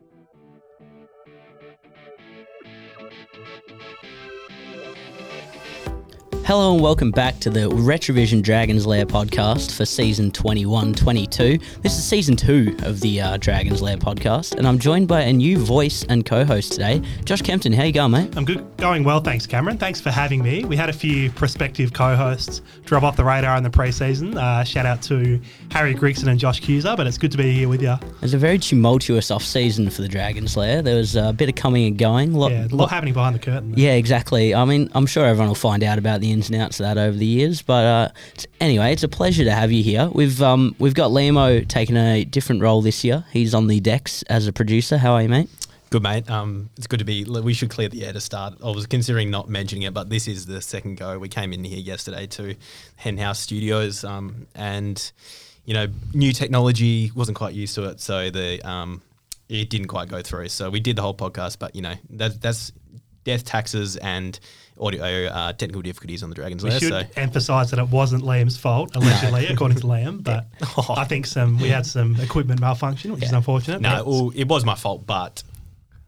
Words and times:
Thank 0.00 0.08
you. 4.02 4.08
Hello 6.44 6.74
and 6.74 6.82
welcome 6.82 7.12
back 7.12 7.38
to 7.38 7.50
the 7.50 7.60
Retrovision 7.70 8.42
Dragons 8.42 8.84
Lair 8.84 9.06
podcast 9.06 9.76
for 9.76 9.84
season 9.84 10.32
21 10.32 10.92
22. 10.92 11.56
This 11.82 11.96
is 11.96 12.04
season 12.04 12.34
two 12.34 12.76
of 12.82 12.98
the 13.00 13.20
uh, 13.20 13.36
Dragons 13.36 13.80
Lair 13.80 13.96
podcast, 13.96 14.56
and 14.56 14.66
I'm 14.66 14.76
joined 14.80 15.06
by 15.06 15.20
a 15.20 15.32
new 15.32 15.56
voice 15.56 16.04
and 16.08 16.26
co 16.26 16.44
host 16.44 16.72
today, 16.72 17.00
Josh 17.24 17.42
Kempton. 17.42 17.72
How 17.72 17.84
you 17.84 17.92
going, 17.92 18.10
mate? 18.10 18.36
I'm 18.36 18.44
good, 18.44 18.76
going 18.76 19.04
well, 19.04 19.20
thanks, 19.20 19.46
Cameron. 19.46 19.78
Thanks 19.78 20.00
for 20.00 20.10
having 20.10 20.42
me. 20.42 20.64
We 20.64 20.76
had 20.76 20.90
a 20.90 20.92
few 20.92 21.30
prospective 21.30 21.92
co-hosts 21.92 22.60
drop 22.84 23.04
off 23.04 23.16
the 23.16 23.24
radar 23.24 23.56
in 23.56 23.62
the 23.62 23.70
preseason. 23.70 24.36
Uh, 24.36 24.64
shout 24.64 24.84
out 24.84 25.00
to 25.02 25.40
Harry 25.70 25.94
Grigson 25.94 26.26
and 26.26 26.40
Josh 26.40 26.60
Cuser, 26.60 26.96
but 26.96 27.06
it's 27.06 27.18
good 27.18 27.30
to 27.30 27.38
be 27.38 27.52
here 27.52 27.68
with 27.68 27.80
you. 27.80 27.92
It 27.92 28.20
was 28.20 28.34
a 28.34 28.38
very 28.38 28.58
tumultuous 28.58 29.30
off 29.30 29.44
season 29.44 29.88
for 29.90 30.02
the 30.02 30.08
Dragons 30.08 30.56
Lair. 30.56 30.82
There 30.82 30.96
was 30.96 31.14
a 31.14 31.32
bit 31.32 31.48
of 31.48 31.54
coming 31.54 31.86
and 31.86 31.96
going. 31.96 32.34
Lot, 32.34 32.50
Yeah, 32.50 32.66
a 32.66 32.74
lot 32.74 32.90
happening 32.90 33.14
behind 33.14 33.36
the 33.36 33.38
curtain. 33.40 33.74
Yeah, 33.76 33.92
exactly. 33.92 34.54
I 34.56 34.64
mean, 34.64 34.90
I'm 34.92 35.06
sure 35.06 35.24
everyone 35.24 35.46
will 35.48 35.54
find 35.54 35.84
out 35.84 35.98
about 35.98 36.20
the 36.20 36.31
ins 36.32 36.50
and 36.50 36.60
outs 36.60 36.80
of 36.80 36.84
that 36.84 36.98
over 36.98 37.16
the 37.16 37.26
years. 37.26 37.62
But 37.62 37.84
uh, 37.84 38.08
it's, 38.34 38.46
anyway, 38.60 38.92
it's 38.92 39.02
a 39.02 39.08
pleasure 39.08 39.44
to 39.44 39.52
have 39.52 39.70
you 39.70 39.82
here. 39.82 40.10
We've 40.12 40.42
um, 40.42 40.74
we've 40.78 40.94
got 40.94 41.10
Liamo 41.10 41.66
taking 41.68 41.96
a 41.96 42.24
different 42.24 42.62
role 42.62 42.82
this 42.82 43.04
year. 43.04 43.24
He's 43.32 43.54
on 43.54 43.66
the 43.66 43.80
decks 43.80 44.22
as 44.24 44.46
a 44.46 44.52
producer. 44.52 44.98
How 44.98 45.12
are 45.12 45.22
you, 45.22 45.28
mate? 45.28 45.48
Good 45.90 46.02
mate. 46.02 46.30
Um, 46.30 46.70
it's 46.78 46.86
good 46.86 47.00
to 47.00 47.04
be. 47.04 47.24
We 47.24 47.52
should 47.52 47.68
clear 47.68 47.88
the 47.88 48.06
air 48.06 48.14
to 48.14 48.20
start. 48.20 48.54
I 48.64 48.70
was 48.70 48.86
considering 48.86 49.30
not 49.30 49.50
mentioning 49.50 49.82
it, 49.82 49.92
but 49.92 50.08
this 50.08 50.26
is 50.26 50.46
the 50.46 50.62
second 50.62 50.96
go. 50.96 51.18
We 51.18 51.28
came 51.28 51.52
in 51.52 51.64
here 51.64 51.78
yesterday 51.78 52.26
to 52.28 52.54
Henhouse 52.96 53.40
Studios, 53.40 54.02
um, 54.02 54.46
and 54.54 55.12
you 55.66 55.74
know, 55.74 55.88
new 56.14 56.32
technology 56.32 57.12
wasn't 57.14 57.36
quite 57.36 57.54
used 57.54 57.74
to 57.74 57.84
it, 57.84 58.00
so 58.00 58.30
the 58.30 58.66
um, 58.66 59.02
it 59.48 59.68
didn't 59.68 59.88
quite 59.88 60.08
go 60.08 60.22
through. 60.22 60.48
So 60.48 60.70
we 60.70 60.80
did 60.80 60.96
the 60.96 61.02
whole 61.02 61.14
podcast, 61.14 61.58
but 61.58 61.76
you 61.76 61.82
know, 61.82 61.94
that, 62.10 62.40
that's 62.40 62.72
death, 63.24 63.44
taxes, 63.44 63.96
and 63.96 64.38
audio 64.80 65.26
uh, 65.26 65.52
technical 65.52 65.82
difficulties 65.82 66.22
on 66.22 66.28
the 66.28 66.34
Dragons 66.34 66.62
We 66.62 66.70
Lair. 66.70 66.80
should 66.80 66.88
So 66.90 67.02
emphasise 67.16 67.70
that 67.70 67.78
it 67.78 67.88
wasn't 67.88 68.24
Liam's 68.24 68.56
fault, 68.56 68.94
allegedly, 68.96 69.46
according 69.46 69.78
to 69.78 69.86
Liam. 69.86 70.22
But 70.24 70.46
Oh. 70.76 70.94
I 70.96 71.04
think 71.04 71.26
some 71.26 71.58
we 71.58 71.68
had 71.68 71.86
some 71.86 72.16
equipment 72.20 72.60
malfunction, 72.60 73.12
which 73.12 73.22
is 73.24 73.32
unfortunate. 73.32 73.80
no, 73.80 74.02
well, 74.04 74.32
it 74.34 74.48
was 74.48 74.64
my 74.64 74.74
fault, 74.74 75.06
but. 75.06 75.42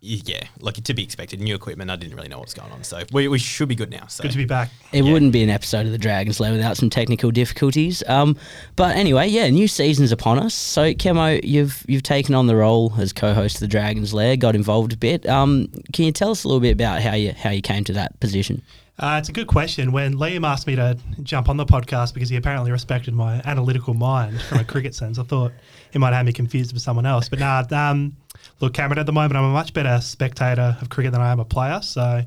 Yeah, 0.06 0.44
like 0.60 0.74
to 0.74 0.92
be 0.94 1.02
expected. 1.02 1.40
New 1.40 1.54
equipment. 1.54 1.90
I 1.90 1.96
didn't 1.96 2.14
really 2.14 2.28
know 2.28 2.36
what 2.38 2.46
was 2.48 2.54
going 2.54 2.70
on, 2.72 2.84
so 2.84 3.02
we, 3.10 3.26
we 3.28 3.38
should 3.38 3.68
be 3.68 3.74
good 3.74 3.90
now. 3.90 4.06
So 4.06 4.22
good 4.22 4.32
to 4.32 4.36
be 4.38 4.44
back. 4.44 4.68
It 4.92 5.02
Yeah. 5.02 5.12
wouldn't 5.12 5.32
be 5.32 5.42
an 5.42 5.48
episode 5.48 5.86
of 5.86 5.92
the 5.92 5.98
Dragons 5.98 6.40
Lair 6.40 6.52
without 6.52 6.76
some 6.76 6.90
technical 6.90 7.30
difficulties. 7.30 8.02
Um, 8.06 8.36
but 8.76 8.96
anyway, 8.96 9.28
yeah, 9.28 9.48
new 9.48 9.66
season's 9.66 10.12
upon 10.12 10.38
us. 10.38 10.52
So 10.54 10.92
Kemo, 10.92 11.40
you've 11.42 11.84
you've 11.88 12.02
taken 12.02 12.34
on 12.34 12.46
the 12.48 12.56
role 12.56 12.92
as 12.98 13.14
co-host 13.14 13.56
of 13.56 13.60
the 13.60 13.68
Dragons 13.68 14.12
Lair, 14.12 14.36
got 14.36 14.54
involved 14.54 14.92
a 14.92 14.96
bit. 14.98 15.26
Um, 15.26 15.68
can 15.94 16.04
you 16.04 16.12
tell 16.12 16.30
us 16.32 16.44
a 16.44 16.48
little 16.48 16.60
bit 16.60 16.72
about 16.72 17.00
how 17.00 17.14
you 17.14 17.32
how 17.32 17.50
you 17.50 17.62
came 17.62 17.82
to 17.84 17.94
that 17.94 18.20
position? 18.20 18.60
Uh, 18.96 19.16
it's 19.18 19.28
a 19.28 19.32
good 19.32 19.48
question. 19.48 19.90
When 19.90 20.14
Liam 20.14 20.46
asked 20.46 20.68
me 20.68 20.76
to 20.76 20.96
jump 21.24 21.48
on 21.48 21.56
the 21.56 21.64
podcast 21.66 22.14
because 22.14 22.28
he 22.28 22.36
apparently 22.36 22.70
respected 22.70 23.12
my 23.12 23.40
analytical 23.44 23.92
mind 23.92 24.40
from 24.42 24.58
a 24.60 24.64
cricket 24.64 24.94
sense, 25.00 25.18
I 25.18 25.24
thought 25.24 25.52
he 25.92 25.98
might 25.98 26.12
have 26.12 26.24
me 26.26 26.32
confused 26.32 26.72
with 26.72 26.80
someone 26.82 27.04
else. 27.04 27.28
But 27.28 27.40
nah, 27.40 27.64
um, 27.72 28.16
look, 28.60 28.74
Cameron, 28.74 28.98
at 28.98 29.06
the 29.06 29.12
moment, 29.12 29.36
I'm 29.36 29.44
a 29.44 29.52
much 29.52 29.72
better 29.74 30.00
spectator 30.00 30.76
of 30.80 30.88
cricket 30.88 31.12
than 31.12 31.20
I 31.20 31.30
am 31.32 31.40
a 31.40 31.44
player. 31.44 31.80
So 31.82 32.00
I 32.02 32.26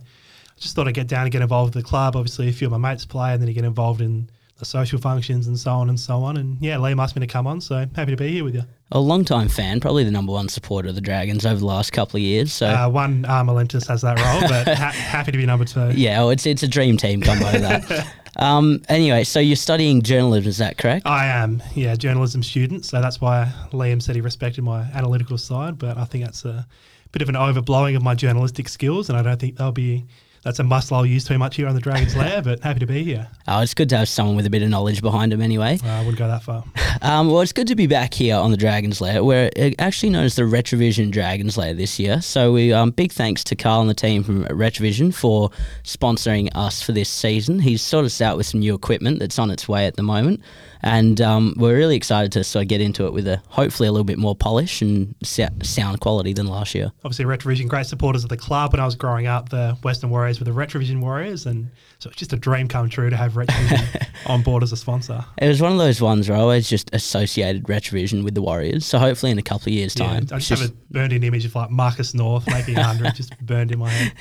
just 0.59 0.75
thought 0.75 0.87
I'd 0.87 0.93
get 0.95 1.07
down 1.07 1.23
and 1.23 1.31
get 1.31 1.41
involved 1.41 1.75
with 1.75 1.83
the 1.83 1.87
club. 1.87 2.15
Obviously, 2.15 2.49
a 2.49 2.51
few 2.51 2.67
of 2.67 2.71
my 2.71 2.77
mates 2.91 3.05
play, 3.05 3.33
and 3.33 3.41
then 3.41 3.47
you 3.47 3.53
get 3.53 3.63
involved 3.65 4.01
in 4.01 4.29
the 4.59 4.65
social 4.65 4.97
functions 4.99 5.45
and 5.45 5.57
so 5.59 5.71
on 5.71 5.87
and 5.89 5.99
so 5.99 6.23
on. 6.23 6.35
And 6.37 6.57
yeah, 6.59 6.77
Liam 6.77 6.99
asked 7.01 7.15
me 7.15 7.19
to 7.19 7.27
come 7.31 7.45
on, 7.45 7.61
so 7.61 7.85
happy 7.95 8.09
to 8.11 8.17
be 8.17 8.29
here 8.29 8.43
with 8.43 8.55
you. 8.55 8.63
A 8.91 8.99
long-time 8.99 9.49
fan, 9.49 9.79
probably 9.79 10.03
the 10.03 10.09
number 10.11 10.31
one 10.31 10.47
supporter 10.49 10.89
of 10.89 10.95
the 10.95 11.01
Dragons 11.01 11.45
over 11.45 11.59
the 11.59 11.65
last 11.65 11.91
couple 11.91 12.17
of 12.17 12.21
years. 12.21 12.53
So 12.53 12.67
Uh, 12.67 12.89
one 12.89 13.23
Armalentis 13.23 13.85
has 13.87 14.01
that 14.01 14.17
role, 14.17 14.49
but 14.49 14.67
ha- 14.77 14.89
happy 14.91 15.31
to 15.33 15.37
be 15.37 15.45
number 15.45 15.65
two. 15.65 15.91
yeah, 15.91 16.17
well, 16.19 16.29
it's 16.31 16.45
it's 16.47 16.63
a 16.63 16.67
dream 16.67 16.97
team 16.97 17.21
combo 17.21 17.51
that. 17.51 18.07
um, 18.37 18.81
anyway, 18.87 19.23
so 19.23 19.39
you're 19.39 19.55
studying 19.55 20.01
journalism, 20.01 20.47
is 20.47 20.57
that 20.57 20.77
correct? 20.77 21.05
I 21.05 21.25
am, 21.25 21.61
yeah, 21.75 21.95
journalism 21.95 22.43
student. 22.43 22.85
So 22.85 23.01
that's 23.01 23.19
why 23.19 23.51
Liam 23.71 24.01
said 24.01 24.15
he 24.15 24.21
respected 24.21 24.63
my 24.63 24.81
analytical 24.93 25.37
side. 25.37 25.77
But 25.77 25.97
I 25.97 26.05
think 26.05 26.23
that's 26.23 26.45
a 26.45 26.65
bit 27.11 27.21
of 27.21 27.29
an 27.29 27.35
overblowing 27.35 27.95
of 27.95 28.03
my 28.03 28.15
journalistic 28.15 28.69
skills, 28.69 29.09
and 29.09 29.17
I 29.17 29.21
don't 29.21 29.39
think 29.39 29.57
they'll 29.57 29.71
be. 29.71 30.05
That's 30.47 30.59
a 30.59 30.63
muscle 30.63 30.95
I'll 30.95 31.05
use 31.05 31.25
too 31.25 31.37
much 31.37 31.57
here 31.57 31.67
on 31.67 31.75
the 31.75 31.81
Dragons 31.81 32.15
Lair. 32.15 32.41
But 32.41 32.61
happy 32.61 32.79
to 32.79 32.85
be 32.85 33.03
here. 33.03 33.27
Oh, 33.49 33.59
it's 33.59 33.73
good 33.73 33.89
to 33.89 33.97
have 33.97 34.07
someone 34.07 34.37
with 34.37 34.45
a 34.45 34.49
bit 34.49 34.61
of 34.61 34.69
knowledge 34.69 35.01
behind 35.01 35.33
them 35.33 35.41
anyway. 35.41 35.77
Uh, 35.83 35.89
I 35.89 35.99
wouldn't 35.99 36.17
go 36.17 36.29
that 36.29 36.41
far. 36.41 36.63
Um, 36.99 37.27
well, 37.27 37.41
it's 37.41 37.53
good 37.53 37.67
to 37.67 37.75
be 37.75 37.85
back 37.85 38.15
here 38.15 38.35
on 38.35 38.49
the 38.49 38.57
Dragon's 38.57 38.99
Lair. 38.99 39.23
We're 39.23 39.51
uh, 39.55 39.69
actually 39.77 40.09
known 40.09 40.23
as 40.23 40.35
the 40.35 40.41
Retrovision 40.43 41.11
Dragon's 41.11 41.55
Lair 41.55 41.75
this 41.75 41.99
year. 41.99 42.21
So 42.21 42.53
we 42.53 42.73
um, 42.73 42.89
big 42.89 43.11
thanks 43.11 43.43
to 43.45 43.55
Carl 43.55 43.81
and 43.81 43.89
the 43.89 43.93
team 43.93 44.23
from 44.23 44.45
Retrovision 44.45 45.13
for 45.13 45.51
sponsoring 45.83 46.49
us 46.55 46.81
for 46.81 46.93
this 46.93 47.07
season. 47.07 47.59
He's 47.59 47.83
sorted 47.83 48.07
us 48.07 48.19
out 48.19 48.35
with 48.35 48.47
some 48.47 48.61
new 48.61 48.73
equipment 48.73 49.19
that's 49.19 49.37
on 49.37 49.51
its 49.51 49.69
way 49.69 49.85
at 49.85 49.95
the 49.95 50.01
moment, 50.01 50.41
and 50.81 51.19
um, 51.21 51.53
we're 51.57 51.75
really 51.75 51.95
excited 51.95 52.31
to 52.33 52.43
sort 52.43 52.63
of 52.63 52.69
get 52.69 52.81
into 52.81 53.05
it 53.05 53.13
with 53.13 53.27
a 53.27 53.41
hopefully 53.49 53.87
a 53.87 53.91
little 53.91 54.05
bit 54.05 54.17
more 54.17 54.35
polish 54.35 54.81
and 54.81 55.15
sound 55.23 55.99
quality 55.99 56.33
than 56.33 56.47
last 56.47 56.75
year. 56.75 56.91
Obviously, 57.03 57.25
Retrovision, 57.25 57.67
great 57.67 57.85
supporters 57.85 58.23
of 58.23 58.29
the 58.29 58.37
club. 58.37 58.73
When 58.73 58.79
I 58.79 58.85
was 58.85 58.95
growing 58.95 59.27
up, 59.27 59.49
the 59.49 59.77
Western 59.83 60.09
Warriors 60.09 60.39
were 60.39 60.45
the 60.45 60.51
Retrovision 60.51 61.01
Warriors, 61.01 61.45
and 61.45 61.69
so 61.99 62.09
it's 62.09 62.17
just 62.17 62.33
a 62.33 62.37
dream 62.37 62.67
come 62.67 62.89
true 62.89 63.09
to 63.09 63.17
have 63.17 63.33
Retrovision 63.33 64.07
on 64.27 64.41
board 64.43 64.63
as 64.63 64.71
a 64.71 64.77
sponsor. 64.77 65.25
It 65.37 65.47
was 65.47 65.61
one 65.61 65.71
of 65.71 65.77
those 65.77 66.01
ones 66.01 66.29
where 66.29 66.37
I 66.37 66.41
always 66.41 66.69
just 66.69 66.89
associated 66.93 67.63
Retrovision 67.63 68.23
with 68.23 68.35
the 68.35 68.41
Warriors. 68.41 68.85
So 68.85 68.99
hopefully 68.99 69.31
in 69.31 69.39
a 69.39 69.43
couple 69.43 69.69
of 69.69 69.73
years' 69.73 69.95
Yeah, 69.97 70.05
time, 70.07 70.27
I 70.31 70.37
it's 70.37 70.47
just 70.47 70.61
have 70.61 70.71
a 70.71 70.73
burned 70.91 71.13
in 71.13 71.23
image 71.23 71.45
of 71.45 71.55
like 71.55 71.69
Marcus 71.69 72.13
North 72.13 72.47
making 72.47 72.75
100, 72.75 73.15
just 73.15 73.37
burned 73.39 73.71
in 73.71 73.79
my 73.79 73.89
head. 73.89 74.13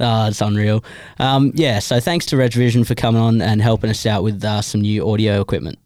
Oh, 0.00 0.26
it's 0.28 0.40
unreal. 0.40 0.84
Um, 1.18 1.52
yeah, 1.54 1.78
so 1.78 2.00
thanks 2.00 2.26
to 2.26 2.36
Retrovision 2.36 2.86
for 2.86 2.94
coming 2.94 3.20
on 3.20 3.40
and 3.40 3.62
helping 3.62 3.90
us 3.90 4.06
out 4.06 4.22
with 4.22 4.44
uh, 4.44 4.62
some 4.62 4.80
new 4.80 5.08
audio 5.08 5.40
equipment. 5.40 5.78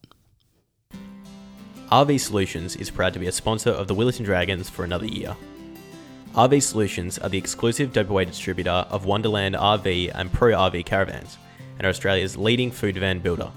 RV 1.90 2.20
Solutions 2.20 2.76
is 2.76 2.90
proud 2.90 3.14
to 3.14 3.18
be 3.18 3.28
a 3.28 3.32
sponsor 3.32 3.70
of 3.70 3.88
the 3.88 3.94
Willetton 3.94 4.26
Dragons 4.26 4.68
for 4.68 4.84
another 4.84 5.06
year. 5.06 5.34
RV 6.34 6.62
Solutions 6.62 7.18
are 7.18 7.30
the 7.30 7.38
exclusive 7.38 7.96
WA 7.96 8.24
distributor 8.24 8.84
of 8.90 9.06
Wonderland 9.06 9.54
RV 9.54 10.12
and 10.14 10.30
Pro 10.30 10.52
RV 10.52 10.84
caravans 10.84 11.38
and 11.78 11.86
are 11.86 11.88
Australia's 11.88 12.36
leading 12.36 12.70
food 12.70 12.98
van 12.98 13.20
builder. 13.20 13.50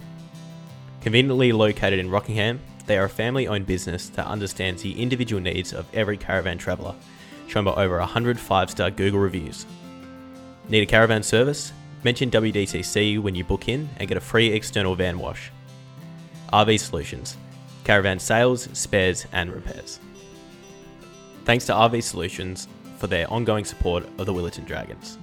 Conveniently 1.01 1.51
located 1.51 1.99
in 1.99 2.09
Rockingham, 2.09 2.61
they 2.85 2.97
are 2.97 3.03
a 3.03 3.09
family 3.09 3.49
owned 3.49 3.65
business 3.65 4.07
that 4.09 4.27
understands 4.27 4.81
the 4.81 5.01
individual 5.01 5.41
needs 5.41 5.73
of 5.73 5.93
every 5.93 6.15
caravan 6.15 6.57
traveller, 6.57 6.95
shown 7.49 7.65
by 7.65 7.71
over 7.71 7.99
100 7.99 8.39
5 8.39 8.69
star 8.69 8.91
Google 8.91 9.19
reviews. 9.19 9.65
Need 10.69 10.83
a 10.83 10.85
caravan 10.85 11.21
service? 11.21 11.73
Mention 12.05 12.31
WDCC 12.31 13.19
when 13.19 13.35
you 13.35 13.43
book 13.43 13.67
in 13.67 13.89
and 13.97 14.07
get 14.07 14.15
a 14.15 14.21
free 14.21 14.53
external 14.53 14.95
van 14.95 15.19
wash. 15.19 15.51
RV 16.53 16.79
Solutions, 16.79 17.35
caravan 17.83 18.19
sales, 18.19 18.67
spares, 18.73 19.25
and 19.31 19.51
repairs. 19.51 19.99
Thanks 21.45 21.65
to 21.65 21.73
RV 21.73 22.03
Solutions 22.03 22.67
for 22.97 23.07
their 23.07 23.31
ongoing 23.31 23.65
support 23.65 24.03
of 24.19 24.25
the 24.25 24.33
Willetton 24.33 24.65
Dragons. 24.65 25.17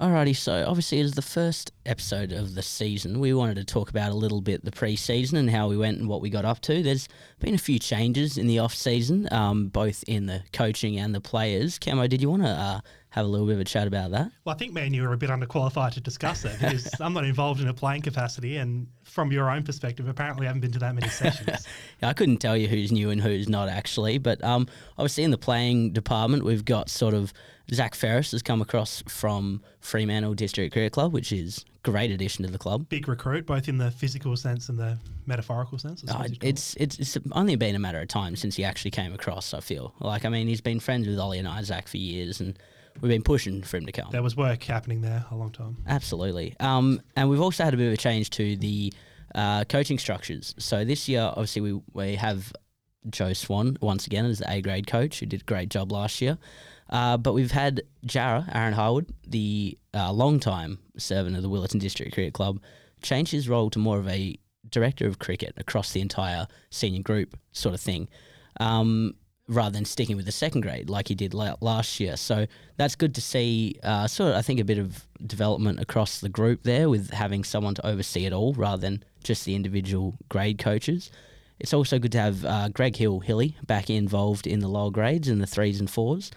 Alrighty, 0.00 0.34
so 0.34 0.66
obviously 0.66 1.00
as 1.00 1.12
the 1.12 1.22
first 1.22 1.70
episode 1.86 2.32
of 2.32 2.56
the 2.56 2.62
season, 2.62 3.20
we 3.20 3.32
wanted 3.32 3.54
to 3.54 3.64
talk 3.64 3.90
about 3.90 4.10
a 4.10 4.14
little 4.14 4.40
bit 4.40 4.64
the 4.64 4.72
pre-season 4.72 5.38
and 5.38 5.48
how 5.48 5.68
we 5.68 5.76
went 5.76 5.98
and 5.98 6.08
what 6.08 6.20
we 6.20 6.30
got 6.30 6.44
up 6.44 6.60
to. 6.62 6.82
There's 6.82 7.08
been 7.38 7.54
a 7.54 7.58
few 7.58 7.78
changes 7.78 8.36
in 8.36 8.48
the 8.48 8.58
off-season, 8.58 9.32
um, 9.32 9.68
both 9.68 10.02
in 10.08 10.26
the 10.26 10.42
coaching 10.52 10.98
and 10.98 11.14
the 11.14 11.20
players. 11.20 11.78
Camo, 11.78 12.08
did 12.08 12.20
you 12.20 12.28
want 12.28 12.42
to 12.42 12.48
uh, 12.48 12.80
have 13.10 13.24
a 13.24 13.28
little 13.28 13.46
bit 13.46 13.54
of 13.54 13.60
a 13.60 13.64
chat 13.64 13.86
about 13.86 14.10
that? 14.10 14.32
Well, 14.44 14.54
I 14.54 14.58
think 14.58 14.74
me 14.74 14.82
and 14.82 14.94
you 14.94 15.04
are 15.06 15.12
a 15.12 15.16
bit 15.16 15.30
underqualified 15.30 15.92
to 15.92 16.00
discuss 16.00 16.44
it 16.44 16.58
because 16.58 16.90
I'm 17.00 17.14
not 17.14 17.24
involved 17.24 17.60
in 17.60 17.68
a 17.68 17.74
playing 17.74 18.02
capacity, 18.02 18.56
and 18.56 18.88
from 19.14 19.30
your 19.30 19.48
own 19.48 19.62
perspective, 19.62 20.08
apparently 20.08 20.46
I 20.46 20.48
haven't 20.48 20.62
been 20.62 20.72
to 20.72 20.80
that 20.80 20.94
many 20.94 21.08
sessions. 21.22 21.66
Yeah, 22.02 22.08
I 22.08 22.12
couldn't 22.14 22.38
tell 22.38 22.56
you 22.56 22.66
who's 22.66 22.90
new 22.90 23.10
and 23.10 23.20
who's 23.20 23.48
not 23.48 23.68
actually, 23.68 24.18
but 24.18 24.42
um, 24.42 24.66
obviously 24.98 25.22
in 25.22 25.30
the 25.30 25.38
playing 25.38 25.92
department, 25.92 26.44
we've 26.44 26.64
got 26.64 26.90
sort 26.90 27.14
of 27.14 27.32
Zach 27.72 27.94
Ferris 27.94 28.32
has 28.32 28.42
come 28.42 28.60
across 28.60 29.04
from 29.06 29.62
Fremantle 29.80 30.34
District 30.34 30.72
Cricket 30.72 30.92
Club, 30.92 31.12
which 31.12 31.32
is 31.32 31.64
great 31.84 32.10
addition 32.10 32.44
to 32.44 32.50
the 32.50 32.58
club. 32.58 32.88
Big 32.88 33.06
recruit, 33.06 33.46
both 33.46 33.68
in 33.68 33.78
the 33.78 33.92
physical 33.92 34.36
sense 34.36 34.68
and 34.68 34.78
the 34.78 34.98
metaphorical 35.26 35.78
sense. 35.78 36.02
Uh, 36.02 36.08
suppose 36.08 36.30
you'd 36.30 36.40
call 36.40 36.48
it. 36.48 36.50
it's 36.50 36.74
it's 36.74 36.98
it's 36.98 37.18
only 37.32 37.54
been 37.54 37.76
a 37.76 37.78
matter 37.78 38.00
of 38.00 38.08
time 38.08 38.34
since 38.34 38.56
he 38.56 38.64
actually 38.64 38.90
came 38.90 39.14
across. 39.14 39.54
I 39.54 39.60
feel 39.60 39.94
like 40.00 40.24
I 40.24 40.28
mean 40.28 40.48
he's 40.48 40.60
been 40.60 40.80
friends 40.80 41.06
with 41.06 41.18
Ollie 41.18 41.38
and 41.38 41.46
Isaac 41.46 41.86
for 41.86 41.98
years, 41.98 42.40
and 42.40 42.58
we've 43.00 43.10
been 43.10 43.22
pushing 43.22 43.62
for 43.62 43.76
him 43.76 43.86
to 43.86 43.92
come. 43.92 44.08
there 44.10 44.22
was 44.22 44.36
work 44.36 44.62
happening 44.64 45.00
there 45.00 45.24
a 45.30 45.36
long 45.36 45.50
time. 45.50 45.76
Absolutely. 45.86 46.54
Um, 46.60 47.00
and 47.16 47.28
we've 47.28 47.40
also 47.40 47.64
had 47.64 47.74
a 47.74 47.76
bit 47.76 47.88
of 47.88 47.92
a 47.92 47.96
change 47.96 48.30
to 48.30 48.56
the 48.56 48.92
uh, 49.34 49.64
coaching 49.64 49.98
structures. 49.98 50.54
So 50.58 50.84
this 50.84 51.08
year, 51.08 51.22
obviously, 51.22 51.62
we, 51.62 51.80
we 51.92 52.14
have 52.16 52.52
Joe 53.10 53.32
Swan 53.32 53.76
once 53.80 54.06
again 54.06 54.24
as 54.24 54.38
the 54.38 54.50
A 54.50 54.60
grade 54.60 54.86
coach, 54.86 55.20
who 55.20 55.26
did 55.26 55.42
a 55.42 55.44
great 55.44 55.68
job 55.68 55.92
last 55.92 56.20
year. 56.20 56.38
Uh, 56.90 57.16
but 57.16 57.32
we've 57.32 57.50
had 57.50 57.82
Jarrah, 58.04 58.46
Aaron 58.52 58.74
Harwood, 58.74 59.12
the 59.26 59.76
uh, 59.94 60.12
long-time 60.12 60.78
servant 60.98 61.36
of 61.36 61.42
the 61.42 61.48
Willetton 61.48 61.80
District 61.80 62.12
Cricket 62.12 62.34
Club, 62.34 62.60
change 63.02 63.30
his 63.30 63.48
role 63.48 63.70
to 63.70 63.78
more 63.78 63.98
of 63.98 64.08
a 64.08 64.36
director 64.70 65.06
of 65.06 65.18
cricket 65.18 65.54
across 65.56 65.92
the 65.92 66.00
entire 66.00 66.46
senior 66.70 67.02
group 67.02 67.36
sort 67.52 67.74
of 67.74 67.80
thing. 67.80 68.08
Um, 68.60 69.14
rather 69.46 69.70
than 69.70 69.84
sticking 69.84 70.16
with 70.16 70.24
the 70.24 70.32
second 70.32 70.62
grade 70.62 70.88
like 70.88 71.08
he 71.08 71.14
did 71.14 71.34
la- 71.34 71.56
last 71.60 72.00
year. 72.00 72.16
So 72.16 72.46
that's 72.76 72.94
good 72.94 73.14
to 73.14 73.20
see. 73.20 73.78
Uh, 73.82 74.06
sort 74.06 74.30
of, 74.30 74.36
I 74.36 74.42
think 74.42 74.60
a 74.60 74.64
bit 74.64 74.78
of 74.78 75.06
development 75.26 75.80
across 75.80 76.20
the 76.20 76.28
group 76.28 76.62
there 76.62 76.88
with 76.88 77.10
having 77.10 77.44
someone 77.44 77.74
to 77.74 77.86
oversee 77.86 78.24
it 78.26 78.32
all 78.32 78.54
rather 78.54 78.80
than 78.80 79.04
just 79.22 79.44
the 79.44 79.54
individual 79.54 80.16
grade 80.28 80.58
coaches. 80.58 81.10
It's 81.60 81.74
also 81.74 81.98
good 81.98 82.12
to 82.12 82.20
have 82.20 82.44
uh, 82.44 82.68
Greg 82.70 82.96
Hill 82.96 83.20
Hilly 83.20 83.56
back 83.66 83.90
involved 83.90 84.46
in 84.46 84.60
the 84.60 84.68
lower 84.68 84.90
grades 84.90 85.28
in 85.28 85.38
the 85.38 85.46
threes 85.46 85.78
and 85.80 85.88
fours. 85.88 86.30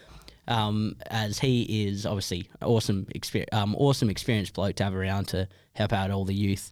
Um, 0.50 0.96
as 1.08 1.40
he 1.40 1.88
is 1.88 2.06
obviously 2.06 2.50
awesome, 2.62 3.06
exper- 3.14 3.52
um, 3.52 3.76
awesome 3.76 4.10
experienced 4.10 4.54
bloke 4.54 4.78
to 4.78 4.86
have 4.86 4.96
around 4.96 5.28
to 5.30 5.50
help 5.74 5.92
out 5.92 6.12
all 6.12 6.24
the 6.24 6.34
youth. 6.34 6.72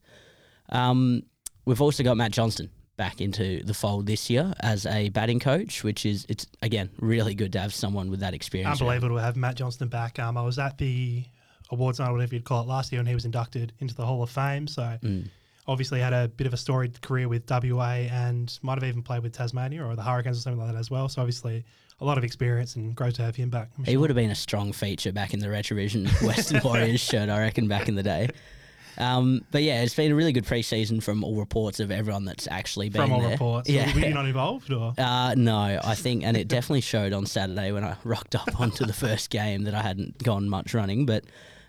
Um, 0.69 1.23
we've 1.65 1.81
also 1.81 2.03
got 2.03 2.15
Matt 2.15 2.31
Johnston 2.31 2.69
back 2.97 3.19
into 3.21 3.61
the 3.63 3.73
fold 3.73 4.05
this 4.05 4.29
year 4.29 4.53
as 4.61 4.85
a 4.85 5.09
batting 5.09 5.39
coach, 5.39 5.83
which 5.83 6.05
is 6.05 6.25
it's 6.29 6.47
again 6.61 6.89
really 6.99 7.35
good 7.35 7.51
to 7.53 7.59
have 7.59 7.73
someone 7.73 8.09
with 8.09 8.21
that 8.21 8.33
experience. 8.33 8.79
Unbelievable 8.81 9.17
to 9.17 9.21
have 9.21 9.35
Matt 9.35 9.55
Johnston 9.55 9.87
back. 9.89 10.17
Um, 10.19 10.37
I 10.37 10.41
was 10.43 10.57
at 10.59 10.77
the 10.77 11.23
awards 11.71 11.99
night, 11.99 12.11
whatever 12.11 12.33
you'd 12.35 12.45
call 12.45 12.61
it, 12.61 12.67
last 12.67 12.91
year, 12.91 12.99
and 12.99 13.07
he 13.07 13.13
was 13.15 13.25
inducted 13.25 13.73
into 13.79 13.95
the 13.95 14.05
Hall 14.05 14.23
of 14.23 14.29
Fame. 14.29 14.67
So 14.67 14.97
Mm. 15.03 15.27
obviously 15.67 15.99
had 15.99 16.13
a 16.13 16.27
bit 16.27 16.45
of 16.47 16.53
a 16.53 16.57
storied 16.57 17.01
career 17.01 17.27
with 17.27 17.45
WA 17.49 18.07
and 18.11 18.57
might 18.61 18.75
have 18.75 18.83
even 18.83 19.01
played 19.01 19.23
with 19.23 19.33
Tasmania 19.33 19.83
or 19.83 19.95
the 19.95 20.03
Hurricanes 20.03 20.37
or 20.37 20.41
something 20.41 20.59
like 20.61 20.71
that 20.73 20.77
as 20.79 20.91
well. 20.91 21.09
So 21.09 21.21
obviously 21.21 21.65
a 21.99 22.05
lot 22.05 22.17
of 22.17 22.23
experience 22.23 22.75
and 22.75 22.93
great 22.95 23.15
to 23.15 23.23
have 23.23 23.35
him 23.35 23.49
back. 23.49 23.69
I'm 23.77 23.83
He 23.85 23.91
sure. 23.93 24.01
would 24.01 24.09
have 24.09 24.15
been 24.15 24.29
a 24.31 24.35
strong 24.35 24.73
feature 24.73 25.11
back 25.11 25.33
in 25.33 25.39
the 25.39 25.47
Retrovision 25.47 26.05
Western 26.27 26.61
Warriors 26.63 26.99
shirt, 27.01 27.29
I 27.29 27.39
reckon, 27.39 27.67
back 27.67 27.87
in 27.89 27.95
the 27.95 28.03
day. 28.03 28.29
Um, 28.97 29.45
but 29.51 29.63
yeah, 29.63 29.81
it's 29.81 29.95
been 29.95 30.11
a 30.11 30.15
really 30.15 30.31
good 30.31 30.45
preseason 30.45 31.01
from 31.01 31.23
all 31.23 31.35
reports 31.35 31.79
of 31.79 31.91
everyone 31.91 32.25
that's 32.25 32.47
actually 32.49 32.89
been 32.89 33.01
from 33.03 33.13
all 33.13 33.21
there. 33.21 33.31
reports. 33.31 33.69
Yeah. 33.69 33.93
Were 33.93 33.99
you 34.01 34.13
not 34.13 34.25
involved 34.25 34.71
or? 34.71 34.93
Uh, 35.05 35.35
no, 35.35 35.79
I 35.83 35.95
think, 35.95 36.23
and 36.23 36.35
it 36.35 36.47
definitely 36.47 36.81
showed 36.81 37.13
on 37.13 37.25
Saturday 37.25 37.71
when 37.71 37.83
I 37.83 37.95
rocked 38.03 38.35
up 38.35 38.59
onto 38.59 38.85
the 38.85 38.93
first 38.93 39.29
game 39.29 39.63
that 39.63 39.75
I 39.75 39.81
hadn't 39.81 40.23
gone 40.23 40.49
much 40.49 40.73
running. 40.73 41.05
But 41.05 41.25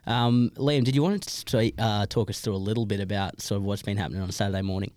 um, 0.07 0.51
Liam, 0.57 0.85
did 0.85 0.95
you 0.95 1.03
want 1.03 1.23
to 1.23 1.73
uh, 1.79 2.07
talk 2.07 2.31
us 2.31 2.41
through 2.41 2.55
a 2.55 2.59
little 2.59 2.87
bit 2.87 3.01
about 3.01 3.41
sort 3.41 3.59
of 3.59 3.65
what's 3.65 3.83
been 3.83 3.97
happening 3.97 4.23
on 4.23 4.31
Saturday 4.33 4.63
morning? 4.63 4.93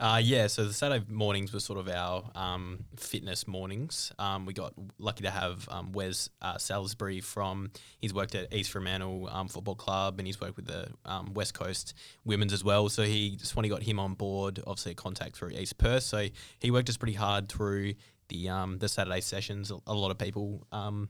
Uh, 0.00 0.20
yeah, 0.22 0.46
so 0.46 0.64
the 0.64 0.72
Saturday 0.72 1.04
mornings 1.08 1.52
were 1.52 1.58
sort 1.58 1.76
of 1.76 1.88
our 1.88 2.22
um, 2.36 2.84
fitness 2.96 3.48
mornings. 3.48 4.12
Um, 4.16 4.46
we 4.46 4.52
got 4.52 4.72
lucky 4.98 5.24
to 5.24 5.30
have 5.30 5.68
um, 5.72 5.90
Wes 5.90 6.30
uh, 6.40 6.56
Salisbury 6.56 7.20
from, 7.20 7.72
he's 7.98 8.14
worked 8.14 8.36
at 8.36 8.54
East 8.54 8.70
Fremantle 8.70 9.28
um, 9.28 9.48
Football 9.48 9.74
Club 9.74 10.20
and 10.20 10.26
he's 10.26 10.40
worked 10.40 10.54
with 10.54 10.66
the 10.66 10.88
um, 11.04 11.34
West 11.34 11.52
Coast 11.52 11.94
Women's 12.24 12.52
as 12.52 12.62
well. 12.62 12.88
So 12.88 13.02
he 13.02 13.34
just 13.34 13.56
when 13.56 13.64
he 13.64 13.70
got 13.70 13.82
him 13.82 13.98
on 13.98 14.14
board, 14.14 14.60
obviously 14.68 14.92
a 14.92 14.94
contact 14.94 15.36
through 15.36 15.50
East 15.50 15.78
Perth. 15.78 16.04
So 16.04 16.28
he 16.60 16.70
worked 16.70 16.88
us 16.88 16.96
pretty 16.96 17.14
hard 17.14 17.48
through 17.48 17.94
the 18.28 18.50
um, 18.50 18.78
the 18.78 18.88
Saturday 18.88 19.20
sessions. 19.20 19.72
A, 19.86 19.94
lot 19.94 20.12
of 20.12 20.18
people 20.18 20.64
um, 20.70 21.08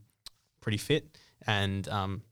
pretty 0.63 0.79
fit 0.79 1.19
and 1.47 1.87
um, 1.89 2.23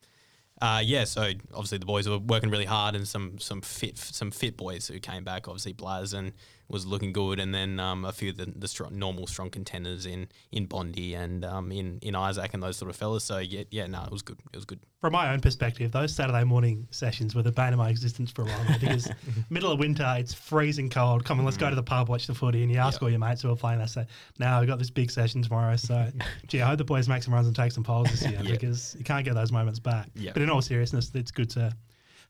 uh, 0.61 0.83
yeah, 0.85 1.05
so 1.05 1.33
obviously 1.53 1.79
the 1.79 1.87
boys 1.87 2.09
were 2.09 2.19
working 2.19 2.51
really 2.51 2.65
hard, 2.65 2.95
and 2.95 3.07
some 3.07 3.39
some 3.39 3.61
fit 3.61 3.99
some 3.99 4.31
fit 4.31 4.57
boys 4.57 4.89
who 4.89 4.99
came 4.99 5.23
back. 5.23 5.49
Obviously, 5.49 5.75
Blaz 5.75 6.15
and 6.15 6.33
was 6.69 6.85
looking 6.87 7.13
good, 7.13 7.39
and 7.39 7.55
then 7.55 7.79
um, 7.79 8.05
a 8.05 8.13
few 8.13 8.31
of 8.31 8.37
the, 8.37 8.47
the 8.57 8.69
strong, 8.69 8.99
normal 8.99 9.27
strong 9.27 9.51
contenders 9.51 10.07
in 10.07 10.29
in 10.53 10.67
Bondi 10.67 11.15
and 11.15 11.45
um, 11.45 11.71
in 11.73 11.99
in 12.03 12.15
Isaac 12.15 12.53
and 12.55 12.63
those 12.63 12.77
sort 12.77 12.91
of 12.91 12.97
fellas. 12.97 13.25
So 13.25 13.39
yeah, 13.39 13.65
yeah, 13.71 13.87
no, 13.87 14.03
it 14.05 14.11
was 14.11 14.23
good. 14.23 14.39
It 14.53 14.57
was 14.57 14.65
good. 14.65 14.81
From 15.01 15.13
my 15.13 15.33
own 15.33 15.41
perspective, 15.41 15.93
those 15.93 16.15
Saturday 16.15 16.43
morning 16.45 16.89
sessions 16.91 17.35
were 17.35 17.43
the 17.43 17.53
bane 17.53 17.73
of 17.73 17.79
my 17.79 17.91
existence 17.91 18.31
for 18.31 18.43
a 18.43 18.45
while 18.47 18.79
because 18.81 19.09
middle 19.51 19.71
of 19.71 19.79
winter, 19.79 20.07
it's 20.19 20.35
freezing 20.35 20.91
cold. 20.91 21.25
Come 21.25 21.39
on, 21.39 21.45
let's 21.45 21.57
go 21.57 21.69
to 21.71 21.77
the 21.77 21.83
pub, 21.83 22.09
watch 22.09 22.27
the 22.27 22.35
footy, 22.35 22.63
and 22.63 22.73
you 22.73 22.79
ask 22.79 23.01
Yeah. 23.01 23.05
all 23.07 23.11
your 23.11 23.21
mates 23.21 23.43
who 23.43 23.51
are 23.53 23.57
playing. 23.57 23.79
They 23.79 23.87
say, 23.87 24.07
"Now 24.39 24.59
we've 24.61 24.69
got 24.69 24.79
this 24.79 24.91
big 24.91 25.11
session 25.11 25.43
tomorrow." 25.43 25.77
So, 25.77 26.11
gee, 26.49 26.63
I 26.63 26.67
hope 26.69 26.79
the 26.79 26.85
boys 26.85 27.09
make 27.09 27.23
some 27.23 27.35
runs 27.35 27.47
and 27.47 27.55
take 27.55 27.73
some 27.73 27.85
poles 27.85 28.11
this 28.11 28.23
year 28.27 28.41
Yeah. 28.43 28.51
because 28.53 28.97
you 28.99 29.05
can't 29.05 29.25
get 29.25 29.35
those 29.35 29.53
moments 29.53 29.79
back. 29.79 30.09
Yeah. 30.15 30.33
But 30.33 30.43
in 30.43 30.51
all 30.51 30.63
seriousness, 30.63 31.11
it's 31.15 31.31
good 31.31 31.51
to 31.51 31.73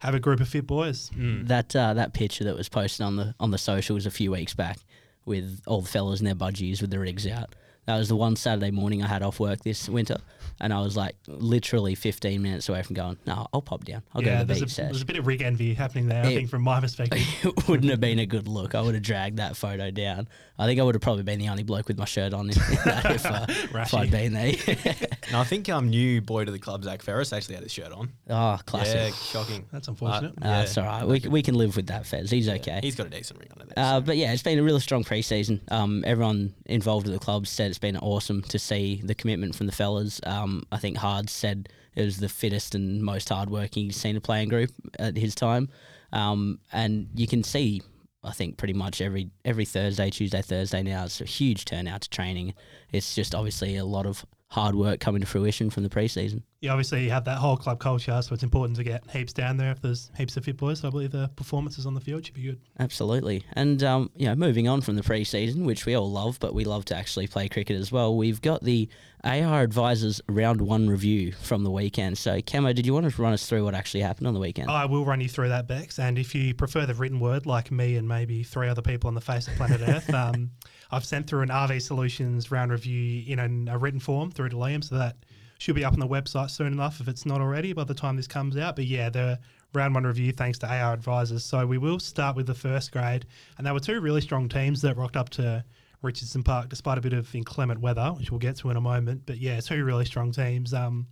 have 0.01 0.15
a 0.15 0.21
group 0.21 0.41
of 0.41 0.49
fit 0.49 0.67
boys. 0.67 1.11
That 1.17 1.75
uh, 1.75 1.95
that 1.95 2.13
picture 2.13 2.45
that 2.45 2.57
was 2.57 2.69
posted 2.69 3.05
on 3.05 3.17
the 3.17 3.35
on 3.41 3.51
the 3.51 3.59
socials 3.59 4.07
a 4.07 4.11
few 4.11 4.31
weeks 4.31 4.55
back 4.55 4.79
with 5.25 5.61
all 5.67 5.81
the 5.81 5.89
fellas 5.89 6.21
in 6.21 6.27
their 6.27 6.35
budgies 6.35 6.81
with 6.81 6.91
the 6.91 6.99
rigs 6.99 7.27
out. 7.27 7.55
That 7.87 7.99
was 7.99 8.09
the 8.09 8.17
one 8.17 8.35
Saturday 8.35 8.73
morning 8.73 9.05
I 9.05 9.07
had 9.07 9.23
off 9.23 9.39
work 9.39 9.61
this 9.63 9.89
winter, 9.89 10.17
and 10.61 10.73
I 10.73 10.81
was 10.81 10.97
like 10.97 11.15
literally 11.29 11.95
15 11.95 12.43
minutes 12.43 12.69
away 12.69 12.83
from 12.83 12.95
going. 12.95 13.17
No, 13.29 13.47
I'll 13.53 13.63
pop 13.63 13.85
down. 13.85 14.03
I'll 14.13 14.23
yeah, 14.23 14.29
go 14.29 14.39
to 14.39 14.41
the 14.41 14.47
there's 14.47 14.59
a, 14.59 14.65
beach 14.65 14.77
there's 14.77 14.93
sesh. 14.97 15.03
a 15.03 15.07
bit 15.07 15.17
of 15.17 15.27
rig 15.29 15.41
envy 15.41 15.73
happening 15.73 16.09
there. 16.09 16.25
I 16.25 16.35
think 16.35 16.51
from 16.51 16.63
my 16.63 16.81
perspective. 16.81 17.23
it 17.45 17.69
wouldn't 17.69 17.91
have 17.91 18.01
been 18.01 18.19
a 18.19 18.27
good 18.27 18.49
look. 18.49 18.75
I 18.75 18.81
would 18.81 18.95
have 18.95 19.05
dragged 19.05 19.37
that 19.37 19.57
photo 19.57 19.93
down. 19.93 20.27
I 20.59 20.67
think 20.67 20.81
I 20.81 20.83
would 20.83 20.97
have 20.97 21.03
probably 21.03 21.23
been 21.23 21.39
the 21.39 21.49
only 21.49 21.63
bloke 21.63 21.87
with 21.87 21.97
my 21.97 22.07
shirt 22.07 22.35
on 22.35 22.51
in, 22.51 22.57
in 22.71 22.79
that 22.87 23.11
if, 23.13 23.25
uh, 23.25 23.47
if 23.49 23.95
I'd 23.95 24.11
been 24.11 24.33
there. 24.33 24.53
And 25.29 25.37
I 25.37 25.45
think 25.45 25.69
um 25.69 25.89
new 25.91 26.21
boy 26.21 26.45
to 26.45 26.53
the 26.53 26.59
club 26.59 26.85
Zach 26.85 27.03
Ferris 27.03 27.33
actually 27.33 27.57
had 27.57 27.65
his 27.65 27.73
shirt 27.73 27.93
on. 27.93 28.13
oh, 28.31 28.59
classic. 28.67 28.95
Yeah, 28.95 29.11
shocking. 29.11 29.67
That's 29.73 29.89
unfortunate. 29.89 30.33
Uh, 30.33 30.47
yeah. 30.47 30.63
It's 30.63 30.79
all 30.79 30.85
right. 30.85 31.07
We, 31.07 31.21
we 31.29 31.43
can 31.43 31.55
live 31.55 31.77
with 31.77 31.87
that, 31.89 32.07
Fez. 32.07 32.31
He's 32.31 32.49
okay. 32.49 32.81
He's 32.83 32.95
got 32.95 33.07
a 33.07 33.11
decent 33.11 33.41
ring 33.41 33.49
under 33.53 33.67
there. 33.67 33.85
Uh, 33.85 33.99
so. 33.99 34.01
but 34.03 34.17
yeah, 34.17 34.33
it's 34.33 34.43
been 34.43 34.59
a 34.59 34.63
really 34.63 34.81
strong 34.81 35.05
preseason. 35.05 35.61
Um, 35.73 36.05
everyone 36.07 36.55
involved 36.67 37.07
at 37.07 37.13
the 37.13 37.19
club 37.19 37.47
said 37.47 37.71
it's 37.71 37.79
been 37.79 37.97
awesome 37.97 38.43
to 38.43 38.59
see 38.59 39.01
the 39.05 39.15
commitment 39.15 39.55
from 39.55 39.67
the 39.67 39.73
fellas. 39.73 40.21
Um, 40.25 40.65
I 40.71 40.79
think 40.79 40.97
Hard 40.97 41.29
said 41.31 41.69
it 41.95 42.05
was 42.05 42.19
the 42.19 42.29
fittest 42.29 42.75
and 42.75 43.03
most 43.03 43.29
hardworking 43.29 43.91
senior 43.93 44.21
playing 44.21 44.49
group 44.49 44.71
at 44.99 45.17
his 45.17 45.35
time. 45.35 45.69
Um, 46.13 46.61
and 46.73 47.09
you 47.15 47.27
can 47.27 47.43
see, 47.43 47.83
I 48.23 48.33
think, 48.33 48.59
pretty 48.59 48.75
much 48.75 49.01
every 49.01 49.31
every 49.45 49.65
Thursday, 49.65 50.11
Tuesday, 50.11 50.43
Thursday 50.43 50.83
now, 50.83 51.05
it's 51.05 51.21
a 51.21 51.25
huge 51.25 51.65
turnout 51.65 52.03
to 52.03 52.11
training. 52.11 52.55
It's 52.93 53.15
just 53.15 53.35
obviously 53.35 53.77
a 53.77 53.85
lot 53.85 54.07
of 54.07 54.25
hard 54.49 54.75
work 54.75 55.01
coming 55.01 55.21
to 55.21 55.27
fruition 55.27 55.71
from 55.71 55.83
the 55.83 55.89
preseason. 55.89 56.43
Yeah, 56.61 56.71
obviously 56.71 57.05
you 57.05 57.11
have 57.11 57.25
that 57.25 57.39
whole 57.39 57.57
club 57.57 57.81
culture, 57.81 58.21
so 58.23 58.33
it's 58.33 58.43
important 58.43 58.77
to 58.77 58.85
get 58.85 59.09
heaps 59.11 59.33
down 59.33 59.57
there 59.57 59.73
if 59.73 59.83
there's 59.83 60.11
heaps 60.17 60.37
of 60.37 60.45
fit 60.45 60.57
boys. 60.57 60.81
So 60.81 60.89
I 60.89 60.91
believe 60.91 61.11
the 61.11 61.31
performances 61.37 61.85
on 61.85 61.95
the 61.95 62.01
field 62.01 62.25
should 62.25 62.35
be 62.35 62.43
good. 62.43 62.61
Absolutely. 62.79 63.45
And, 63.55 63.83
um, 63.83 64.11
you 64.15 64.27
know, 64.27 64.35
moving 64.35 64.69
on 64.69 64.81
from 64.81 64.97
the 64.97 65.03
preseason, 65.03 65.65
which 65.65 65.85
we 65.85 65.95
all 65.95 66.11
love, 66.11 66.39
but 66.41 66.55
we 66.55 66.65
love 66.65 66.85
to 66.87 66.97
actually 66.97 67.27
play 67.27 67.49
cricket 67.49 67.77
as 67.77 67.91
well, 67.91 68.17
we've 68.17 68.41
got 68.41 68.63
the 68.63 68.89
AR 69.25 69.63
Advisors 69.63 70.21
round 70.29 70.61
one 70.61 70.89
review 70.89 71.33
from 71.33 71.65
the 71.65 71.71
weekend. 71.71 72.17
So, 72.17 72.41
Camo, 72.41 72.73
did 72.73 72.87
you 72.87 72.95
want 72.95 73.11
to 73.11 73.23
run 73.23 73.33
us 73.33 73.47
through 73.47 73.65
what 73.65 73.75
actually 73.75 74.03
happened 74.03 74.29
on 74.29 74.35
the 74.35 74.41
weekend? 74.41 74.71
I 74.71 74.85
will 74.87 75.05
run 75.05 75.21
you 75.21 75.29
through 75.29 75.49
that, 75.49 75.67
Bex. 75.67 75.99
And 75.99 76.19
if 76.19 76.35
you 76.35 76.55
prefer 76.55 76.87
the 76.87 76.95
written 76.95 77.19
word, 77.19 77.47
like 77.47 77.73
me 77.73 77.97
and 77.97 78.07
maybe 78.07 78.45
three 78.45 78.69
other 78.69 78.83
people 78.83 79.09
on 79.09 79.15
the 79.15 79.21
face 79.21 79.49
of 79.49 79.55
planet 79.57 79.81
Earth, 79.87 80.13
um, 80.15 80.53
I've 80.91 81.05
sent 81.05 81.27
through 81.27 81.43
an 81.43 81.49
RV 81.49 81.83
Solutions 81.83 82.51
round 82.51 82.71
review 82.71 83.25
in 83.27 83.39
an, 83.39 83.69
a 83.69 83.79
written 83.79 84.01
form 84.01 84.31
through 84.31 84.51
to 84.51 84.57
Liam, 84.57 84.83
so 84.83 84.97
that 84.97 85.17
should 85.59 85.75
be 85.75 85.85
up 85.85 85.93
on 85.93 86.01
the 86.01 86.07
website 86.07 86.51
soon 86.51 86.73
enough 86.73 87.01
if 87.01 87.09
it's 87.09 87.25
not 87.25 87.41
already 87.41 87.73
by 87.73 87.85
the 87.85 87.95
time 87.95 88.17
this 88.17 88.27
comes 88.27 88.57
out. 88.57 88.77
But 88.77 88.87
yeah, 88.87 89.09
the 89.09 89.39
round 89.75 89.95
one 89.95 90.05
review 90.05 90.33
thanks 90.33 90.59
to 90.59 90.67
AR 90.69 90.93
Advisors. 90.93 91.45
So 91.45 91.67
we 91.67 91.79
will 91.79 91.99
start 91.99 92.37
with 92.37 92.47
the 92.47 92.55
first 92.55 92.93
grade, 92.93 93.27
and 93.59 93.67
there 93.67 93.75
were 93.75 93.81
two 93.81 94.01
really 94.01 94.21
strong 94.21 94.49
teams 94.49 94.83
that 94.83 94.97
rocked 94.97 95.17
up 95.17 95.31
to 95.31 95.65
Richardson 96.03 96.43
Park 96.43 96.69
despite 96.69 96.99
a 96.99 97.01
bit 97.01 97.13
of 97.13 97.35
inclement 97.35 97.81
weather, 97.81 98.09
which 98.17 98.31
we'll 98.31 98.39
get 98.39 98.57
to 98.57 98.71
in 98.71 98.77
a 98.77 98.81
moment. 98.81 99.23
But 99.27 99.39
yeah, 99.39 99.61
two 99.61 99.85
really 99.85 100.05
strong 100.05 100.33
teams. 100.33 100.75
Um, 100.75 101.07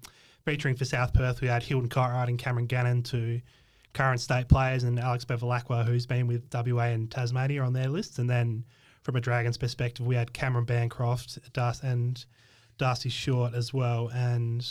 featuring 0.44 0.76
for 0.76 0.84
South 0.84 1.12
Perth, 1.14 1.40
we 1.40 1.48
had 1.48 1.62
Hilton 1.62 1.88
Cartwright 1.88 2.28
and 2.28 2.38
Cameron 2.38 2.66
Gannon, 2.66 3.02
two 3.02 3.40
current 3.92 4.20
state 4.20 4.48
players, 4.48 4.84
and 4.84 4.98
Alex 4.98 5.24
Bevilacqua, 5.24 5.86
who's 5.86 6.06
been 6.06 6.26
with 6.26 6.42
WA 6.52 6.84
and 6.84 7.10
Tasmania 7.10 7.62
on 7.62 7.72
their 7.72 7.88
lists. 7.88 8.18
And 8.18 8.28
then 8.28 8.64
from 9.04 9.16
a 9.16 9.20
Dragons 9.20 9.56
perspective, 9.58 10.06
we 10.06 10.16
had 10.16 10.32
Cameron 10.32 10.64
Bancroft 10.64 11.38
Dar- 11.52 11.74
and 11.82 12.24
Darcy 12.78 13.10
Short 13.10 13.54
as 13.54 13.72
well. 13.72 14.08
And 14.08 14.66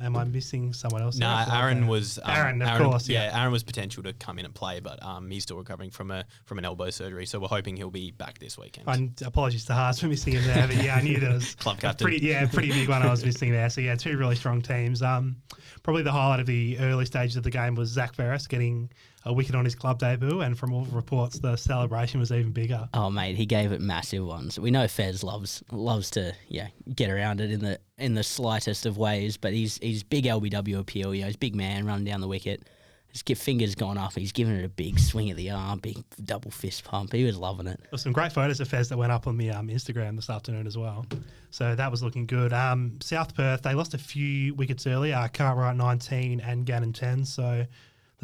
am 0.00 0.16
I 0.16 0.24
missing 0.24 0.72
someone 0.72 1.02
else? 1.02 1.18
No, 1.18 1.26
thought 1.26 1.52
Aaron 1.52 1.86
was 1.86 2.18
um, 2.18 2.30
Aaron, 2.30 2.62
of 2.62 2.80
course, 2.80 3.06
yeah. 3.06 3.38
Aaron 3.38 3.52
was 3.52 3.62
potential 3.62 4.02
to 4.04 4.14
come 4.14 4.38
in 4.38 4.46
and 4.46 4.54
play, 4.54 4.80
but 4.80 5.00
um, 5.04 5.30
he's 5.30 5.42
still 5.42 5.58
recovering 5.58 5.90
from 5.90 6.10
a 6.10 6.24
from 6.46 6.58
an 6.58 6.64
elbow 6.64 6.88
surgery. 6.88 7.26
So 7.26 7.38
we're 7.38 7.48
hoping 7.48 7.76
he'll 7.76 7.90
be 7.90 8.10
back 8.10 8.38
this 8.38 8.56
weekend. 8.56 8.88
And 8.88 9.20
apologies 9.22 9.66
to 9.66 9.74
Haas 9.74 10.00
for 10.00 10.08
missing 10.08 10.32
him 10.32 10.44
there, 10.44 10.66
but 10.66 10.82
yeah, 10.82 10.96
I 10.96 11.02
knew 11.02 11.20
there 11.20 11.34
was 11.34 11.54
Club 11.56 11.76
a 11.76 11.80
captain. 11.82 12.06
Pretty, 12.06 12.26
yeah, 12.26 12.46
pretty 12.46 12.72
big 12.72 12.88
one 12.88 13.02
I 13.02 13.10
was 13.10 13.24
missing 13.24 13.52
there. 13.52 13.68
So 13.68 13.82
yeah, 13.82 13.94
two 13.94 14.16
really 14.16 14.36
strong 14.36 14.62
teams. 14.62 15.02
Um, 15.02 15.36
probably 15.82 16.02
the 16.02 16.12
highlight 16.12 16.40
of 16.40 16.46
the 16.46 16.78
early 16.78 17.04
stages 17.04 17.36
of 17.36 17.42
the 17.42 17.50
game 17.50 17.74
was 17.74 17.90
Zach 17.90 18.14
Ferris 18.14 18.46
getting 18.46 18.90
a 19.26 19.32
wicket 19.32 19.54
on 19.54 19.64
his 19.64 19.74
club 19.74 19.98
debut, 19.98 20.40
and 20.40 20.58
from 20.58 20.72
all 20.72 20.84
reports, 20.86 21.38
the 21.38 21.56
celebration 21.56 22.20
was 22.20 22.30
even 22.30 22.52
bigger. 22.52 22.88
Oh 22.94 23.10
mate, 23.10 23.36
he 23.36 23.46
gave 23.46 23.72
it 23.72 23.80
massive 23.80 24.24
ones. 24.24 24.58
We 24.58 24.70
know 24.70 24.86
Fez 24.86 25.24
loves 25.24 25.62
loves 25.70 26.10
to 26.12 26.34
yeah 26.48 26.68
get 26.94 27.10
around 27.10 27.40
it 27.40 27.50
in 27.50 27.60
the 27.60 27.78
in 27.98 28.14
the 28.14 28.22
slightest 28.22 28.86
of 28.86 28.98
ways, 28.98 29.36
but 29.36 29.52
he's 29.52 29.78
he's 29.78 30.02
big 30.02 30.24
LBW 30.24 30.78
appeal. 30.78 31.14
You 31.14 31.22
know, 31.22 31.26
he's 31.28 31.36
big 31.36 31.54
man 31.54 31.86
running 31.86 32.04
down 32.04 32.20
the 32.20 32.28
wicket. 32.28 32.68
His 33.08 33.22
fingers 33.38 33.76
gone 33.76 33.96
up. 33.96 34.14
He's 34.14 34.32
giving 34.32 34.56
it 34.56 34.64
a 34.64 34.68
big 34.68 34.98
swing 34.98 35.30
at 35.30 35.36
the 35.36 35.50
arm, 35.50 35.78
big 35.78 36.02
double 36.24 36.50
fist 36.50 36.82
pump. 36.82 37.12
He 37.12 37.22
was 37.22 37.36
loving 37.36 37.68
it. 37.68 37.78
There 37.78 37.88
were 37.92 37.98
some 37.98 38.12
great 38.12 38.32
photos 38.32 38.58
of 38.58 38.66
Fez 38.66 38.88
that 38.88 38.96
went 38.96 39.12
up 39.12 39.28
on 39.28 39.36
the 39.36 39.52
um, 39.52 39.68
Instagram 39.68 40.16
this 40.16 40.28
afternoon 40.28 40.66
as 40.66 40.76
well. 40.76 41.06
So 41.50 41.76
that 41.76 41.92
was 41.92 42.02
looking 42.02 42.26
good. 42.26 42.52
Um, 42.52 42.98
South 43.00 43.32
Perth, 43.36 43.62
they 43.62 43.72
lost 43.72 43.94
a 43.94 43.98
few 43.98 44.52
wickets 44.54 44.84
early, 44.88 45.12
uh, 45.12 45.28
Cartwright 45.28 45.76
19 45.76 46.40
and 46.40 46.66
Gannon 46.66 46.92
10. 46.92 47.24
So 47.24 47.64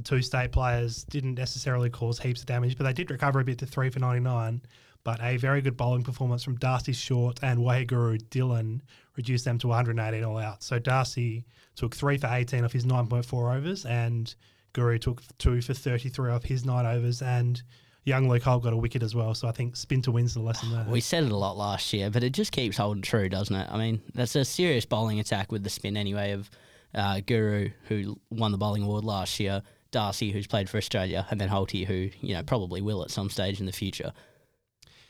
the 0.03 0.09
two 0.17 0.23
state 0.23 0.51
players 0.51 1.05
didn't 1.05 1.35
necessarily 1.35 1.91
cause 1.91 2.19
heaps 2.19 2.41
of 2.41 2.47
damage, 2.47 2.77
but 2.77 2.85
they 2.85 2.93
did 2.93 3.11
recover 3.11 3.41
a 3.41 3.45
bit 3.45 3.59
to 3.59 3.67
three 3.67 3.91
for 3.91 3.99
99. 3.99 4.63
but 5.03 5.19
a 5.23 5.37
very 5.39 5.63
good 5.63 5.77
bowling 5.77 6.03
performance 6.03 6.43
from 6.45 6.57
Darcy 6.57 6.93
Short 6.93 7.39
and 7.43 7.59
Waheguru 7.61 8.19
Dylan 8.29 8.81
reduced 9.17 9.45
them 9.47 9.59
to 9.59 9.69
118 9.69 10.25
all 10.25 10.39
out. 10.39 10.63
So 10.63 10.79
Darcy 10.79 11.47
took 11.75 11.95
three 11.95 12.19
for 12.19 12.29
18 12.31 12.65
off 12.65 12.73
his 12.73 12.85
9.4 12.85 13.57
overs, 13.57 13.87
and 13.87 14.35
Guru 14.73 14.99
took 14.99 15.23
two 15.39 15.61
for 15.63 15.75
33 15.75 16.31
off 16.31 16.45
his 16.45 16.65
nine 16.67 16.85
overs, 16.87 17.23
and 17.23 17.63
young 18.05 18.29
Luke 18.29 18.43
Holt 18.43 18.63
got 18.63 18.73
a 18.73 18.77
wicket 18.77 19.03
as 19.03 19.15
well. 19.15 19.35
So 19.35 19.49
I 19.49 19.53
think 19.53 19.77
spin 19.77 20.03
to 20.03 20.11
win's 20.11 20.35
the 20.35 20.41
lesson 20.41 20.71
there. 20.71 20.85
We 20.89 21.01
said 21.01 21.25
it 21.25 21.33
a 21.33 21.37
lot 21.37 21.57
last 21.57 21.93
year, 21.93 22.11
but 22.11 22.23
it 22.23 22.31
just 22.31 22.53
keeps 22.53 22.77
holding 22.77 23.03
true, 23.03 23.29
doesn't 23.29 23.55
it? 23.55 23.69
I 23.71 23.79
mean, 23.79 24.01
that's 24.15 24.37
a 24.37 24.45
serious 24.45 24.85
bowling 24.85 25.19
attack 25.21 25.51
with 25.51 25.65
the 25.65 25.71
spin 25.71 25.97
anyway 25.97 26.33
of 26.33 26.51
uh, 26.95 27.21
Guru, 27.27 27.71
who 27.89 28.19
won 28.31 28.53
the 28.53 28.59
bowling 28.59 28.83
award 28.83 29.05
last 29.05 29.41
year, 29.41 29.63
Darcy, 29.91 30.31
who's 30.31 30.47
played 30.47 30.69
for 30.69 30.77
Australia, 30.79 31.27
and 31.31 31.41
then 31.41 31.49
Holty, 31.49 31.87
who 31.87 32.11
you 32.21 32.35
know 32.35 32.43
probably 32.43 32.81
will 32.81 33.03
at 33.03 33.11
some 33.11 33.31
stage 33.31 33.61
in 33.61 33.67
the 33.67 33.73
future. 33.73 34.13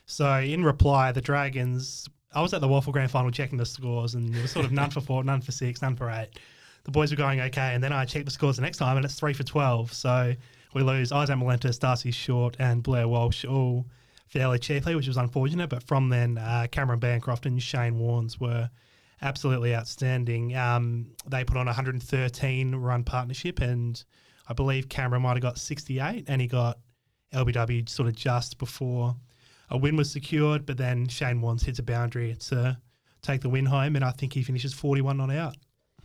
So 0.06 0.38
in 0.38 0.64
reply, 0.64 1.12
the 1.12 1.20
Dragons. 1.20 2.08
I 2.32 2.42
was 2.42 2.54
at 2.54 2.60
the 2.60 2.68
WAFL 2.68 2.92
Grand 2.92 3.10
Final 3.10 3.30
checking 3.30 3.58
the 3.58 3.66
scores, 3.66 4.14
and 4.14 4.34
it 4.34 4.40
was 4.40 4.52
sort 4.52 4.64
of 4.64 4.72
none 4.72 4.90
for 4.90 5.00
four, 5.00 5.24
none 5.24 5.40
for 5.40 5.50
six, 5.52 5.82
none 5.82 5.96
for 5.96 6.10
eight. 6.10 6.38
The 6.84 6.90
boys 6.90 7.10
were 7.10 7.16
going 7.16 7.40
okay, 7.40 7.74
and 7.74 7.82
then 7.82 7.92
I 7.92 8.04
checked 8.04 8.24
the 8.24 8.30
scores 8.30 8.56
the 8.56 8.62
next 8.62 8.78
time, 8.78 8.96
and 8.96 9.04
it's 9.04 9.14
three 9.14 9.32
for 9.32 9.42
twelve. 9.42 9.92
So 9.92 10.34
we 10.74 10.82
lose 10.82 11.12
Isaac 11.12 11.36
Malentis, 11.36 11.78
Darcy 11.78 12.10
Short, 12.10 12.56
and 12.58 12.82
Blair 12.82 13.08
Walsh 13.08 13.44
all 13.44 13.86
fairly 14.28 14.58
cheaply, 14.58 14.94
which 14.94 15.08
was 15.08 15.16
unfortunate. 15.16 15.68
But 15.68 15.82
from 15.82 16.08
then, 16.08 16.38
uh, 16.38 16.68
Cameron 16.70 17.00
Bancroft 17.00 17.46
and 17.46 17.60
Shane 17.60 17.94
Warnes 17.94 18.40
were 18.40 18.70
absolutely 19.22 19.74
outstanding. 19.74 20.56
Um, 20.56 21.06
they 21.26 21.44
put 21.44 21.56
on 21.56 21.66
a 21.66 21.70
113 21.70 22.74
run 22.74 23.04
partnership, 23.04 23.60
and 23.60 24.02
I 24.50 24.52
believe 24.52 24.88
Cameron 24.88 25.22
might 25.22 25.34
have 25.34 25.42
got 25.42 25.58
68, 25.58 26.24
and 26.26 26.40
he 26.40 26.48
got 26.48 26.78
LBW 27.32 27.88
sort 27.88 28.08
of 28.08 28.16
just 28.16 28.58
before 28.58 29.14
a 29.70 29.78
win 29.78 29.96
was 29.96 30.10
secured. 30.10 30.66
But 30.66 30.76
then 30.76 31.06
Shane 31.06 31.40
Warnes 31.40 31.64
hits 31.64 31.78
a 31.78 31.84
boundary 31.84 32.34
to 32.48 32.76
take 33.22 33.42
the 33.42 33.48
win 33.48 33.64
home, 33.64 33.94
and 33.94 34.04
I 34.04 34.10
think 34.10 34.32
he 34.32 34.42
finishes 34.42 34.74
41 34.74 35.16
not 35.16 35.30
out. 35.30 35.56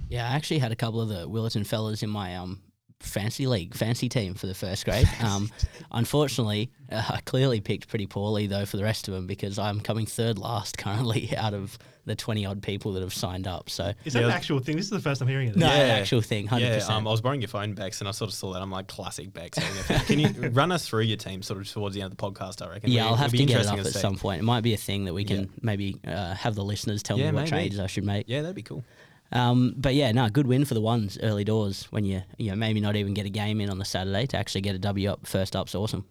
Yeah, 0.10 0.30
I 0.30 0.36
actually 0.36 0.60
had 0.60 0.72
a 0.72 0.76
couple 0.76 1.02
of 1.02 1.10
the 1.10 1.28
Willetton 1.28 1.66
fellas 1.66 2.04
in 2.04 2.10
my 2.10 2.36
um 2.36 2.62
fancy 3.00 3.48
league, 3.48 3.74
fancy 3.74 4.10
team 4.10 4.36
for 4.36 4.46
the 4.46 4.54
first 4.54 4.86
grade. 4.86 5.10
Um, 5.24 5.50
unfortunately, 5.92 6.72
uh, 6.92 7.04
I 7.10 7.22
clearly 7.22 7.62
picked 7.62 7.88
pretty 7.88 8.06
poorly 8.06 8.46
though 8.46 8.66
for 8.66 8.78
the 8.78 8.84
rest 8.84 9.08
of 9.08 9.16
them 9.16 9.26
because 9.26 9.58
I'm 9.58 9.82
coming 9.82 10.06
third 10.06 10.38
last 10.38 10.78
currently 10.78 11.36
out 11.36 11.56
of 11.56 11.80
the 12.06 12.16
20 12.16 12.46
odd 12.46 12.62
people 12.62 12.94
that 12.94 13.02
have 13.02 13.14
signed 13.14 13.48
up. 13.48 13.70
So 13.70 13.94
Is 14.06 14.14
that 14.14 14.20
Yeah. 14.22 14.26
an 14.28 14.32
actual 14.32 14.60
thing? 14.60 14.76
This 14.76 14.86
is 14.86 14.92
the 14.92 15.00
first 15.00 15.22
I'm 15.22 15.28
hearing 15.28 15.50
it. 15.50 15.56
no, 15.56 15.66
Yeah. 15.68 15.74
an 15.74 15.90
actual 16.02 16.22
thing, 16.22 16.48
100%. 16.48 16.88
Yeah, 16.90 16.96
um, 16.96 17.08
I 17.08 17.12
was 17.12 17.20
borrowing 17.22 17.42
your 17.42 17.48
phone, 17.48 17.74
Bex, 17.74 18.00
and 18.00 18.08
I 18.08 18.12
sort 18.12 18.30
of 18.30 18.36
saw 18.36 18.54
that. 18.54 18.62
I'm 18.62 18.70
like, 18.72 18.88
classic 18.88 19.34
Bex. 19.34 19.58
Can 20.06 20.20
you 20.20 20.30
run 20.52 20.72
us 20.72 20.88
through 20.88 21.02
your 21.04 21.18
team 21.18 21.42
sort 21.42 21.60
of 21.60 21.68
towards 21.72 21.96
the 21.96 22.02
end 22.02 22.12
of 22.12 22.18
the 22.18 22.22
podcast, 22.24 22.66
I 22.66 22.70
reckon? 22.70 22.92
yeah, 22.92 23.02
It'd 23.02 23.12
I'll 23.12 23.16
have 23.18 23.32
be 23.32 23.40
to 23.40 23.46
get 23.46 23.54
it 23.54 23.54
interesting 23.62 23.80
up 23.80 23.86
at 23.88 23.94
see. 23.94 24.00
some 24.00 24.16
point. 24.18 24.40
It 24.40 24.44
might 24.44 24.62
be 24.62 24.74
a 24.74 24.78
thing 24.78 25.06
that 25.06 25.14
we 25.14 25.24
can 25.24 25.40
Yeah. 25.42 25.46
maybe 25.62 25.98
uh, 26.08 26.36
have 26.36 26.56
the 26.56 26.64
listeners 26.64 27.02
tell 27.04 27.18
Yeah, 27.18 27.32
me 27.32 27.36
what 27.38 27.40
maybe. 27.46 27.52
changes 27.52 27.80
I 27.80 27.88
should 27.88 28.04
make. 28.06 28.30
Yeah, 28.30 28.42
that'd 28.42 28.56
be 28.56 28.62
cool. 28.62 28.84
Um, 29.32 29.74
but 29.76 29.96
yeah, 29.96 30.12
no, 30.12 30.30
good 30.30 30.46
win 30.46 30.66
for 30.66 30.76
the 30.76 30.82
ones 30.82 31.18
early 31.24 31.44
doors 31.44 31.88
when 31.90 32.06
you 32.06 32.22
you 32.38 32.52
know 32.52 32.56
maybe 32.56 32.80
not 32.80 32.96
even 32.96 33.16
get 33.16 33.26
a 33.26 33.30
game 33.30 33.60
in 33.60 33.72
on 33.72 33.80
the 33.80 33.86
Saturday 33.86 34.28
to 34.28 34.38
actually 34.38 34.62
get 34.62 34.76
a 34.76 34.80
W 34.80 35.10
up 35.10 35.26
first 35.26 35.56
up's 35.56 35.74
awesome. 35.74 36.06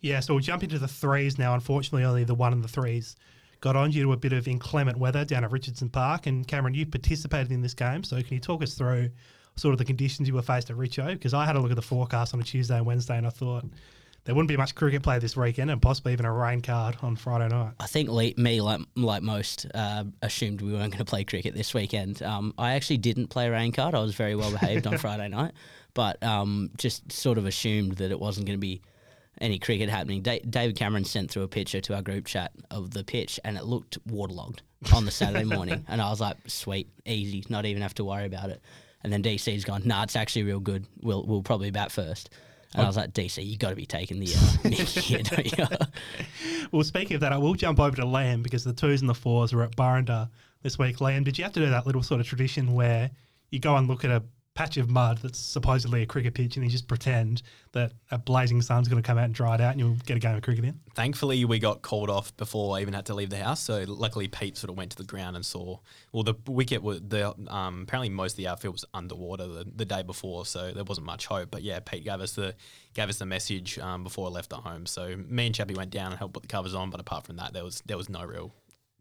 Yeah, 0.00 0.20
so 0.20 0.34
we'll 0.34 0.42
jump 0.42 0.62
into 0.62 0.78
the 0.78 0.88
threes 0.88 1.38
now. 1.38 1.54
Unfortunately, 1.54 2.04
only 2.04 2.24
the 2.24 2.34
one 2.34 2.52
and 2.52 2.64
the 2.64 2.68
threes 2.68 3.16
got 3.64 3.76
on 3.76 3.90
due 3.90 4.02
to 4.02 4.12
a 4.12 4.16
bit 4.16 4.34
of 4.34 4.46
inclement 4.46 4.98
weather 4.98 5.24
down 5.24 5.42
at 5.42 5.50
Richardson 5.50 5.88
Park. 5.88 6.26
And 6.26 6.46
Cameron, 6.46 6.74
you 6.74 6.84
participated 6.84 7.50
in 7.50 7.62
this 7.62 7.72
game, 7.72 8.04
so 8.04 8.16
can 8.22 8.34
you 8.34 8.38
talk 8.38 8.62
us 8.62 8.74
through 8.74 9.08
sort 9.56 9.72
of 9.72 9.78
the 9.78 9.86
conditions 9.86 10.28
you 10.28 10.34
were 10.34 10.42
faced 10.42 10.68
at 10.68 10.76
Richo? 10.76 11.06
Because 11.14 11.32
I 11.32 11.46
had 11.46 11.56
a 11.56 11.60
look 11.60 11.70
at 11.70 11.76
the 11.76 11.82
forecast 11.82 12.34
on 12.34 12.40
a 12.40 12.44
Tuesday 12.44 12.76
and 12.76 12.84
Wednesday, 12.84 13.16
and 13.16 13.26
I 13.26 13.30
thought 13.30 13.64
there 14.24 14.34
wouldn't 14.34 14.50
be 14.50 14.58
much 14.58 14.74
cricket 14.74 15.02
play 15.02 15.18
this 15.18 15.34
weekend, 15.34 15.70
and 15.70 15.80
possibly 15.80 16.12
even 16.12 16.26
a 16.26 16.32
rain 16.32 16.60
card 16.60 16.98
on 17.00 17.16
Friday 17.16 17.48
night. 17.48 17.72
I 17.80 17.86
think 17.86 18.10
le- 18.10 18.34
me, 18.36 18.60
like 18.60 18.82
like 18.96 19.22
most, 19.22 19.64
uh, 19.74 20.04
assumed 20.20 20.60
we 20.60 20.72
weren't 20.72 20.92
going 20.92 20.98
to 20.98 21.06
play 21.06 21.24
cricket 21.24 21.54
this 21.54 21.72
weekend. 21.72 22.22
Um, 22.22 22.52
I 22.58 22.74
actually 22.74 22.98
didn't 22.98 23.28
play 23.28 23.48
rain 23.48 23.72
card. 23.72 23.94
I 23.94 24.00
was 24.00 24.14
very 24.14 24.36
well 24.36 24.50
behaved 24.50 24.86
on 24.86 24.98
Friday 25.06 25.28
night, 25.28 25.52
but 25.94 26.22
um, 26.22 26.70
just 26.76 27.10
sort 27.10 27.38
of 27.38 27.46
assumed 27.46 27.92
that 27.92 28.10
it 28.10 28.20
wasn't 28.20 28.44
going 28.46 28.58
to 28.58 28.60
be 28.60 28.82
any 29.40 29.58
cricket 29.58 29.88
happening. 29.88 30.22
Da- 30.22 30.42
David 30.48 30.76
Cameron 30.76 31.04
sent 31.04 31.30
through 31.30 31.42
a 31.42 31.48
picture 31.48 31.80
to 31.80 31.94
our 31.94 32.02
group 32.02 32.26
chat 32.26 32.52
of 32.70 32.90
the 32.90 33.04
pitch, 33.04 33.40
and 33.44 33.56
it 33.56 33.64
looked 33.64 33.98
waterlogged 34.06 34.62
on 34.94 35.04
the 35.04 35.10
Saturday 35.10 35.44
morning. 35.44 35.84
And 35.88 36.00
I 36.00 36.10
was 36.10 36.20
like, 36.20 36.36
"Sweet, 36.46 36.88
easy, 37.04 37.44
not 37.48 37.66
even 37.66 37.82
have 37.82 37.94
to 37.94 38.04
worry 38.04 38.26
about 38.26 38.50
it." 38.50 38.62
And 39.02 39.12
then 39.12 39.22
DC's 39.22 39.64
gone, 39.64 39.82
"Nah, 39.84 40.04
it's 40.04 40.16
actually 40.16 40.44
real 40.44 40.60
good. 40.60 40.86
We'll 41.02 41.24
we'll 41.24 41.42
probably 41.42 41.70
bat 41.70 41.92
first. 41.92 42.30
And 42.74 42.82
I 42.82 42.86
was 42.86 42.96
like, 42.96 43.12
"DC, 43.12 43.44
you 43.44 43.56
got 43.56 43.70
to 43.70 43.76
be 43.76 43.86
taking 43.86 44.18
the 44.18 44.26
uh, 44.26 44.28
mick 44.64 44.98
here, 44.98 45.22
don't 45.22 45.58
you?" 45.58 46.68
Well, 46.72 46.84
speaking 46.84 47.14
of 47.14 47.20
that, 47.20 47.32
I 47.32 47.38
will 47.38 47.54
jump 47.54 47.78
over 47.78 47.96
to 47.96 48.02
Liam 48.02 48.42
because 48.42 48.64
the 48.64 48.72
twos 48.72 49.00
and 49.00 49.08
the 49.08 49.14
fours 49.14 49.52
were 49.52 49.62
at 49.62 49.76
Burrendah 49.76 50.28
this 50.62 50.78
week. 50.78 50.96
Liam, 50.96 51.24
did 51.24 51.38
you 51.38 51.44
have 51.44 51.52
to 51.52 51.60
do 51.60 51.70
that 51.70 51.86
little 51.86 52.02
sort 52.02 52.20
of 52.20 52.26
tradition 52.26 52.74
where 52.74 53.10
you 53.50 53.60
go 53.60 53.76
and 53.76 53.86
look 53.86 54.04
at 54.04 54.10
a 54.10 54.22
patch 54.54 54.76
of 54.76 54.88
mud 54.88 55.18
that's 55.18 55.38
supposedly 55.38 56.02
a 56.02 56.06
cricket 56.06 56.32
pitch 56.32 56.56
and 56.56 56.64
you 56.64 56.70
just 56.70 56.86
pretend 56.86 57.42
that 57.72 57.92
a 58.12 58.18
blazing 58.18 58.62
sun's 58.62 58.86
going 58.86 59.02
to 59.02 59.06
come 59.06 59.18
out 59.18 59.24
and 59.24 59.34
dry 59.34 59.56
it 59.56 59.60
out 59.60 59.72
and 59.72 59.80
you'll 59.80 59.96
get 60.06 60.16
a 60.16 60.20
game 60.20 60.36
of 60.36 60.42
cricket 60.42 60.64
in? 60.64 60.78
Thankfully, 60.94 61.44
we 61.44 61.58
got 61.58 61.82
called 61.82 62.08
off 62.08 62.34
before 62.36 62.76
I 62.76 62.80
even 62.80 62.94
had 62.94 63.06
to 63.06 63.14
leave 63.14 63.30
the 63.30 63.42
house. 63.42 63.60
So 63.60 63.84
luckily, 63.86 64.28
Pete 64.28 64.56
sort 64.56 64.70
of 64.70 64.76
went 64.76 64.92
to 64.92 64.96
the 64.96 65.04
ground 65.04 65.34
and 65.34 65.44
saw. 65.44 65.78
Well, 66.12 66.22
the 66.22 66.34
wicket 66.46 66.82
was 66.82 67.00
the 67.00 67.34
um, 67.52 67.82
apparently 67.82 68.10
most 68.10 68.32
of 68.32 68.36
the 68.36 68.46
outfield 68.46 68.74
was 68.74 68.84
underwater 68.94 69.46
the, 69.46 69.66
the 69.74 69.84
day 69.84 70.02
before, 70.02 70.46
so 70.46 70.70
there 70.72 70.84
wasn't 70.84 71.06
much 71.06 71.26
hope. 71.26 71.50
But 71.50 71.62
yeah, 71.62 71.80
Pete 71.80 72.04
gave 72.04 72.20
us 72.20 72.32
the 72.32 72.54
gave 72.94 73.08
us 73.08 73.18
the 73.18 73.26
message 73.26 73.78
um, 73.80 74.04
before 74.04 74.28
I 74.28 74.30
left 74.30 74.50
the 74.50 74.56
home. 74.56 74.86
So 74.86 75.16
me 75.28 75.46
and 75.46 75.54
Chappie 75.54 75.74
went 75.74 75.90
down 75.90 76.12
and 76.12 76.18
helped 76.18 76.34
put 76.34 76.42
the 76.42 76.48
covers 76.48 76.74
on. 76.74 76.90
But 76.90 77.00
apart 77.00 77.26
from 77.26 77.36
that, 77.36 77.52
there 77.52 77.64
was 77.64 77.82
there 77.86 77.96
was 77.96 78.08
no 78.08 78.24
real 78.24 78.52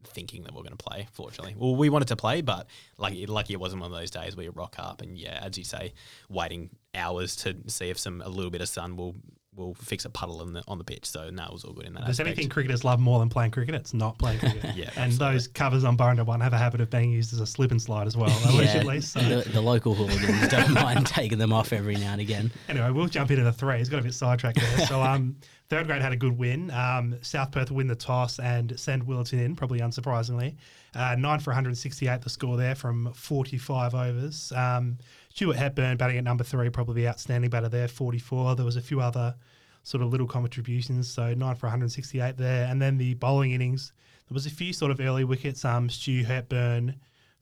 thinking 0.04 0.44
that 0.44 0.54
we 0.54 0.60
are 0.60 0.64
going 0.64 0.78
to 0.78 0.84
play. 0.84 1.08
Fortunately, 1.12 1.56
well, 1.58 1.76
we 1.76 1.90
wanted 1.90 2.08
to 2.10 2.16
play, 2.16 2.42
but 2.42 2.68
lucky 2.98 3.26
lucky 3.26 3.54
it 3.54 3.60
wasn't 3.60 3.82
one 3.82 3.92
of 3.92 3.98
those 3.98 4.12
days 4.12 4.36
where 4.36 4.46
you 4.46 4.52
rock 4.52 4.76
up 4.78 5.02
and 5.02 5.18
yeah, 5.18 5.40
as 5.42 5.58
you 5.58 5.64
say, 5.64 5.94
waiting 6.30 6.70
hours 6.96 7.36
to 7.38 7.56
see 7.68 7.90
if 7.90 7.98
some 7.98 8.22
a 8.22 8.30
little 8.30 8.52
bit 8.52 8.62
of 8.62 8.70
sun 8.70 8.96
will 8.96 9.16
will 9.56 9.74
fix 9.76 10.06
a 10.06 10.10
puddle 10.10 10.42
on 10.42 10.54
the 10.54 10.64
on 10.68 10.78
the 10.78 10.84
pitch. 10.84 11.06
So 11.06 11.30
no, 11.30 11.46
it 11.46 11.54
was 11.54 11.64
all 11.64 11.74
good 11.74 11.86
in 11.86 11.94
that. 11.94 12.02
If 12.02 12.06
there's 12.06 12.20
aspect. 12.20 12.38
anything 12.38 12.50
cricketers 12.50 12.84
love 12.84 13.00
more 13.00 13.20
than 13.20 13.30
playing 13.30 13.52
cricket, 13.52 13.76
it's 13.76 13.94
not 13.94 14.18
playing 14.18 14.40
cricket. 14.40 14.64
Yeah, 14.76 14.90
and 14.98 15.12
those 15.14 15.48
covers 15.48 15.84
on 15.84 15.98
Burrendah 15.98 16.26
one 16.26 16.40
have 16.40 16.54
a 16.54 16.58
habit 16.58 16.82
of 16.82 16.90
being 16.90 17.12
used 17.12 17.32
as 17.32 17.40
a 17.40 17.46
slip 17.46 17.72
and 17.72 17.82
slide 17.82 18.08
as 18.08 18.18
well, 18.18 18.32
allegedly. 18.50 19.02
So 19.02 19.20
the, 19.20 19.48
the 19.50 19.62
local 19.62 19.94
hooligans 19.94 20.48
don't 20.48 20.74
mind 20.74 21.06
taking 21.06 21.38
them 21.38 21.54
off 21.54 21.74
every 21.74 21.96
now 21.96 22.14
and 22.14 22.22
again. 22.22 22.52
Anyway, 22.70 22.90
we'll 22.90 23.08
jump 23.08 23.30
into 23.30 23.44
the 23.44 23.54
three. 23.54 23.78
It's 23.80 23.90
Got 23.90 24.00
a 24.00 24.04
bit 24.04 24.14
sidetracked 24.14 24.60
there. 24.60 24.88
So, 24.88 25.02
um, 25.04 25.36
third 25.70 25.86
grade 25.88 26.02
had 26.02 26.14
a 26.14 26.18
good 26.18 26.38
win. 26.38 26.72
Um, 26.72 27.16
South 27.22 27.52
Perth 27.52 27.70
win 27.72 27.88
the 27.88 27.96
toss 27.96 28.40
and 28.40 28.78
send 28.80 29.06
Willetton 29.06 29.40
in, 29.40 29.56
probably 29.56 29.80
unsurprisingly. 29.80 30.56
Uh, 30.96 31.16
nine 31.18 31.40
for 31.40 31.52
168, 31.52 32.22
the 32.22 32.30
score 32.30 32.58
there 32.58 32.76
from 32.76 33.12
45 33.14 33.96
overs. 33.96 34.52
Um, 34.56 34.98
Stuart 35.34 35.56
Hepburn 35.56 35.98
batting 35.98 36.18
at 36.20 36.24
number 36.24 36.44
three, 36.44 36.70
probably 36.70 37.02
the 37.02 37.08
outstanding 37.08 37.50
batter 37.50 37.68
there, 37.68 37.88
44. 37.88 38.56
There 38.56 38.64
was 38.64 38.76
a 38.76 38.82
few 38.82 39.02
other 39.02 39.34
sort 39.82 40.04
of 40.04 40.12
little 40.12 40.28
contributions, 40.28 41.10
so 41.10 41.34
nine 41.34 41.56
for 41.56 41.66
168 41.66 42.38
there. 42.38 42.68
And 42.68 42.80
then 42.80 43.00
the 43.00 43.16
bowling 43.16 43.52
innings, 43.52 43.94
there 44.30 44.36
was 44.36 44.46
a 44.46 44.52
few 44.52 44.74
sort 44.74 44.92
of 44.92 45.00
early 45.00 45.24
wickets. 45.24 45.66
Um, 45.66 45.90
Stu 45.90 46.24
Hepburn 46.24 47.00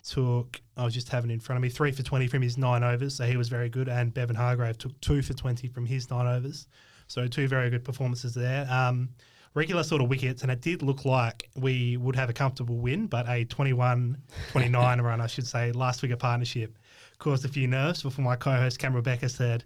took, 0.08 0.62
I 0.78 0.86
was 0.86 0.94
just 0.94 1.10
having 1.10 1.32
in 1.32 1.42
front 1.42 1.58
of 1.58 1.64
me, 1.64 1.68
three 1.68 1.92
for 1.92 2.02
20 2.02 2.28
from 2.28 2.42
his 2.42 2.58
nine 2.58 2.82
overs, 2.82 3.14
so 3.14 3.26
he 3.26 3.36
was 3.36 3.50
very 3.50 3.68
good. 3.68 3.90
And 3.90 4.14
Bevan 4.14 4.38
Hargrave 4.38 4.78
took 4.78 4.98
two 5.02 5.22
for 5.22 5.34
20 5.34 5.68
from 5.68 5.86
his 5.86 6.10
nine 6.10 6.28
overs. 6.28 6.68
So 7.08 7.28
two 7.28 7.50
very 7.50 7.70
good 7.70 7.84
performances 7.84 8.34
there. 8.34 8.66
Um, 8.72 9.10
regular 9.54 9.84
sort 9.84 10.02
of 10.02 10.08
wickets, 10.08 10.44
and 10.44 10.52
it 10.52 10.62
did 10.62 10.82
look 10.82 11.04
like 11.04 11.50
we 11.58 11.98
would 11.98 12.16
have 12.16 12.30
a 12.30 12.34
comfortable 12.34 12.78
win, 12.78 13.08
but 13.08 13.28
a 13.28 13.44
21 13.44 14.18
29 14.52 15.02
run, 15.02 15.20
I 15.20 15.28
should 15.28 15.46
say, 15.46 15.74
last 15.74 16.02
wicket 16.02 16.20
partnership 16.20 16.78
caused 17.22 17.46
a 17.46 17.48
few 17.48 17.68
nerves 17.68 18.04
before 18.04 18.26
my 18.26 18.36
co 18.36 18.52
host 18.52 18.80
Cam 18.80 18.94
Rebecca 18.94 19.30
said, 19.30 19.64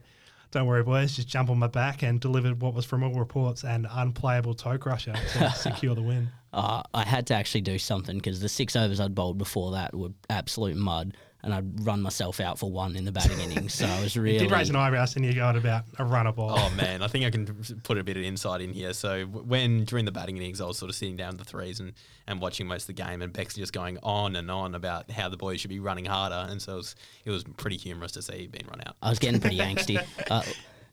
don't 0.51 0.67
worry, 0.67 0.83
boys, 0.83 1.15
just 1.15 1.27
jump 1.27 1.49
on 1.49 1.57
my 1.57 1.67
back 1.67 2.03
and 2.03 2.19
delivered 2.19 2.61
what 2.61 2.73
was, 2.73 2.85
from 2.85 3.03
all 3.03 3.13
reports, 3.13 3.63
an 3.63 3.87
unplayable 3.89 4.53
toe 4.53 4.77
crusher 4.77 5.13
to 5.33 5.49
secure 5.55 5.95
the 5.95 6.01
win. 6.01 6.29
Uh, 6.53 6.83
I 6.93 7.03
had 7.03 7.27
to 7.27 7.33
actually 7.33 7.61
do 7.61 7.79
something 7.79 8.17
because 8.17 8.39
the 8.39 8.49
six 8.49 8.75
overs 8.75 8.99
I'd 8.99 9.15
bowled 9.15 9.37
before 9.37 9.71
that 9.71 9.95
were 9.95 10.09
absolute 10.29 10.77
mud, 10.77 11.17
and 11.45 11.53
I'd 11.53 11.85
run 11.85 12.01
myself 12.01 12.39
out 12.39 12.57
for 12.57 12.71
one 12.71 12.95
in 12.95 13.05
the 13.05 13.11
batting 13.11 13.39
innings. 13.39 13.75
So 13.75 13.85
I 13.85 14.01
was 14.01 14.17
really 14.17 14.39
Did 14.39 14.51
raise 14.51 14.69
an 14.69 14.75
eyebrow 14.75 15.05
and 15.15 15.23
you're 15.23 15.35
going 15.35 15.55
about 15.55 15.83
a 15.99 16.03
runner 16.03 16.31
ball. 16.31 16.55
Oh 16.57 16.69
man, 16.71 17.03
I 17.03 17.07
think 17.07 17.23
I 17.23 17.29
can 17.29 17.45
put 17.83 17.99
a 17.99 18.03
bit 18.03 18.17
of 18.17 18.23
insight 18.23 18.61
in 18.61 18.73
here. 18.73 18.93
So 18.93 19.25
when 19.25 19.85
during 19.85 20.05
the 20.05 20.11
batting 20.11 20.37
innings, 20.37 20.59
I 20.59 20.65
was 20.65 20.79
sort 20.79 20.89
of 20.89 20.95
sitting 20.95 21.15
down 21.15 21.37
the 21.37 21.43
threes 21.43 21.79
and, 21.79 21.93
and 22.25 22.41
watching 22.41 22.65
most 22.65 22.89
of 22.89 22.95
the 22.95 23.03
game, 23.03 23.21
and 23.21 23.31
Bex 23.31 23.53
just 23.53 23.73
going 23.73 23.99
on 24.01 24.35
and 24.35 24.49
on 24.49 24.73
about 24.73 25.11
how 25.11 25.29
the 25.29 25.37
boys 25.37 25.61
should 25.61 25.69
be 25.69 25.79
running 25.79 26.05
harder, 26.05 26.47
and 26.49 26.59
so 26.59 26.73
it 26.73 26.77
was, 26.77 26.95
it 27.25 27.29
was 27.29 27.43
pretty 27.43 27.77
humorous 27.77 28.13
to 28.13 28.23
see 28.23 28.47
being 28.47 28.65
run 28.67 28.81
out. 28.85 28.95
I 29.03 29.09
was 29.09 29.19
getting 29.19 29.39
pretty 29.39 29.59
angsty. 29.59 30.03
Uh, 30.29 30.41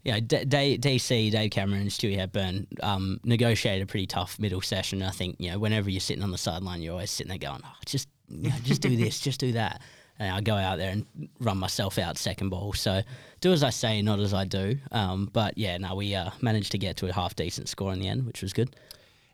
you 0.04 0.12
know, 0.12 0.20
D- 0.20 0.44
D- 0.44 0.78
DC, 0.78 1.30
Dave 1.30 1.50
Cameron, 1.52 1.82
and 1.82 1.90
Stewie 1.90 2.16
Hepburn 2.16 2.66
um, 2.82 3.20
negotiated 3.24 3.82
a 3.82 3.86
pretty 3.86 4.06
tough 4.06 4.38
middle 4.38 4.60
session. 4.60 5.00
I 5.02 5.10
think 5.10 5.36
you 5.38 5.50
know, 5.50 5.58
whenever 5.58 5.88
you're 5.88 6.00
sitting 6.00 6.24
on 6.24 6.32
the 6.32 6.38
sideline, 6.38 6.82
you're 6.82 6.92
always 6.92 7.10
sitting 7.10 7.28
there 7.28 7.38
going, 7.38 7.62
oh, 7.64 7.74
"Just, 7.86 8.08
you 8.28 8.50
know, 8.50 8.56
just 8.64 8.82
do 8.82 8.96
this, 8.96 9.20
just 9.20 9.40
do 9.40 9.52
that." 9.52 9.80
And 10.18 10.34
I 10.34 10.40
go 10.40 10.54
out 10.54 10.78
there 10.78 10.90
and 10.90 11.06
run 11.40 11.58
myself 11.58 11.98
out 11.98 12.16
second 12.16 12.50
ball. 12.50 12.72
So 12.74 13.02
do 13.40 13.52
as 13.52 13.62
I 13.62 13.70
say, 13.70 14.02
not 14.02 14.20
as 14.20 14.32
I 14.32 14.44
do. 14.44 14.78
Um, 14.90 15.28
but 15.32 15.58
yeah, 15.58 15.76
no, 15.78 15.94
we 15.94 16.14
uh, 16.14 16.30
managed 16.40 16.72
to 16.72 16.78
get 16.78 16.96
to 16.98 17.08
a 17.08 17.12
half 17.12 17.34
decent 17.34 17.68
score 17.68 17.92
in 17.92 17.98
the 17.98 18.08
end, 18.08 18.26
which 18.26 18.42
was 18.42 18.52
good. 18.52 18.74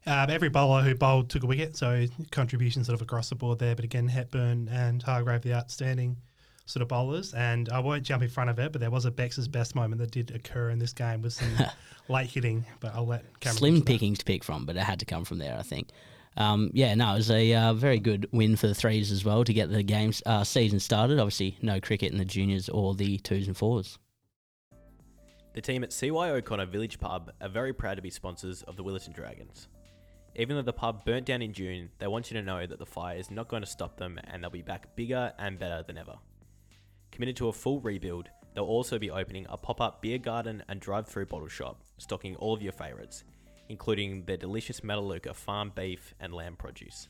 Um, 0.07 0.31
every 0.31 0.49
bowler 0.49 0.83
who 0.83 0.95
bowled 0.95 1.29
took 1.29 1.43
a 1.43 1.47
wicket, 1.47 1.77
so 1.77 2.07
contributions 2.31 2.87
sort 2.87 2.95
of 2.95 3.03
across 3.03 3.29
the 3.29 3.35
board 3.35 3.59
there. 3.59 3.75
But 3.75 3.85
again, 3.85 4.09
Hepburn 4.09 4.69
and 4.69 5.03
Hargrave, 5.03 5.43
the 5.43 5.53
outstanding 5.53 6.17
sort 6.69 6.83
of 6.83 6.89
bowlers. 6.89 7.35
And 7.35 7.69
I 7.71 7.81
won't 7.81 8.05
jump 8.05 8.23
in 8.23 8.29
front 8.29 8.51
of 8.51 8.59
it, 8.59 8.73
but 8.73 8.81
there 8.81 8.91
was 8.91 9.05
a 9.05 9.11
Bex's 9.11 9.49
best 9.49 9.75
moment 9.75 10.01
that 10.01 10.11
did 10.11 10.31
occur 10.31 10.71
in 10.71 10.79
this 10.79 10.93
game 10.93 11.23
with 11.23 11.33
some 11.33 11.51
late 12.09 12.31
hitting. 12.31 12.65
But 12.81 12.95
I'll 12.95 13.07
let 13.07 13.25
Cameron 13.41 13.59
Slim 13.59 13.83
pickings 13.83 14.19
to 14.19 14.25
pick 14.25 14.45
from, 14.45 14.65
but 14.67 14.77
it 14.77 14.83
had 14.83 15.01
to 15.01 15.07
come 15.07 15.25
from 15.25 15.39
there, 15.39 15.57
I 15.59 15.63
think. 15.63 15.89
Um, 16.39 16.71
yeah, 16.73 16.95
no, 16.95 17.15
it 17.15 17.17
was 17.17 17.31
a 17.33 17.53
uh, 17.53 17.75
very 17.75 17.99
good 17.99 18.29
win 18.31 18.55
for 18.55 18.69
the 18.69 18.75
threes 18.75 19.11
as 19.11 19.25
well 19.25 19.43
to 19.43 19.53
get 19.53 19.71
the 19.71 19.83
games 19.83 20.23
uh, 20.25 20.45
season 20.45 20.79
started. 20.79 21.19
Obviously, 21.19 21.59
no 21.63 21.81
cricket 21.81 22.13
in 22.13 22.19
the 22.19 22.25
juniors 22.25 22.69
or 22.69 22.95
the 22.95 23.19
twos 23.19 23.49
and 23.49 23.57
fours. 23.57 23.99
The 25.55 25.61
team 25.61 25.83
at 25.83 25.93
CY 25.93 26.31
O'Connor 26.31 26.67
Village 26.67 27.01
Pub 27.01 27.33
are 27.41 27.49
very 27.49 27.73
proud 27.73 27.97
to 27.97 28.03
be 28.03 28.11
sponsors 28.11 28.63
of 28.63 28.77
the 28.77 28.85
Willetton 28.85 29.13
Dragons. 29.13 29.67
Even 30.37 30.55
though 30.55 30.63
the 30.63 30.73
pub 30.73 31.05
burnt 31.05 31.27
down 31.27 31.43
in 31.43 31.53
June, 31.53 31.89
they 31.99 32.07
want 32.07 32.31
you 32.31 32.37
to 32.39 32.47
know 32.47 32.65
that 32.65 32.79
the 32.79 32.87
fire 32.87 33.17
is 33.17 33.33
not 33.33 33.49
going 33.49 33.63
to 33.63 33.69
stop 33.69 33.97
them 33.97 34.21
and 34.29 34.41
they'll 34.41 34.51
be 34.51 34.63
back 34.63 34.95
bigger 34.95 35.33
and 35.41 35.59
better 35.59 35.83
than 35.85 35.99
ever. 35.99 36.15
Committed 37.11 37.35
to 37.39 37.49
a 37.49 37.53
full 37.53 37.81
rebuild, 37.81 38.29
they'll 38.55 38.65
also 38.65 39.01
be 39.01 39.11
opening 39.11 39.47
a 39.49 39.57
pop 39.57 39.81
up 39.81 40.01
beer 40.01 40.19
garden 40.19 40.63
and 40.69 40.79
drive 40.79 41.09
through 41.09 41.27
bottle 41.27 41.49
shop, 41.49 41.83
stocking 41.97 42.37
all 42.37 42.55
of 42.55 42.63
your 42.63 42.71
favourites, 42.71 43.25
including 43.69 44.25
their 44.25 44.37
delicious 44.37 44.81
Metalluca 44.81 45.35
farm 45.35 45.73
beef 45.75 46.15
and 46.21 46.33
lamb 46.33 46.57
produce. 46.57 47.09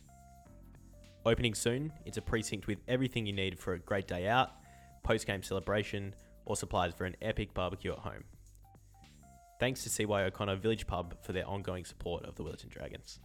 Opening 1.25 1.55
soon, 1.55 1.93
it's 2.07 2.17
a 2.17 2.23
precinct 2.23 2.67
with 2.67 2.79
everything 2.89 3.27
you 3.27 3.33
need 3.33 3.59
for 3.59 3.75
a 3.75 3.79
great 3.79 4.07
day 4.07 4.29
out, 4.29 4.53
post 5.03 5.27
game 5.27 5.43
celebration, 5.43 6.15
or 6.45 6.57
supplies 6.57 6.95
for 6.95 7.05
an 7.05 7.17
epic 7.21 7.53
barbecue 7.55 7.93
at 7.93 7.99
home. 7.99 8.25
Thanks 9.61 9.83
to 9.83 9.91
CY 9.91 10.25
O'Connor 10.25 10.57
Village 10.57 10.87
Pub 10.87 11.17
for 11.23 11.33
their 11.33 11.47
ongoing 11.47 11.85
support 11.85 12.25
of 12.25 12.37
the 12.37 12.45
Willetton 12.45 12.71
Dragons. 12.71 13.19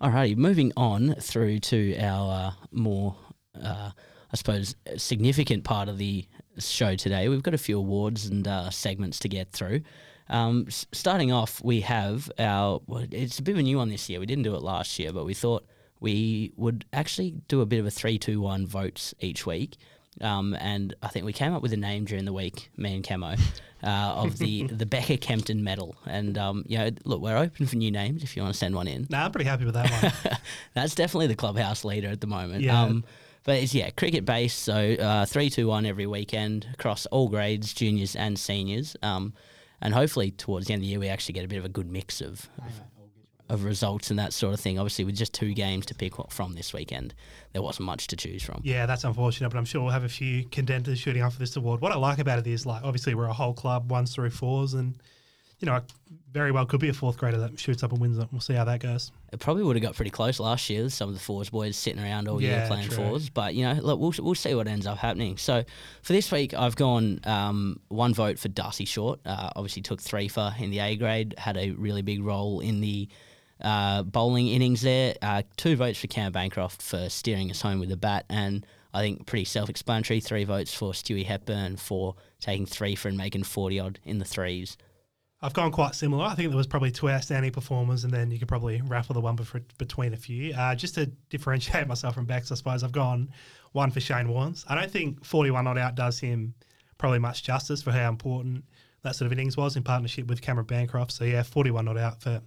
Alrighty, 0.00 0.36
moving 0.36 0.72
on 0.76 1.14
through 1.14 1.60
to 1.60 1.96
our 1.98 2.48
uh, 2.48 2.66
more, 2.70 3.16
uh, 3.60 3.90
I 4.32 4.36
suppose, 4.36 4.76
significant 4.96 5.64
part 5.64 5.88
of 5.88 5.98
the 5.98 6.26
show 6.58 6.94
today. 6.96 7.28
We've 7.28 7.42
got 7.42 7.54
a 7.54 7.58
few 7.58 7.78
awards 7.78 8.26
and 8.26 8.46
uh, 8.46 8.70
segments 8.70 9.18
to 9.20 9.28
get 9.28 9.52
through. 9.52 9.82
Um, 10.30 10.64
s- 10.68 10.86
starting 10.92 11.32
off, 11.32 11.62
we 11.62 11.80
have 11.82 12.30
our. 12.38 12.80
Well, 12.86 13.04
it's 13.10 13.38
a 13.38 13.42
bit 13.42 13.52
of 13.52 13.58
a 13.58 13.62
new 13.62 13.78
one 13.78 13.88
this 13.88 14.08
year. 14.08 14.20
We 14.20 14.26
didn't 14.26 14.44
do 14.44 14.54
it 14.54 14.62
last 14.62 14.98
year, 14.98 15.12
but 15.12 15.24
we 15.24 15.34
thought 15.34 15.64
we 16.00 16.52
would 16.56 16.84
actually 16.92 17.34
do 17.48 17.60
a 17.60 17.66
bit 17.66 17.78
of 17.80 17.86
a 17.86 17.90
three, 17.90 18.18
two, 18.18 18.40
one 18.40 18.66
votes 18.66 19.14
each 19.20 19.46
week. 19.46 19.76
Um, 20.20 20.54
and 20.60 20.94
I 21.02 21.08
think 21.08 21.24
we 21.26 21.32
came 21.32 21.54
up 21.54 21.62
with 21.62 21.72
a 21.72 21.76
name 21.76 22.04
during 22.04 22.24
the 22.24 22.32
week, 22.32 22.70
me 22.76 22.94
and 22.96 23.06
Camo, 23.06 23.36
uh, 23.84 23.86
of 23.86 24.38
the 24.38 24.64
the 24.66 24.84
Becker 24.86 25.16
Kempton 25.16 25.62
Medal. 25.62 25.96
And 26.06 26.36
um, 26.36 26.64
you 26.66 26.76
know, 26.78 26.90
look, 27.04 27.20
we're 27.22 27.36
open 27.36 27.66
for 27.66 27.76
new 27.76 27.90
names 27.90 28.22
if 28.22 28.36
you 28.36 28.42
want 28.42 28.52
to 28.54 28.58
send 28.58 28.74
one 28.74 28.88
in. 28.88 29.06
Nah, 29.10 29.26
I'm 29.26 29.32
pretty 29.32 29.48
happy 29.48 29.64
with 29.64 29.74
that 29.74 29.90
one. 29.90 30.36
That's 30.74 30.94
definitely 30.94 31.28
the 31.28 31.36
clubhouse 31.36 31.84
leader 31.84 32.08
at 32.08 32.20
the 32.20 32.26
moment. 32.26 32.62
Yeah. 32.62 32.82
Um, 32.82 33.04
but 33.44 33.62
it's 33.62 33.72
yeah, 33.74 33.90
cricket 33.90 34.24
based. 34.24 34.58
So 34.58 34.74
uh, 34.74 35.24
three, 35.24 35.48
two, 35.50 35.68
one 35.68 35.86
every 35.86 36.06
weekend 36.06 36.66
across 36.74 37.06
all 37.06 37.28
grades, 37.28 37.72
juniors 37.72 38.14
and 38.16 38.38
seniors. 38.38 38.96
Um, 39.02 39.32
and 39.80 39.94
hopefully 39.94 40.30
towards 40.30 40.66
the 40.66 40.72
end 40.72 40.80
of 40.80 40.84
the 40.84 40.88
year, 40.88 41.00
we 41.00 41.08
actually 41.08 41.34
get 41.34 41.44
a 41.44 41.48
bit 41.48 41.58
of 41.58 41.64
a 41.64 41.68
good 41.68 41.90
mix 41.90 42.20
of 42.20 42.48
of 43.48 43.64
results 43.64 44.10
and 44.10 44.18
that 44.18 44.32
sort 44.32 44.52
of 44.52 44.60
thing. 44.60 44.78
Obviously, 44.78 45.04
with 45.04 45.16
just 45.16 45.32
two 45.32 45.54
games 45.54 45.86
to 45.86 45.94
pick 45.94 46.12
from 46.30 46.52
this 46.52 46.74
weekend, 46.74 47.14
there 47.52 47.62
wasn't 47.62 47.86
much 47.86 48.06
to 48.08 48.16
choose 48.16 48.42
from. 48.42 48.60
Yeah, 48.62 48.84
that's 48.84 49.04
unfortunate, 49.04 49.48
but 49.48 49.56
I'm 49.58 49.64
sure 49.64 49.80
we'll 49.80 49.90
have 49.90 50.04
a 50.04 50.08
few 50.08 50.44
contenders 50.44 50.98
shooting 50.98 51.22
up 51.22 51.32
for 51.32 51.38
this 51.38 51.56
award. 51.56 51.80
What 51.80 51.92
I 51.92 51.96
like 51.96 52.18
about 52.18 52.38
it 52.38 52.46
is, 52.46 52.66
like, 52.66 52.82
obviously 52.84 53.14
we're 53.14 53.24
a 53.24 53.32
whole 53.32 53.54
club, 53.54 53.90
ones 53.90 54.14
through 54.14 54.30
fours, 54.30 54.74
and 54.74 54.96
you 55.60 55.66
know, 55.66 55.80
very 56.32 56.52
well 56.52 56.66
could 56.66 56.80
be 56.80 56.88
a 56.88 56.92
fourth 56.92 57.16
grader 57.16 57.38
that 57.38 57.58
shoots 57.58 57.82
up 57.82 57.90
and 57.90 58.00
wins 58.00 58.18
it. 58.18 58.28
We'll 58.30 58.40
see 58.40 58.54
how 58.54 58.64
that 58.64 58.80
goes. 58.80 59.10
It 59.32 59.40
probably 59.40 59.62
would 59.64 59.76
have 59.76 59.82
got 59.82 59.96
pretty 59.96 60.10
close 60.10 60.38
last 60.38 60.68
year. 60.70 60.88
Some 60.88 61.08
of 61.08 61.14
the 61.14 61.20
fours 61.20 61.50
boys 61.50 61.76
sitting 61.76 62.02
around 62.02 62.28
all 62.28 62.40
year 62.40 62.64
playing 62.68 62.88
true. 62.88 62.96
fours, 62.96 63.30
but 63.30 63.54
you 63.54 63.64
know, 63.64 63.74
look, 63.74 63.98
we'll 63.98 64.12
we'll 64.20 64.34
see 64.34 64.54
what 64.54 64.68
ends 64.68 64.86
up 64.86 64.98
happening. 64.98 65.36
So 65.36 65.64
for 66.02 66.12
this 66.12 66.30
week, 66.30 66.54
I've 66.54 66.76
gone 66.76 67.20
um, 67.24 67.80
one 67.88 68.14
vote 68.14 68.38
for 68.38 68.48
Darcy 68.48 68.84
Short. 68.84 69.20
Uh, 69.24 69.50
obviously, 69.56 69.82
took 69.82 70.00
three 70.00 70.28
for 70.28 70.54
in 70.58 70.70
the 70.70 70.78
A 70.80 70.96
grade. 70.96 71.34
Had 71.38 71.56
a 71.56 71.70
really 71.72 72.02
big 72.02 72.22
role 72.22 72.60
in 72.60 72.80
the 72.80 73.08
uh, 73.60 74.02
bowling 74.02 74.48
innings 74.48 74.82
there. 74.82 75.14
Uh, 75.22 75.42
two 75.56 75.76
votes 75.76 75.98
for 75.98 76.06
Cam 76.06 76.30
Bancroft 76.30 76.82
for 76.82 77.08
steering 77.08 77.50
us 77.50 77.60
home 77.62 77.80
with 77.80 77.88
the 77.88 77.96
bat, 77.96 78.26
and 78.28 78.64
I 78.94 79.00
think 79.00 79.26
pretty 79.26 79.44
self-explanatory. 79.44 80.20
Three 80.20 80.44
votes 80.44 80.72
for 80.72 80.92
Stewie 80.92 81.26
Hepburn 81.26 81.76
for 81.76 82.14
taking 82.38 82.66
three 82.66 82.94
for 82.94 83.08
and 83.08 83.16
making 83.16 83.44
forty 83.44 83.80
odd 83.80 83.98
in 84.04 84.18
the 84.18 84.24
threes. 84.24 84.76
I've 85.40 85.54
gone 85.54 85.70
quite 85.70 85.94
similar. 85.94 86.24
I 86.24 86.34
think 86.34 86.48
there 86.48 86.56
was 86.56 86.66
probably 86.66 86.90
two 86.90 87.08
outstanding 87.08 87.52
performers, 87.52 88.02
and 88.02 88.12
then 88.12 88.30
you 88.30 88.38
could 88.38 88.48
probably 88.48 88.82
raffle 88.82 89.14
the 89.14 89.20
one 89.20 89.36
bef- 89.36 89.62
between 89.78 90.12
a 90.12 90.16
few. 90.16 90.52
Uh, 90.52 90.74
just 90.74 90.94
to 90.96 91.06
differentiate 91.30 91.86
myself 91.88 92.14
from 92.14 92.24
Bex, 92.24 92.50
I 92.50 92.56
suppose 92.56 92.82
I've 92.82 92.92
gone 92.92 93.30
one 93.72 93.90
for 93.90 94.00
Shane 94.00 94.26
Warnes. 94.26 94.64
I 94.68 94.74
don't 94.74 94.90
think 94.90 95.24
41 95.24 95.64
not 95.64 95.78
out 95.78 95.94
does 95.94 96.18
him 96.18 96.54
probably 96.96 97.20
much 97.20 97.44
justice 97.44 97.82
for 97.82 97.92
how 97.92 98.08
important 98.08 98.64
that 99.02 99.14
sort 99.14 99.26
of 99.26 99.32
innings 99.32 99.56
was 99.56 99.76
in 99.76 99.84
partnership 99.84 100.26
with 100.26 100.42
Cameron 100.42 100.66
Bancroft. 100.66 101.12
So 101.12 101.24
yeah, 101.24 101.44
41 101.44 101.84
not 101.84 101.96
out 101.96 102.20
for 102.20 102.42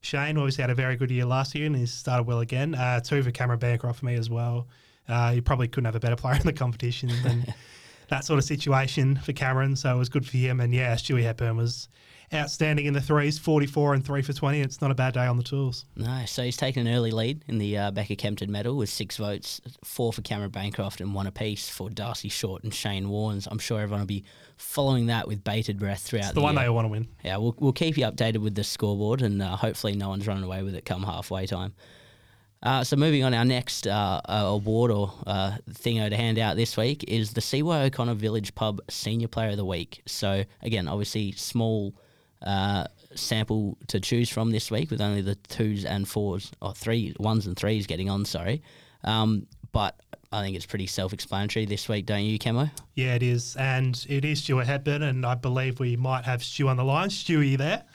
Shane. 0.00 0.38
Obviously 0.38 0.62
had 0.62 0.70
a 0.70 0.74
very 0.74 0.96
good 0.96 1.10
year 1.10 1.26
last 1.26 1.54
year, 1.54 1.66
and 1.66 1.76
he's 1.76 1.92
started 1.92 2.22
well 2.22 2.40
again. 2.40 2.74
Uh, 2.74 3.00
two 3.00 3.22
for 3.22 3.30
Cameron 3.30 3.58
Bancroft 3.58 4.00
for 4.00 4.06
me 4.06 4.14
as 4.14 4.30
well. 4.30 4.66
Uh, 5.06 5.32
you 5.34 5.42
probably 5.42 5.68
couldn't 5.68 5.84
have 5.86 5.96
a 5.96 6.00
better 6.00 6.16
player 6.22 6.36
in 6.36 6.46
the 6.46 6.52
competition 6.54 7.10
than 7.22 7.44
that 8.08 8.24
sort 8.24 8.38
of 8.38 8.44
situation 8.44 9.16
for 9.16 9.34
Cameron. 9.34 9.76
So 9.76 9.94
it 9.94 9.98
was 9.98 10.08
good 10.08 10.26
for 10.26 10.38
him. 10.38 10.60
And 10.60 10.74
yeah, 10.74 10.94
Stewie 10.94 11.22
Hepburn 11.22 11.58
was 11.58 11.88
outstanding 12.32 12.86
in 12.86 12.94
the 12.94 13.00
threes, 13.00 13.38
44 13.38 13.94
and 13.94 14.04
3 14.04 14.22
for 14.22 14.32
20. 14.32 14.60
It's 14.60 14.80
not 14.80 14.90
a 14.90 14.94
bad 14.94 15.14
day 15.14 15.26
on 15.26 15.36
the 15.36 15.42
tools. 15.42 15.84
No, 15.96 16.24
so 16.26 16.42
he's 16.42 16.56
taken 16.56 16.86
an 16.86 16.94
early 16.94 17.10
lead 17.10 17.44
in 17.48 17.58
the 17.58 17.76
uh, 17.76 17.90
Becker 17.90 18.14
Kempton 18.14 18.50
medal 18.52 18.76
with 18.76 18.88
six 18.88 19.16
votes, 19.16 19.60
four 19.82 20.12
for 20.12 20.22
Cameron 20.22 20.50
Bancroft 20.50 21.00
and 21.00 21.14
one 21.14 21.26
apiece 21.26 21.68
for 21.68 21.90
Darcy 21.90 22.28
Short 22.28 22.62
and 22.62 22.72
Shane 22.72 23.06
Warnes. 23.06 23.48
I'm 23.50 23.58
sure 23.58 23.80
everyone 23.80 24.00
will 24.00 24.06
be 24.06 24.24
following 24.56 25.06
that 25.06 25.26
with 25.26 25.42
bated 25.42 25.78
breath 25.78 26.02
throughout 26.02 26.26
It's 26.26 26.28
the, 26.30 26.34
the 26.34 26.42
one 26.42 26.54
year. 26.54 26.62
they 26.62 26.68
all 26.68 26.74
want 26.76 26.84
to 26.84 26.90
win. 26.90 27.08
Yeah, 27.24 27.38
we'll, 27.38 27.56
we'll 27.58 27.72
keep 27.72 27.96
you 27.96 28.04
updated 28.04 28.38
with 28.38 28.54
the 28.54 28.64
scoreboard 28.64 29.22
and 29.22 29.42
uh, 29.42 29.56
hopefully 29.56 29.94
no 29.96 30.10
one's 30.10 30.26
running 30.26 30.44
away 30.44 30.62
with 30.62 30.74
it 30.74 30.84
come 30.84 31.02
halfway 31.02 31.46
time. 31.46 31.74
Uh, 32.62 32.84
so 32.84 32.94
moving 32.94 33.24
on, 33.24 33.32
our 33.32 33.44
next 33.44 33.86
uh, 33.86 34.20
uh, 34.28 34.44
award 34.48 34.90
or 34.90 35.10
uh, 35.26 35.56
thingo 35.70 36.10
to 36.10 36.16
hand 36.16 36.38
out 36.38 36.56
this 36.56 36.76
week 36.76 37.02
is 37.08 37.32
the 37.32 37.40
CY 37.40 37.84
O'Connor 37.86 38.14
Village 38.14 38.54
Pub 38.54 38.80
Senior 38.90 39.28
Player 39.28 39.50
of 39.50 39.56
the 39.56 39.64
Week. 39.64 40.02
So 40.06 40.44
again, 40.60 40.86
obviously 40.86 41.32
small 41.32 41.94
uh, 42.42 42.84
sample 43.14 43.76
to 43.88 44.00
choose 44.00 44.28
from 44.28 44.50
this 44.50 44.70
week 44.70 44.90
with 44.90 45.00
only 45.00 45.20
the 45.20 45.34
twos 45.34 45.84
and 45.84 46.08
fours 46.08 46.52
or 46.62 46.72
three 46.74 47.14
ones 47.18 47.46
and 47.46 47.56
threes 47.56 47.86
getting 47.86 48.08
on. 48.08 48.24
Sorry, 48.24 48.62
um, 49.04 49.46
but 49.72 50.00
I 50.32 50.42
think 50.42 50.54
it's 50.54 50.66
pretty 50.66 50.86
self-explanatory 50.86 51.66
this 51.66 51.88
week, 51.88 52.06
don't 52.06 52.24
you, 52.24 52.38
Camo? 52.38 52.70
Yeah, 52.94 53.14
it 53.14 53.22
is. 53.22 53.56
And 53.56 54.04
it 54.08 54.24
is 54.24 54.42
Stuart 54.42 54.66
Hepburn. 54.66 55.02
And 55.02 55.26
I 55.26 55.34
believe 55.34 55.80
we 55.80 55.96
might 55.96 56.24
have 56.24 56.44
Stu 56.44 56.68
on 56.68 56.76
the 56.76 56.84
line. 56.84 57.10
Stu, 57.10 57.40
are 57.40 57.42
you 57.42 57.56
there? 57.56 57.84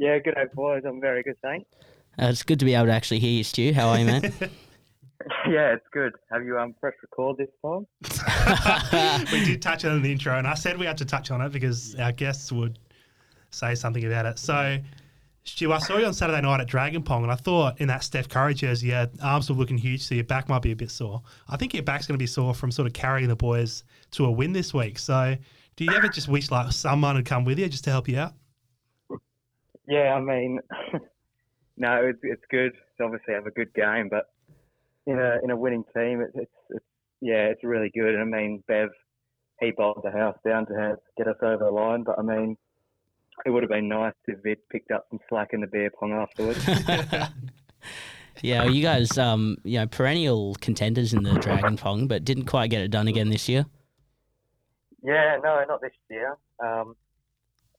Yeah, 0.00 0.18
good 0.18 0.34
day, 0.34 0.44
boys. 0.54 0.84
I'm 0.86 0.98
very 0.98 1.22
good, 1.22 1.36
thanks. 1.42 1.68
Uh, 2.18 2.28
it's 2.28 2.42
good 2.42 2.58
to 2.60 2.64
be 2.64 2.74
able 2.74 2.86
to 2.86 2.92
actually 2.92 3.18
hear 3.18 3.32
you, 3.32 3.44
Stu. 3.44 3.74
How 3.74 3.90
are 3.90 3.98
you, 3.98 4.06
man? 4.06 4.22
yeah, 5.46 5.74
it's 5.74 5.84
good. 5.92 6.14
Have 6.32 6.42
you 6.42 6.58
um 6.58 6.74
pressed 6.80 6.96
record 7.02 7.36
this 7.36 7.50
time? 7.62 7.86
we 9.30 9.44
did 9.44 9.60
touch 9.60 9.84
on 9.84 10.00
the 10.00 10.10
intro, 10.10 10.38
and 10.38 10.46
I 10.46 10.54
said 10.54 10.78
we 10.78 10.86
had 10.86 10.96
to 10.96 11.04
touch 11.04 11.30
on 11.30 11.42
it 11.42 11.52
because 11.52 11.94
our 11.96 12.12
guests 12.12 12.50
would 12.50 12.78
say 13.50 13.74
something 13.74 14.04
about 14.04 14.26
it. 14.26 14.38
So, 14.38 14.78
Stu, 15.44 15.72
I 15.72 15.78
saw 15.78 15.96
you 15.96 16.06
on 16.06 16.14
Saturday 16.14 16.40
night 16.40 16.60
at 16.60 16.68
Dragon 16.68 17.02
Pong, 17.02 17.22
and 17.22 17.32
I 17.32 17.34
thought 17.34 17.80
in 17.80 17.88
that 17.88 18.04
Steph 18.04 18.28
Curry 18.28 18.54
jersey, 18.54 18.88
your 18.88 19.08
arms 19.22 19.48
were 19.48 19.56
looking 19.56 19.78
huge, 19.78 20.02
so 20.02 20.14
your 20.14 20.24
back 20.24 20.48
might 20.48 20.62
be 20.62 20.72
a 20.72 20.76
bit 20.76 20.90
sore. 20.90 21.22
I 21.48 21.56
think 21.56 21.74
your 21.74 21.82
back's 21.82 22.06
going 22.06 22.18
to 22.18 22.22
be 22.22 22.26
sore 22.26 22.54
from 22.54 22.70
sort 22.70 22.86
of 22.86 22.92
carrying 22.92 23.28
the 23.28 23.36
boys 23.36 23.84
to 24.12 24.26
a 24.26 24.30
win 24.30 24.52
this 24.52 24.74
week. 24.74 24.98
So, 24.98 25.36
do 25.76 25.84
you 25.84 25.92
ever 25.92 26.08
just 26.08 26.28
wish 26.28 26.50
like 26.50 26.72
someone 26.72 27.16
had 27.16 27.24
come 27.24 27.44
with 27.44 27.58
you 27.58 27.68
just 27.68 27.84
to 27.84 27.90
help 27.90 28.08
you 28.08 28.18
out? 28.18 28.34
Yeah, 29.88 30.14
I 30.14 30.20
mean, 30.20 30.60
no, 31.76 32.04
it's 32.04 32.20
it's 32.22 32.44
good 32.50 32.72
to 32.98 33.04
obviously 33.04 33.34
have 33.34 33.46
a 33.46 33.50
good 33.50 33.72
game, 33.74 34.08
but 34.08 34.26
in 35.06 35.18
a 35.18 35.38
in 35.42 35.50
a 35.50 35.56
winning 35.56 35.84
team, 35.96 36.20
it's 36.20 36.32
it's, 36.34 36.52
it's 36.70 36.84
yeah, 37.20 37.46
it's 37.46 37.64
really 37.64 37.90
good. 37.94 38.14
And 38.14 38.22
I 38.22 38.38
mean, 38.38 38.62
Bev, 38.68 38.90
he 39.58 39.72
bowled 39.72 40.02
the 40.04 40.10
house 40.10 40.36
down 40.46 40.66
to 40.66 40.74
have, 40.74 40.96
get 41.16 41.28
us 41.28 41.36
over 41.42 41.64
the 41.64 41.70
line, 41.70 42.04
but 42.04 42.18
I 42.18 42.22
mean. 42.22 42.56
It 43.46 43.50
would 43.50 43.62
have 43.62 43.70
been 43.70 43.88
nice 43.88 44.14
if 44.26 44.42
Vid 44.42 44.58
picked 44.68 44.90
up 44.90 45.06
some 45.10 45.18
slack 45.28 45.50
in 45.52 45.60
the 45.60 45.66
beer 45.66 45.90
pong 45.90 46.12
afterwards. 46.12 46.64
Yeah, 48.42 48.64
well, 48.64 48.74
you 48.74 48.82
guys, 48.82 49.18
um, 49.18 49.58
you 49.64 49.78
know, 49.78 49.86
perennial 49.86 50.54
contenders 50.60 51.12
in 51.12 51.22
the 51.22 51.34
Dragon 51.34 51.76
Pong, 51.76 52.06
but 52.06 52.24
didn't 52.24 52.46
quite 52.46 52.70
get 52.70 52.80
it 52.80 52.90
done 52.90 53.08
again 53.08 53.28
this 53.28 53.48
year. 53.48 53.66
Yeah, 55.02 55.36
no, 55.42 55.62
not 55.68 55.80
this 55.80 55.92
year. 56.10 56.36
Um, 56.62 56.94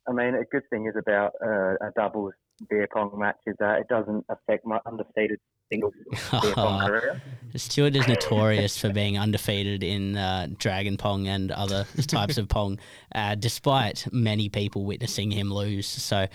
I 0.08 0.12
mean, 0.12 0.36
a 0.36 0.46
good 0.46 0.70
thing 0.70 0.88
is 0.88 0.96
about 0.96 1.34
uh, 1.44 1.76
a 1.82 1.92
doubles 1.96 2.34
beer 2.70 2.88
pong 2.94 3.12
matches. 3.18 3.56
Uh, 3.62 3.74
it 3.74 3.88
doesn't 3.88 4.26
affect 4.30 4.66
my 4.66 4.80
undefeated 4.86 5.40
singles 5.72 5.94
beer 6.42 6.54
pong 6.54 6.80
career. 6.88 7.22
Stuart 7.56 7.96
is 7.96 8.08
notorious 8.08 8.78
for 8.78 8.92
being 8.92 9.18
undefeated 9.18 9.84
in 9.84 10.18
uh, 10.18 10.48
Dragon 10.58 10.98
Pong 10.98 11.28
and 11.28 11.52
other 11.52 11.86
types 12.08 12.38
of 12.38 12.48
Pong, 12.48 12.80
uh, 13.14 13.36
despite 13.36 14.08
many 14.12 14.50
people 14.50 14.86
witnessing 14.86 15.32
him 15.32 15.52
lose. 15.52 15.88
So, 15.88 16.28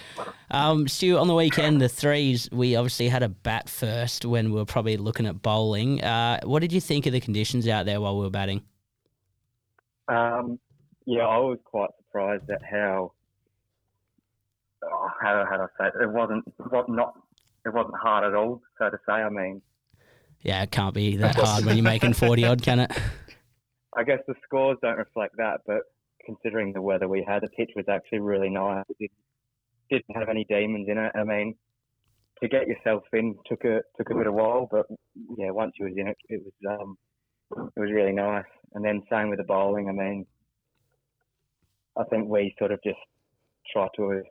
um, 0.51 0.89
Stu, 0.89 1.17
on 1.19 1.27
the 1.27 1.35
weekend, 1.35 1.81
the 1.81 1.89
threes, 1.89 2.51
we 2.53 2.77
obviously 2.77 3.09
had 3.09 3.23
a 3.23 3.29
bat 3.29 3.69
first 3.69 4.25
when 4.25 4.51
we 4.51 4.57
were 4.57 4.67
probably 4.67 4.97
looking 4.97 5.27
at 5.27 5.41
bowling. 5.41 6.03
Uh, 6.03 6.41
what 6.45 6.61
did 6.61 6.73
you 6.73 6.81
think 6.81 7.07
of 7.07 7.13
the 7.13 7.21
conditions 7.21 7.67
out 7.67 7.87
there 7.87 8.01
while 8.01 8.17
we 8.17 8.25
were 8.25 8.31
batting? 8.31 8.63
Um, 10.09 10.59
yeah, 11.07 11.27
I 11.27 11.39
was 11.39 11.59
quite 11.65 11.91
surprised 11.99 12.51
at 12.51 12.63
how 12.63 13.13
oh, 14.91 15.09
how 15.21 15.45
how 15.49 15.57
do 15.57 15.63
I 15.65 15.67
say 15.79 15.87
it? 15.89 16.03
It 16.03 16.11
wasn't 16.11 16.45
what 16.71 16.89
not 16.89 17.15
it 17.65 17.75
wasn't 17.75 17.97
hard 17.97 18.25
at 18.25 18.35
all, 18.35 18.63
so 18.79 18.91
to 18.91 18.99
say. 19.07 19.15
I 19.15 19.29
mean, 19.29 19.61
Yeah, 20.43 20.63
it 20.63 20.71
can't 20.71 20.95
be 20.95 21.17
that 21.17 21.37
hard 21.37 21.65
when 21.65 21.77
you're 21.77 21.85
making 21.85 22.13
40 22.15 22.45
odd, 22.45 22.63
can 22.63 22.81
it? 22.81 22.93
I 23.97 24.05
guess 24.05 24.21
the 24.29 24.35
scores 24.45 24.79
don't 24.83 24.99
reflect 24.99 25.37
that, 25.39 25.61
but 25.67 25.81
considering 26.25 26.73
the 26.73 26.83
weather 26.83 27.09
we 27.09 27.25
had, 27.27 27.43
the 27.43 27.49
pitch 27.49 27.71
was 27.75 27.87
actually 27.89 28.21
really 28.21 28.51
nice. 28.51 28.85
It 29.01 29.11
didn't, 29.91 30.17
have 30.17 30.29
any 30.29 30.45
demons 30.45 30.89
in 30.89 30.99
it. 30.99 31.13
I 31.15 31.25
mean, 31.25 31.55
to 32.43 32.49
get 32.49 32.67
yourself 32.67 33.05
in 33.13 33.37
took 33.47 33.65
a 33.65 33.81
took 33.97 34.11
a 34.11 34.15
bit 34.15 34.27
of 34.27 34.35
while, 34.35 34.69
but 34.71 34.87
yeah, 35.39 35.51
once 35.51 35.73
you 35.79 35.87
was 35.87 35.95
in 35.97 36.09
it, 36.09 36.17
it 36.29 36.43
was 36.45 36.81
um, 36.81 36.99
it 37.77 37.81
was 37.81 37.91
really 37.91 38.13
nice. 38.13 38.45
And 38.75 38.85
then 38.85 39.03
same 39.11 39.31
with 39.31 39.39
the 39.39 39.45
bowling. 39.45 39.89
I 39.89 39.93
mean, 39.93 40.27
I 41.97 42.05
think 42.05 42.29
we 42.29 42.55
sort 42.59 42.73
of 42.73 42.81
just 42.85 42.99
tried 43.73 43.89
to 43.97 44.23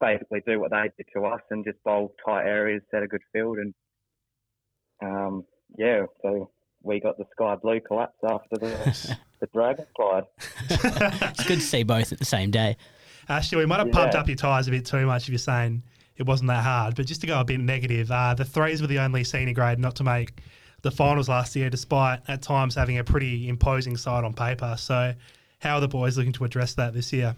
basically 0.00 0.42
do 0.46 0.60
what 0.60 0.70
they 0.70 0.90
did 0.96 1.06
to 1.14 1.24
us 1.24 1.40
and 1.50 1.64
just 1.64 1.82
bowl 1.84 2.14
tight 2.24 2.46
areas, 2.46 2.82
set 2.90 3.02
a 3.02 3.06
good 3.08 3.22
field, 3.32 3.58
and 3.58 3.74
um, 5.02 5.44
yeah, 5.78 6.04
so 6.22 6.50
we 6.82 7.00
got 7.00 7.18
the 7.18 7.24
sky 7.32 7.56
blue 7.56 7.80
collapse 7.80 8.16
after 8.28 8.56
the 8.56 9.16
the 9.40 9.46
dragon 9.52 9.86
slide. 9.96 10.24
It's 10.70 11.44
good 11.46 11.56
to 11.56 11.60
see 11.60 11.82
both 11.82 12.12
at 12.12 12.18
the 12.18 12.24
same 12.24 12.50
day. 12.50 12.76
Actually, 13.28 13.58
we 13.58 13.66
might 13.66 13.80
have 13.80 13.90
pumped 13.92 14.14
Yeah. 14.14 14.20
up 14.20 14.28
your 14.28 14.36
tyres 14.36 14.68
a 14.68 14.70
bit 14.70 14.86
too 14.86 15.04
much 15.04 15.24
if 15.24 15.30
you're 15.30 15.38
saying 15.38 15.82
it 16.16 16.24
wasn't 16.26 16.48
that 16.48 16.62
hard. 16.62 16.94
But 16.94 17.06
just 17.06 17.20
to 17.22 17.26
go 17.26 17.40
a 17.40 17.44
bit 17.44 17.58
negative, 17.60 18.10
uh, 18.10 18.34
the 18.34 18.44
threes 18.44 18.80
were 18.80 18.86
the 18.86 19.00
only 19.00 19.24
senior 19.24 19.52
grade 19.52 19.78
not 19.78 19.96
to 19.96 20.04
make 20.04 20.40
the 20.82 20.90
finals 20.90 21.28
last 21.28 21.56
year, 21.56 21.68
despite 21.68 22.20
at 22.28 22.40
times 22.42 22.74
having 22.76 22.98
a 22.98 23.04
pretty 23.04 23.48
imposing 23.48 23.96
side 23.96 24.24
on 24.24 24.32
paper. 24.32 24.76
So, 24.78 25.14
how 25.58 25.74
are 25.76 25.80
the 25.80 25.88
boys 25.88 26.16
looking 26.16 26.32
to 26.34 26.44
address 26.44 26.74
that 26.74 26.94
this 26.94 27.12
year? 27.12 27.34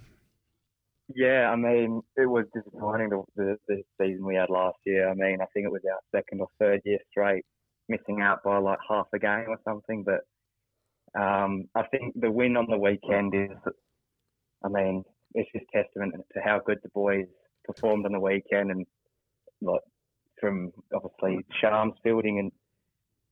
Yeah, 1.14 1.50
I 1.50 1.56
mean, 1.56 2.02
it 2.16 2.26
was 2.26 2.44
disappointing 2.54 3.10
the, 3.34 3.56
the, 3.66 3.82
season 4.00 4.26
we 4.26 4.34
had 4.34 4.50
last 4.50 4.76
year. 4.84 5.08
I 5.08 5.14
mean, 5.14 5.38
I 5.40 5.46
think 5.54 5.64
it 5.64 5.72
was 5.72 5.80
our 5.90 6.00
second 6.14 6.40
or 6.40 6.48
third 6.58 6.82
year 6.84 6.98
straight 7.10 7.44
missing 7.88 8.20
out 8.20 8.42
by 8.44 8.58
like 8.58 8.78
half 8.86 9.06
a 9.14 9.18
game 9.18 9.46
or 9.48 9.58
something. 9.64 10.04
But 10.04 10.20
um, 11.18 11.64
I 11.74 11.84
think 11.84 12.12
the 12.20 12.30
win 12.30 12.58
on 12.58 12.66
the 12.68 12.76
weekend 12.76 13.34
is, 13.34 13.56
I 14.62 14.68
mean, 14.68 15.02
it's 15.34 15.50
just 15.52 15.64
testament 15.74 16.14
to 16.34 16.40
how 16.44 16.60
good 16.64 16.78
the 16.82 16.90
boys 16.90 17.26
performed 17.64 18.04
on 18.04 18.12
the 18.12 18.20
weekend 18.20 18.70
and 18.70 18.86
like 19.60 19.80
from 20.40 20.72
obviously 20.94 21.44
Sharms 21.62 21.94
fielding 22.02 22.38
and 22.38 22.52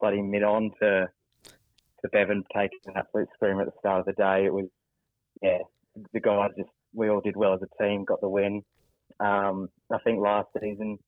bloody 0.00 0.22
mid 0.22 0.42
on 0.42 0.70
to 0.80 1.08
to 1.44 2.08
Bevan 2.10 2.44
taking 2.54 2.78
an 2.86 2.94
absolute 2.96 3.28
screamer 3.34 3.62
at 3.62 3.66
the 3.66 3.78
start 3.78 4.00
of 4.00 4.06
the 4.06 4.12
day. 4.12 4.44
It 4.44 4.52
was 4.52 4.66
yeah, 5.42 5.58
the 6.12 6.20
guys 6.20 6.50
just 6.56 6.70
we 6.96 7.10
all 7.10 7.20
did 7.20 7.36
well 7.36 7.54
as 7.54 7.60
a 7.62 7.82
team, 7.82 8.04
got 8.04 8.20
the 8.20 8.28
win. 8.28 8.62
Um, 9.20 9.68
I 9.92 9.98
think 10.04 10.20
last 10.20 10.48
season 10.60 10.98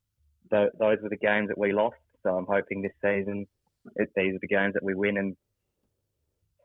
th- 0.51 0.71
those 0.79 0.99
were 1.03 1.09
the 1.09 1.17
games 1.17 1.49
that 1.49 1.59
we 1.59 1.73
lost, 1.73 1.97
so 2.23 2.37
I'm 2.37 2.47
hoping 2.49 2.83
this 2.83 2.93
season 3.03 3.47
it, 3.97 4.11
these 4.15 4.35
are 4.35 4.41
the 4.41 4.49
games 4.49 4.75
that 4.75 4.83
we 4.83 4.95
win 4.95 5.17
and 5.17 5.37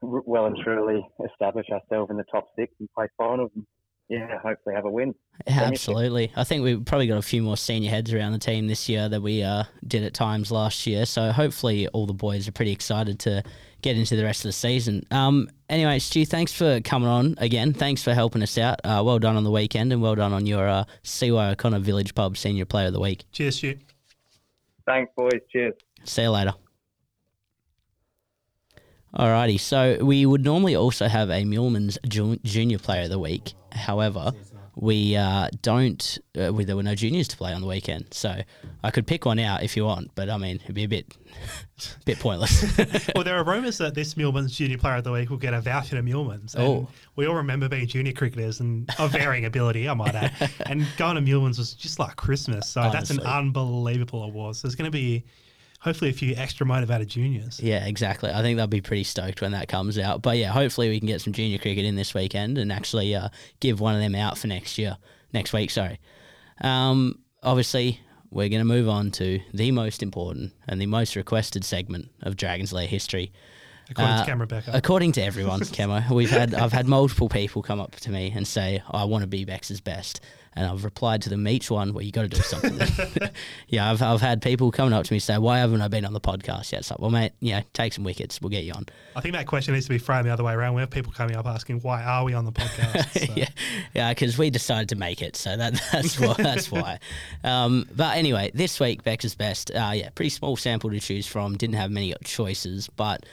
r- 0.02 0.24
well 0.26 0.46
and 0.46 0.58
truly 0.58 1.06
establish 1.32 1.68
ourselves 1.70 2.12
in 2.12 2.18
the 2.18 2.26
top 2.32 2.48
six 2.58 2.74
and 2.80 2.90
play 2.96 3.08
finals. 3.18 3.52
And, 3.56 3.66
yeah, 4.10 4.40
hopefully 4.40 4.76
have 4.76 4.86
a 4.86 4.92
win. 4.92 5.16
Absolutely. 5.48 6.32
I 6.36 6.44
think 6.44 6.64
we've 6.64 6.84
probably 6.84 7.08
got 7.08 7.18
a 7.18 7.24
few 7.24 7.42
more 7.42 7.58
senior 7.58 7.90
heads 7.90 8.14
around 8.14 8.34
the 8.34 8.40
team 8.40 8.68
this 8.68 8.88
year 8.88 9.10
that 9.10 9.22
we 9.22 9.44
uh, 9.44 9.64
did 9.88 10.04
at 10.04 10.14
times 10.14 10.52
last 10.52 10.86
year. 10.86 11.06
So 11.06 11.32
hopefully 11.32 11.88
all 11.90 12.06
the 12.06 12.14
boys 12.14 12.48
are 12.48 12.52
pretty 12.52 12.72
excited 12.72 13.20
to 13.22 13.44
get 13.82 13.98
into 13.98 14.16
the 14.16 14.24
rest 14.24 14.46
of 14.46 14.50
the 14.50 14.54
season. 14.54 15.06
Um, 15.12 15.50
anyway, 15.70 16.00
Stu, 16.00 16.26
thanks 16.26 16.54
for 16.54 16.80
coming 16.82 17.10
on 17.10 17.36
again. 17.38 17.74
Thanks 17.74 18.04
for 18.04 18.14
helping 18.14 18.44
us 18.44 18.58
out. 18.58 18.80
Uh, 18.84 19.02
well 19.06 19.20
done 19.20 19.36
on 19.36 19.44
the 19.44 19.52
weekend 19.52 19.92
and 19.92 20.02
well 20.02 20.16
done 20.16 20.34
on 20.34 20.46
your 20.46 20.68
uh, 20.68 20.84
CY 21.04 21.52
O'Connor 21.52 21.80
Village 21.80 22.14
Pub 22.14 22.38
Senior 22.38 22.66
Player 22.66 22.88
of 22.88 22.94
the 22.94 23.00
Week. 23.00 23.24
Cheers, 23.32 23.58
shoot. 23.58 23.80
Thanks, 24.86 25.12
boys. 25.16 25.40
Cheers. 25.52 25.74
See 26.04 26.24
you 26.24 26.30
later. 26.30 26.54
Alrighty, 29.16 29.60
so 29.60 30.04
we 30.04 30.26
would 30.26 30.44
normally 30.44 30.76
also 30.76 31.08
have 31.08 31.30
a 31.30 31.44
Mulman's 31.46 32.00
Junior 32.08 32.80
Player 32.80 33.04
of 33.04 33.10
the 33.10 33.20
Week. 33.20 33.54
However, 33.72 34.32
we 34.76 35.16
uh, 35.16 35.50
don't. 35.62 36.18
Uh, 36.36 36.52
we, 36.52 36.64
there 36.66 36.76
were 36.76 36.82
no 36.82 36.96
juniors 36.96 37.28
to 37.28 37.38
play 37.38 37.54
on 37.54 37.62
the 37.62 37.68
weekend, 37.68 38.12
so 38.12 38.42
I 38.84 38.90
could 38.90 39.06
pick 39.06 39.26
one 39.26 39.38
out 39.38 39.62
if 39.62 39.78
you 39.78 39.86
want. 39.86 40.10
But 40.16 40.32
I 40.32 40.38
mean, 40.38 40.56
it'd 40.64 40.74
be 40.74 40.84
a 40.84 40.88
bit, 40.88 41.16
bit 42.06 42.18
pointless. 42.20 42.64
Well, 43.16 43.24
there 43.24 43.38
are 43.38 43.44
rumours 43.44 43.78
that 43.78 43.94
this 43.94 44.18
Mulman's 44.18 44.56
Junior 44.58 44.80
Player 44.80 44.96
of 44.96 45.04
the 45.04 45.12
Week 45.12 45.30
will 45.30 45.38
get 45.38 45.54
a 45.54 45.62
voucher 45.62 45.96
to 45.96 46.02
Mulman's. 46.02 46.56
And 46.56 46.64
Oh. 46.64 46.88
we 47.16 47.28
all 47.28 47.36
remember 47.36 47.70
being 47.70 47.86
junior 47.86 48.14
cricketers 48.14 48.60
and 48.62 48.90
of 48.98 49.12
varying 49.12 49.46
ability, 49.46 49.88
I 49.88 49.94
might 49.94 50.16
add. 50.16 50.34
And 50.66 50.88
going 50.98 51.16
to 51.16 51.22
Mulman's 51.22 51.60
was 51.60 51.76
just 51.76 52.00
like 52.00 52.16
Christmas. 52.16 52.68
So 52.68 52.90
that's 52.92 53.12
an 53.12 53.20
unbelievable 53.20 54.24
award. 54.24 54.56
So 54.56 54.68
there's 54.68 54.76
going 54.76 54.92
to 54.92 54.92
be 54.92 55.24
hopefully 55.84 56.10
a 56.10 56.14
few 56.14 56.34
extra 56.36 56.66
motivated 56.66 57.10
juniors. 57.10 57.60
yeah, 57.60 57.86
exactly. 57.86 58.32
I 58.32 58.42
think 58.42 58.58
they'll 58.58 58.68
be 58.68 58.82
pretty 58.82 59.04
stoked 59.04 59.42
when 59.42 59.52
that 59.52 59.68
comes 59.68 60.00
out. 60.00 60.22
But 60.22 60.38
yeah, 60.38 60.50
hopefully 60.50 60.90
we 60.90 61.00
can 61.00 61.08
get 61.08 61.22
some 61.22 61.34
junior 61.34 61.58
cricket 61.58 61.84
in 61.84 61.96
this 61.96 62.14
weekend 62.14 62.58
and 62.58 62.72
actually 62.72 63.14
uh, 63.14 63.30
give 63.60 63.80
one 63.82 63.94
of 63.94 64.02
them 64.02 64.16
out 64.16 64.38
for 64.38 64.48
next 64.48 64.78
year, 64.78 64.98
next 65.34 65.52
week. 65.52 65.70
Sorry. 65.70 66.00
Um, 66.62 67.20
obviously, 67.44 68.00
we're 68.32 68.50
going 68.50 68.62
to 68.62 68.66
move 68.66 68.88
on 68.88 69.12
to 69.12 69.42
the 69.54 69.72
most 69.72 70.02
important 70.02 70.54
and 70.68 70.82
the 70.82 70.86
most 70.86 71.16
requested 71.18 71.66
segment 71.66 72.10
of 72.22 72.38
Dragon's 72.38 72.72
Lair 72.72 72.88
history. 72.88 73.32
According 73.98 74.14
Uh, 74.14 74.38
to 74.38 74.46
Becker. 74.48 74.72
According 74.74 75.12
to 75.14 75.22
everyone, 75.24 75.62
Camo, 75.74 76.02
we've 76.14 76.30
had 76.30 76.54
I've 76.54 76.74
had 76.74 76.88
multiple 76.88 77.30
people 77.30 77.62
come 77.62 77.80
up 77.80 77.96
to 77.98 78.12
me 78.12 78.32
and 78.36 78.48
say 78.48 78.82
I 78.90 79.06
want 79.06 79.22
to 79.24 79.28
be 79.28 79.46
Bex's 79.46 79.82
best, 79.82 80.20
and 80.56 80.66
I've 80.68 80.84
replied 80.84 81.22
to 81.24 81.30
them 81.30 81.48
each 81.48 81.72
one. 81.72 81.94
Well, 81.94 82.04
you 82.04 82.12
got 82.12 82.24
to 82.24 82.28
do 82.28 82.38
something. 82.42 82.80
yeah, 83.68 83.90
I've 83.90 84.02
I've 84.02 84.22
had 84.22 84.42
people 84.42 84.72
coming 84.72 84.94
up 84.94 85.06
to 85.06 85.14
me 85.14 85.20
say, 85.20 85.38
"Why 85.38 85.60
haven't 85.60 85.82
I 85.82 85.88
been 85.88 86.06
on 86.06 86.14
the 86.14 86.22
podcast 86.22 86.72
yet?" 86.72 86.80
It's 86.82 86.92
like, 86.92 87.00
well, 87.00 87.12
mate, 87.12 87.32
yeah, 87.40 87.62
take 87.74 87.94
some 87.94 88.04
wickets, 88.04 88.42
we'll 88.42 88.50
get 88.50 88.64
you 88.64 88.74
on. 88.74 88.86
I 89.16 89.22
think 89.22 89.34
that 89.36 89.48
question 89.48 89.74
needs 89.74 89.86
to 89.86 89.90
be 89.92 89.98
framed 89.98 90.26
the 90.26 90.32
other 90.34 90.44
way 90.44 90.54
around. 90.54 90.74
We 90.76 90.82
have 90.82 90.90
people 90.90 91.12
coming 91.12 91.36
up 91.36 91.46
asking, 91.46 91.80
why 91.82 92.04
are 92.04 92.24
we 92.24 92.34
on 92.34 92.46
the 92.46 92.52
podcast? 92.52 93.28
So- 93.28 93.34
yeah, 93.36 93.50
yeah, 93.94 94.10
because 94.12 94.38
we 94.38 94.50
decided 94.50 94.90
to 94.90 94.96
make 94.96 95.22
it, 95.22 95.36
so 95.36 95.56
that 95.58 95.80
that's 95.92 96.20
why. 96.20 96.34
That's 96.38 96.72
why. 96.72 97.00
Um, 97.44 97.88
but 97.96 98.18
anyway, 98.18 98.52
this 98.54 98.80
week 98.80 99.04
Bex 99.04 99.24
best. 99.36 99.72
Uh, 99.72 99.92
yeah, 99.94 100.10
pretty 100.10 100.30
small 100.30 100.56
sample 100.58 100.90
to 100.90 101.00
choose 101.00 101.26
from. 101.26 101.56
Didn't 101.58 101.76
have 101.76 101.90
many 101.92 102.14
choices, 102.24 102.90
but 102.96 103.26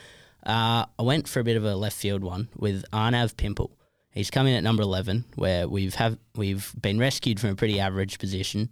uh, 0.45 0.85
I 0.97 1.03
went 1.03 1.27
for 1.27 1.39
a 1.39 1.43
bit 1.43 1.57
of 1.57 1.65
a 1.65 1.75
left 1.75 1.97
field 1.97 2.23
one 2.23 2.49
with 2.55 2.83
Arnav 2.91 3.37
Pimple. 3.37 3.71
He's 4.11 4.29
come 4.29 4.47
in 4.47 4.55
at 4.55 4.63
number 4.63 4.83
eleven, 4.83 5.25
where 5.35 5.67
we've 5.67 5.95
have 5.95 6.17
we've 6.35 6.73
been 6.79 6.99
rescued 6.99 7.39
from 7.39 7.51
a 7.51 7.55
pretty 7.55 7.79
average 7.79 8.19
position. 8.19 8.71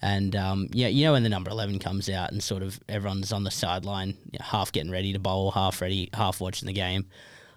And 0.00 0.36
um, 0.36 0.68
yeah, 0.72 0.88
you 0.88 1.04
know 1.04 1.12
when 1.12 1.24
the 1.24 1.28
number 1.28 1.50
eleven 1.50 1.78
comes 1.78 2.08
out 2.08 2.30
and 2.32 2.42
sort 2.42 2.62
of 2.62 2.80
everyone's 2.88 3.32
on 3.32 3.44
the 3.44 3.50
sideline, 3.50 4.16
you 4.30 4.38
know, 4.38 4.44
half 4.44 4.72
getting 4.72 4.92
ready 4.92 5.12
to 5.12 5.18
bowl, 5.18 5.50
half 5.50 5.80
ready, 5.80 6.08
half 6.14 6.40
watching 6.40 6.66
the 6.66 6.72
game. 6.72 7.06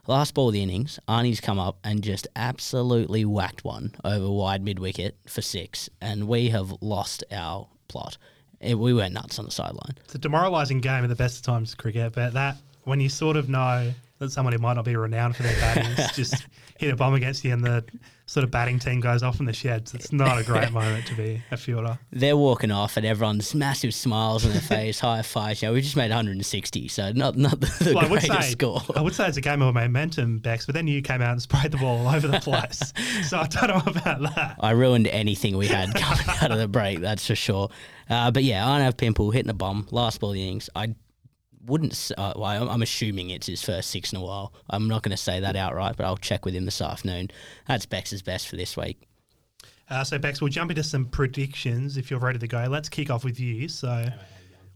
Last 0.07 0.33
ball 0.33 0.47
of 0.47 0.53
the 0.53 0.63
innings, 0.63 0.99
Arnie's 1.07 1.39
come 1.39 1.59
up 1.59 1.77
and 1.83 2.01
just 2.01 2.27
absolutely 2.35 3.23
whacked 3.23 3.63
one 3.63 3.93
over 4.03 4.29
wide 4.29 4.63
mid 4.63 4.79
wicket 4.79 5.15
for 5.27 5.43
six, 5.43 5.89
and 6.01 6.27
we 6.27 6.49
have 6.49 6.75
lost 6.81 7.23
our 7.31 7.69
plot. 7.87 8.17
It, 8.59 8.77
we 8.77 8.93
went 8.93 9.13
nuts 9.13 9.37
on 9.37 9.45
the 9.45 9.51
sideline. 9.51 9.95
It's 10.03 10.15
a 10.15 10.17
demoralising 10.17 10.81
game 10.81 11.03
at 11.03 11.07
the 11.07 11.15
best 11.15 11.37
of 11.37 11.43
times 11.43 11.75
cricket, 11.75 12.13
but 12.13 12.33
that 12.33 12.57
when 12.83 12.99
you 12.99 13.09
sort 13.09 13.37
of 13.37 13.49
know 13.49 13.91
that 14.21 14.31
someone 14.31 14.53
who 14.53 14.59
might 14.59 14.73
not 14.73 14.85
be 14.85 14.95
renowned 14.95 15.35
for 15.35 15.41
their 15.43 15.55
batting 15.59 15.95
just 16.13 16.45
hit 16.77 16.93
a 16.93 16.95
bomb 16.95 17.15
against 17.15 17.43
you 17.43 17.51
and 17.51 17.63
the 17.63 17.83
sort 18.27 18.43
of 18.43 18.51
batting 18.51 18.77
team 18.77 18.99
goes 18.99 19.23
off 19.23 19.39
in 19.39 19.45
the 19.47 19.53
sheds, 19.53 19.93
it's 19.95 20.13
not 20.13 20.39
a 20.39 20.43
great 20.43 20.71
moment 20.71 21.05
to 21.07 21.15
be 21.15 21.41
a 21.49 21.57
fielder. 21.57 21.97
They're 22.11 22.37
walking 22.37 22.71
off, 22.71 22.97
and 22.97 23.05
everyone's 23.05 23.53
massive 23.55 23.93
smiles 23.93 24.45
on 24.45 24.51
their 24.51 24.61
face, 24.61 24.99
high 24.99 25.23
fives. 25.23 25.61
You 25.61 25.67
know, 25.67 25.73
we 25.73 25.81
just 25.81 25.97
made 25.97 26.11
160, 26.11 26.87
so 26.87 27.11
not 27.11 27.35
not 27.35 27.59
the, 27.59 27.83
the 27.83 27.93
Well, 27.95 28.05
I 28.05 28.07
would 28.09 28.19
greatest 28.21 28.41
say 28.41 28.51
score. 28.51 28.81
I 28.95 29.01
would 29.01 29.15
say 29.15 29.27
it's 29.27 29.37
a 29.37 29.41
game 29.41 29.61
of 29.63 29.73
momentum, 29.73 30.37
Bex, 30.37 30.67
but 30.67 30.75
then 30.75 30.87
you 30.87 31.01
came 31.01 31.21
out 31.21 31.31
and 31.31 31.41
sprayed 31.41 31.71
the 31.71 31.77
ball 31.77 32.05
all 32.05 32.15
over 32.15 32.27
the 32.27 32.39
place. 32.39 32.93
so 33.27 33.39
I 33.39 33.47
don't 33.47 33.69
know 33.69 33.91
about 33.91 34.21
that. 34.35 34.55
I 34.59 34.71
ruined 34.71 35.07
anything 35.07 35.57
we 35.57 35.67
had 35.67 35.93
coming 35.95 36.25
out 36.41 36.51
of 36.51 36.59
the 36.59 36.67
break, 36.67 36.99
that's 36.99 37.25
for 37.25 37.35
sure. 37.35 37.69
Uh, 38.07 38.29
but 38.29 38.43
yeah, 38.43 38.67
I 38.67 38.77
don't 38.77 38.85
have 38.85 38.97
Pimple 38.97 39.31
hitting 39.31 39.49
a 39.49 39.55
bomb, 39.55 39.87
last 39.91 40.19
ball 40.19 40.29
of 40.29 40.35
the 40.35 40.43
innings. 40.43 40.69
I 40.75 40.95
wouldn't, 41.65 42.11
uh, 42.17 42.33
well, 42.35 42.45
I'm, 42.45 42.69
I'm 42.69 42.81
assuming 42.81 43.29
it's 43.29 43.47
his 43.47 43.61
first 43.61 43.89
six 43.89 44.11
in 44.11 44.19
a 44.19 44.21
while. 44.21 44.53
I'm 44.69 44.87
not 44.87 45.03
going 45.03 45.11
to 45.11 45.21
say 45.21 45.39
that 45.39 45.55
outright, 45.55 45.97
but 45.97 46.05
I'll 46.05 46.17
check 46.17 46.45
with 46.45 46.53
him 46.53 46.65
this 46.65 46.81
afternoon. 46.81 47.31
That's 47.67 47.85
Bex's 47.85 48.21
best 48.21 48.47
for 48.47 48.55
this 48.55 48.75
week. 48.75 49.01
Uh, 49.89 50.03
so, 50.03 50.17
Bex, 50.17 50.41
we'll 50.41 50.49
jump 50.49 50.71
into 50.71 50.83
some 50.83 51.05
predictions 51.05 51.97
if 51.97 52.09
you're 52.09 52.19
ready 52.19 52.39
to 52.39 52.47
go. 52.47 52.65
Let's 52.69 52.87
kick 52.87 53.09
off 53.09 53.25
with 53.25 53.39
you. 53.39 53.67
So, 53.67 54.07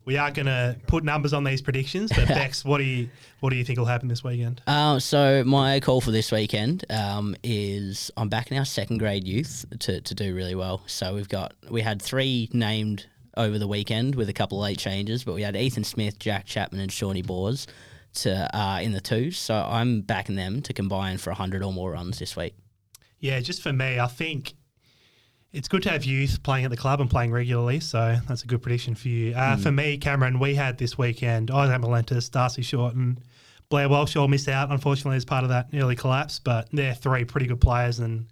we 0.06 0.17
are 0.17 0.30
going 0.30 0.45
to 0.45 0.78
put 0.88 1.04
numbers 1.04 1.34
on 1.34 1.43
these 1.43 1.62
predictions, 1.62 2.12
but 2.15 2.28
Bex, 2.30 2.63
what 2.63 2.78
do 2.78 2.84
you 2.84 3.10
what 3.39 3.50
do 3.50 3.56
you 3.56 3.65
think 3.65 3.80
will 3.80 3.86
happen 3.86 4.08
this 4.08 4.24
weekend? 4.24 4.62
Uh, 4.67 5.00
so 5.00 5.43
my 5.43 5.80
call 5.80 6.00
for 6.00 6.12
this 6.12 6.32
weekend 6.32 6.86
um, 6.89 7.36
is 7.43 8.12
I'm 8.15 8.30
backing 8.30 8.58
our 8.58 8.65
second 8.65 9.00
grade 9.00 9.28
youth 9.28 9.65
to, 9.80 10.02
to 10.02 10.15
do 10.15 10.34
really 10.36 10.56
well. 10.56 10.84
So 10.86 11.15
we've 11.15 11.30
got 11.30 11.54
we 11.69 11.82
had 11.82 12.02
three 12.02 12.50
named 12.54 13.08
over 13.38 13.60
the 13.60 13.67
weekend 13.67 14.15
with 14.15 14.30
a 14.30 14.34
couple 14.34 14.60
of 14.60 14.63
late 14.63 14.78
changes, 14.78 15.24
but 15.24 15.36
we 15.36 15.41
had 15.41 15.56
Ethan 15.56 15.84
Smith, 15.84 16.19
Jack 16.19 16.45
Chapman, 16.45 16.82
and 16.82 16.91
Shawnee 16.91 17.21
Bors 17.21 17.67
to 18.15 18.58
uh, 18.58 18.80
in 18.82 18.91
the 18.91 19.02
twos. 19.02 19.38
So 19.38 19.56
I'm 19.56 20.02
backing 20.02 20.36
them 20.36 20.62
to 20.63 20.74
combine 20.74 21.17
for 21.17 21.32
hundred 21.32 21.63
or 21.63 21.74
more 21.74 21.91
runs 21.91 22.19
this 22.19 22.36
week. 22.36 22.56
Yeah, 23.19 23.39
just 23.39 23.62
for 23.62 23.74
me, 23.74 24.00
I 24.00 24.08
think 24.08 24.56
it's 25.52 25.67
good 25.67 25.84
to 25.84 25.89
have 25.89 26.04
youth 26.04 26.43
playing 26.43 26.65
at 26.65 26.71
the 26.71 26.78
club 26.78 27.00
and 27.00 27.10
playing 27.10 27.32
regularly. 27.32 27.80
So 27.80 28.17
that's 28.28 28.43
a 28.43 28.48
good 28.48 28.62
prediction 28.62 28.93
for 28.93 29.08
you. 29.08 29.34
Uh, 29.34 29.56
mm. 29.56 29.63
For 29.63 29.71
me, 29.71 29.98
Cameron, 29.98 30.39
we 30.39 30.56
had 30.56 30.78
this 30.78 30.98
weekend 30.98 31.50
Isaac 31.50 31.82
Malentis, 31.82 32.30
Darcy 32.30 32.62
Shorten, 32.62 33.19
Blair 33.69 33.89
Walsh 33.89 34.15
all 34.15 34.28
missed 34.28 34.50
out, 34.50 34.69
unfortunately, 34.69 35.17
as 35.17 35.26
part 35.26 35.43
of 35.43 35.50
that 35.50 35.69
early 35.74 35.95
collapse. 35.95 36.39
But 36.39 36.67
they're 36.71 36.93
three 36.93 37.24
pretty 37.26 37.48
good 37.48 37.62
players, 37.62 38.00
and 38.00 38.28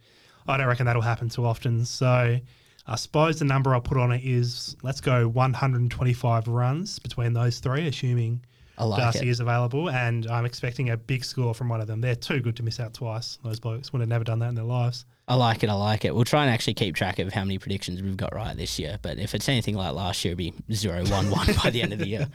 I 0.47 0.57
don't 0.57 0.67
reckon 0.67 0.85
that'll 0.85 1.01
happen 1.01 1.29
too 1.29 1.45
often. 1.45 1.85
So 1.85 2.39
I 2.85 2.95
suppose 2.95 3.39
the 3.39 3.45
number 3.45 3.73
I'll 3.73 3.81
put 3.81 3.97
on 3.97 4.11
it 4.11 4.23
is 4.25 4.75
let's 4.83 4.99
go 4.99 5.27
125 5.27 6.47
runs 6.47 6.99
between 6.99 7.33
those 7.33 7.59
three, 7.59 7.87
assuming 7.87 8.43
like 8.77 8.99
Darcy 8.99 9.27
it. 9.27 9.29
is 9.29 9.39
available. 9.39 9.89
And 9.89 10.27
I'm 10.27 10.45
expecting 10.45 10.89
a 10.89 10.97
big 10.97 11.23
score 11.23 11.53
from 11.53 11.69
one 11.69 11.79
of 11.79 11.87
them. 11.87 12.01
They're 12.01 12.15
too 12.15 12.41
good 12.41 12.57
to 12.57 12.63
miss 12.63 12.79
out 12.79 12.93
twice. 12.93 13.37
Those 13.43 13.59
blokes 13.59 13.93
would 13.93 13.99
have 13.99 14.09
never 14.09 14.23
done 14.25 14.39
that 14.39 14.49
in 14.49 14.55
their 14.55 14.65
lives. 14.65 15.05
I 15.27 15.35
like 15.35 15.63
it. 15.63 15.69
I 15.69 15.73
like 15.73 16.03
it. 16.03 16.13
We'll 16.13 16.25
try 16.25 16.43
and 16.43 16.53
actually 16.53 16.73
keep 16.73 16.95
track 16.95 17.19
of 17.19 17.31
how 17.31 17.45
many 17.45 17.57
predictions 17.57 18.01
we've 18.01 18.17
got 18.17 18.35
right 18.35 18.57
this 18.57 18.77
year. 18.77 18.99
But 19.01 19.17
if 19.17 19.33
it's 19.33 19.47
anything 19.47 19.75
like 19.75 19.93
last 19.93 20.25
year, 20.25 20.33
it'll 20.33 20.39
be 20.39 20.53
0 20.73 21.05
1 21.05 21.29
1 21.29 21.47
by 21.63 21.69
the 21.69 21.81
end 21.81 21.93
of 21.93 21.99
the 21.99 22.07
year. 22.07 22.27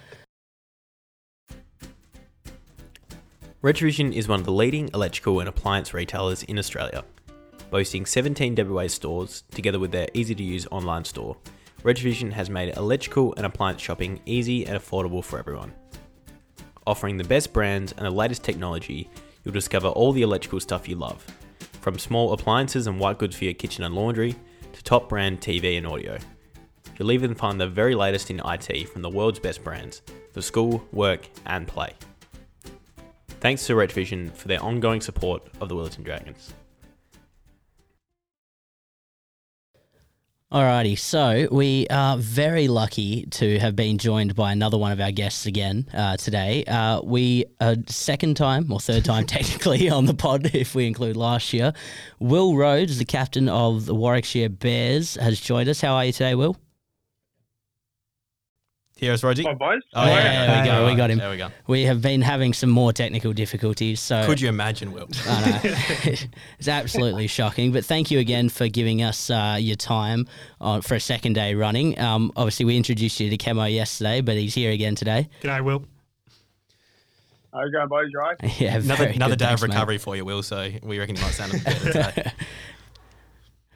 Retrovision 3.63 4.15
is 4.15 4.29
one 4.29 4.39
of 4.41 4.47
the 4.47 4.53
leading 4.53 4.89
electrical 4.95 5.41
and 5.41 5.49
appliance 5.49 5.93
retailers 5.93 6.45
in 6.45 6.59
Australia. 6.59 7.05
Boasting 7.71 8.07
17 8.07 8.55
WA 8.57 8.87
stores, 8.87 9.43
together 9.51 9.79
with 9.79 9.93
their 9.93 10.09
easy 10.15 10.35
to 10.35 10.43
use 10.43 10.67
online 10.71 11.05
store, 11.05 11.37
Retrovision 11.83 12.33
has 12.33 12.49
made 12.49 12.75
electrical 12.77 13.35
and 13.37 13.45
appliance 13.45 13.83
shopping 13.83 14.21
easy 14.25 14.67
and 14.67 14.79
affordable 14.79 15.23
for 15.23 15.39
everyone. 15.39 15.75
Offering 16.87 17.19
the 17.19 17.25
best 17.25 17.53
brands 17.53 17.93
and 17.93 18.07
the 18.07 18.11
latest 18.11 18.43
technology, 18.43 19.11
you'll 19.45 19.53
discover 19.53 19.89
all 19.89 20.13
the 20.13 20.23
electrical 20.23 20.61
stuff 20.61 20.89
you 20.89 20.97
love 20.97 21.25
from 21.83 21.99
small 21.99 22.33
appliances 22.33 22.87
and 22.87 22.99
white 22.99 23.19
goods 23.19 23.37
for 23.37 23.45
your 23.45 23.55
kitchen 23.55 23.85
and 23.85 23.95
laundry 23.95 24.35
to 24.73 24.83
top 24.83 25.09
brand 25.09 25.41
TV 25.41 25.77
and 25.77 25.87
audio. 25.87 26.19
You'll 26.99 27.13
even 27.13 27.35
find 27.35 27.61
the 27.61 27.69
very 27.69 27.95
latest 27.95 28.31
in 28.31 28.41
IT 28.45 28.89
from 28.89 29.03
the 29.03 29.11
world's 29.11 29.39
best 29.39 29.63
brands 29.63 30.03
for 30.33 30.41
school, 30.41 30.83
work, 30.91 31.29
and 31.45 31.69
play. 31.69 31.93
Thanks 33.41 33.67
to 33.67 33.75
Retrovision 33.75 34.33
for 34.33 34.49
their 34.49 34.63
ongoing 34.63 35.01
support 35.01 35.47
of 35.61 35.69
the 35.69 35.77
Willetton 35.77 36.03
Dragons. 36.03 36.55
Alrighty, 40.51 40.99
so 40.99 41.47
we 41.53 41.87
are 41.89 42.17
very 42.17 42.69
lucky 42.69 43.27
to 43.33 43.59
have 43.59 43.77
been 43.77 43.99
joined 43.99 44.35
by 44.35 44.51
another 44.51 44.79
one 44.79 44.93
of 44.93 45.01
our 45.01 45.13
guests 45.13 45.45
again 45.45 45.87
uh, 45.93 46.17
today. 46.17 46.65
Uh, 46.65 47.03
we 47.03 47.45
a 47.61 47.77
second 47.87 48.39
time 48.39 48.73
or 48.73 48.81
third 48.81 49.05
time 49.05 49.27
technically 49.27 49.91
on 49.91 50.07
the 50.07 50.15
pod, 50.15 50.47
if 50.55 50.75
we 50.75 50.87
include 50.87 51.19
last 51.19 51.53
year. 51.53 51.75
Will 52.19 52.57
Rhodes, 52.57 52.97
the 52.97 53.05
captain 53.05 53.51
of 53.51 53.85
the 53.85 53.95
Warwickshire 53.95 54.49
Bears, 54.49 55.17
has 55.17 55.39
joined 55.39 55.69
us. 55.69 55.83
How 55.83 55.97
are 55.97 56.07
you 56.07 56.13
today, 56.13 56.35
Will? 56.35 56.57
Here's 58.99 59.23
Roger. 59.23 59.45
Hi, 59.45 59.55
boys. 59.55 59.81
Oh, 59.95 60.05
yeah, 60.07 60.25
yeah, 60.25 60.47
there 60.47 60.63
we 60.63 60.69
go. 60.69 60.87
We 60.87 60.95
got 60.97 61.11
him. 61.11 61.19
There 61.19 61.31
we 61.31 61.37
go. 61.37 61.51
We 61.69 61.85
have 61.85 62.03
been 62.03 62.21
having 62.21 62.53
some 62.53 62.69
more 62.69 62.93
technical 62.93 63.33
difficulties. 63.33 64.01
So 64.01 64.27
could 64.27 64.41
you 64.41 64.49
imagine, 64.49 64.91
Will? 64.91 65.07
it's 65.09 66.67
absolutely 66.67 67.29
shocking. 67.29 67.71
But 67.71 67.85
thank 67.85 68.11
you 68.11 68.19
again 68.19 68.49
for 68.49 68.67
giving 68.67 69.05
us 69.05 69.31
uh, 69.31 69.57
your 69.61 69.77
time 69.77 70.27
on, 70.61 70.83
for 70.83 70.97
a 70.97 71.01
second 71.01 71.35
day 71.35 71.55
running. 71.55 71.97
Um, 72.01 72.33
obviously, 72.35 72.67
we 72.67 72.77
introduced 72.77 73.21
you 73.21 73.31
to 73.31 73.37
Chemo 73.37 73.73
yesterday, 73.73 74.21
but 74.21 74.35
he's 74.35 74.55
here 74.55 74.73
again 74.73 74.97
today. 74.97 75.29
G'day, 75.43 75.63
Will. 75.63 75.85
How 77.53 77.65
you 77.65 77.71
going, 77.71 77.89
boys? 77.89 78.11
Right? 78.15 78.37
Yeah, 78.61 78.79
another 78.79 79.07
another 79.07 79.33
good, 79.33 79.39
day 79.39 79.45
thanks, 79.47 79.63
of 79.63 79.69
recovery 79.69 79.95
mate. 79.95 80.03
for 80.03 80.17
you, 80.17 80.25
Will. 80.25 80.43
So 80.43 80.71
we 80.83 80.99
reckon 80.99 81.15
you 81.15 81.23
might 81.23 81.35
sound 81.35 81.53
a 81.53 81.55
bit 81.55 81.65
better 81.65 81.85
today. 81.85 82.33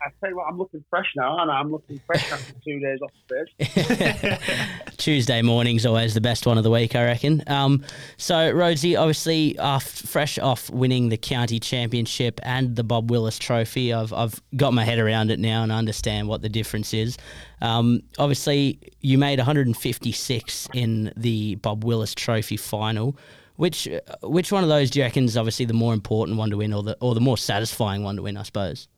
I 0.05 0.11
tell 0.21 0.31
you 0.31 0.37
what, 0.37 0.49
I'm 0.49 0.59
looking 0.59 0.85
fresh 0.91 1.13
now, 1.17 1.39
and 1.39 1.51
I'm 1.51 1.71
looking 1.71 2.01
fresh 2.07 2.31
after 2.33 2.55
two 2.65 2.81
days 2.81 2.99
off 3.03 3.13
the 3.29 4.39
pitch. 4.39 4.97
Tuesday 4.97 5.43
morning's 5.43 5.87
always 5.87 6.15
the 6.15 6.21
best 6.21 6.47
one 6.47 6.59
of 6.59 6.65
the 6.65 6.71
week, 6.71 6.97
I 6.97 7.05
reckon. 7.05 7.43
Um, 7.47 7.85
so, 8.17 8.51
Rosie, 8.51 8.97
obviously, 8.97 9.59
uh, 9.59 9.79
fresh 9.79 10.39
off 10.39 10.71
winning 10.71 11.09
the 11.09 11.17
county 11.17 11.61
championship 11.61 12.41
and 12.43 12.75
the 12.75 12.85
Bob 12.85 13.11
Willis 13.11 13.39
Trophy, 13.39 13.93
I've, 13.93 14.13
I've 14.13 14.43
got 14.57 14.73
my 14.73 14.85
head 14.85 14.99
around 14.99 15.31
it 15.31 15.39
now 15.39 15.63
and 15.63 15.73
I 15.73 15.79
understand 15.79 16.29
what 16.29 16.43
the 16.43 16.49
difference 16.49 16.93
is. 16.93 17.17
Um, 17.61 18.03
obviously, 18.19 18.79
you 19.01 19.19
made 19.19 19.39
156 19.39 20.69
in 20.75 21.13
the 21.17 21.57
Bob 21.57 21.85
Willis 21.85 22.15
Trophy 22.15 22.57
final. 22.57 23.17
Which 23.57 23.87
which 24.23 24.51
one 24.51 24.63
of 24.63 24.71
those 24.71 24.91
do 24.91 24.99
you 24.99 25.05
reckon 25.05 25.25
is 25.27 25.37
obviously 25.37 25.67
the 25.67 25.75
more 25.75 25.93
important 25.93 26.39
one 26.39 26.51
to 26.51 26.57
win, 26.57 26.73
or 26.73 26.83
the 26.83 26.97
or 27.01 27.15
the 27.15 27.21
more 27.21 27.37
satisfying 27.37 28.03
one 28.03 28.17
to 28.17 28.23
win? 28.23 28.39
I 28.39 28.43
suppose. 28.45 28.89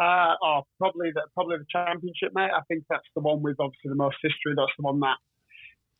Uh, 0.00 0.34
oh, 0.42 0.62
probably 0.78 1.10
the 1.12 1.22
probably 1.34 1.58
the 1.58 1.66
championship, 1.70 2.32
mate. 2.34 2.50
I 2.56 2.62
think 2.68 2.84
that's 2.88 3.06
the 3.14 3.20
one 3.20 3.42
with 3.42 3.56
obviously 3.60 3.90
the 3.90 3.96
most 3.96 4.16
history. 4.22 4.54
That's 4.56 4.72
the 4.78 4.82
one 4.82 5.00
that 5.00 5.16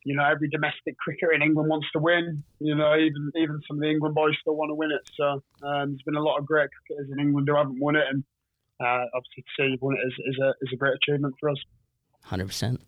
you 0.04 0.16
know 0.16 0.24
every 0.24 0.48
domestic 0.48 0.96
cricketer 0.96 1.32
in 1.32 1.42
England 1.42 1.68
wants 1.68 1.86
to 1.92 1.98
win. 1.98 2.42
You 2.60 2.76
know, 2.76 2.96
even 2.96 3.30
even 3.36 3.60
some 3.68 3.76
of 3.76 3.82
the 3.82 3.90
England 3.90 4.14
boys 4.14 4.36
still 4.40 4.56
want 4.56 4.70
to 4.70 4.74
win 4.74 4.90
it. 4.90 5.02
So 5.14 5.42
um, 5.66 5.90
there's 5.90 6.02
been 6.06 6.16
a 6.16 6.22
lot 6.22 6.38
of 6.38 6.46
great 6.46 6.70
cricketers 6.72 7.10
in 7.12 7.20
England 7.20 7.48
who 7.50 7.56
haven't 7.56 7.78
won 7.78 7.96
it, 7.96 8.04
and 8.10 8.24
uh, 8.80 9.04
obviously 9.14 9.42
to 9.42 9.50
see 9.58 9.70
you've 9.72 9.82
won 9.82 9.96
it 9.96 10.06
is, 10.06 10.14
is 10.28 10.38
a 10.42 10.48
is 10.62 10.70
a 10.72 10.76
great 10.76 10.94
achievement 10.94 11.34
for 11.38 11.50
us. 11.50 11.58
Hundred 12.22 12.46
percent. 12.46 12.80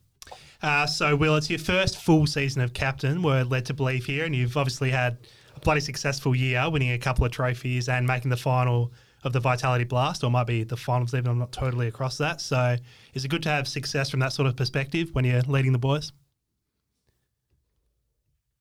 Uh, 0.62 0.86
so, 0.86 1.14
Will, 1.14 1.36
it's 1.36 1.50
your 1.50 1.58
first 1.58 2.00
full 2.00 2.26
season 2.26 2.62
of 2.62 2.72
captain. 2.72 3.22
We're 3.22 3.42
led 3.42 3.66
to 3.66 3.74
believe 3.74 4.06
here, 4.06 4.24
and 4.24 4.34
you've 4.34 4.56
obviously 4.56 4.90
had 4.90 5.18
a 5.54 5.60
bloody 5.60 5.80
successful 5.80 6.34
year, 6.34 6.70
winning 6.70 6.92
a 6.92 6.98
couple 6.98 7.26
of 7.26 7.32
trophies 7.32 7.88
and 7.90 8.06
making 8.06 8.30
the 8.30 8.36
final 8.36 8.92
of 9.24 9.32
the 9.32 9.40
Vitality 9.40 9.84
Blast, 9.84 10.24
or 10.24 10.30
might 10.30 10.46
be 10.46 10.64
the 10.64 10.76
finals 10.76 11.14
even. 11.14 11.30
I'm 11.30 11.38
not 11.38 11.52
totally 11.52 11.86
across 11.88 12.18
that. 12.18 12.40
So, 12.40 12.76
is 13.14 13.24
it 13.24 13.28
good 13.28 13.42
to 13.44 13.48
have 13.48 13.68
success 13.68 14.10
from 14.10 14.20
that 14.20 14.32
sort 14.32 14.48
of 14.48 14.56
perspective 14.56 15.10
when 15.14 15.24
you're 15.24 15.42
leading 15.42 15.72
the 15.72 15.78
boys? 15.78 16.12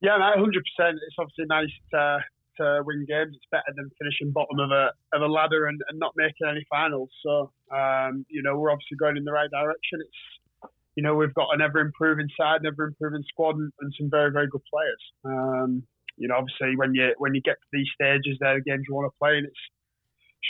Yeah, 0.01 0.17
no, 0.17 0.31
hundred 0.35 0.63
percent. 0.65 0.99
It's 1.05 1.15
obviously 1.19 1.45
nice 1.45 1.69
to 1.93 2.19
to 2.57 2.81
win 2.85 3.05
games. 3.07 3.35
It's 3.35 3.45
better 3.51 3.73
than 3.75 3.89
finishing 3.99 4.31
bottom 4.31 4.59
of 4.59 4.71
a 4.71 4.91
of 5.13 5.21
a 5.21 5.27
ladder 5.27 5.67
and, 5.67 5.79
and 5.89 5.99
not 5.99 6.13
making 6.15 6.47
any 6.49 6.65
finals. 6.69 7.09
So, 7.23 7.51
um, 7.71 8.25
you 8.29 8.41
know, 8.41 8.57
we're 8.57 8.71
obviously 8.71 8.97
going 8.97 9.17
in 9.17 9.23
the 9.23 9.31
right 9.31 9.49
direction. 9.49 9.99
It's 10.01 10.71
you 10.95 11.03
know, 11.03 11.15
we've 11.15 11.33
got 11.33 11.47
an 11.53 11.61
ever 11.61 11.79
improving 11.79 12.27
side, 12.37 12.61
an 12.61 12.67
ever 12.67 12.83
improving 12.83 13.23
squad, 13.29 13.55
and, 13.55 13.71
and 13.79 13.93
some 13.97 14.09
very 14.09 14.31
very 14.31 14.47
good 14.47 14.61
players. 14.71 15.01
Um, 15.23 15.83
you 16.17 16.27
know, 16.27 16.35
obviously 16.35 16.75
when 16.75 16.93
you 16.93 17.13
when 17.17 17.33
you 17.33 17.41
get 17.41 17.57
to 17.61 17.67
these 17.71 17.87
stages, 17.93 18.37
they're 18.39 18.55
the 18.55 18.69
games 18.69 18.85
you 18.87 18.95
want 18.95 19.11
to 19.11 19.17
play, 19.19 19.37
and 19.37 19.45
it's 19.47 19.59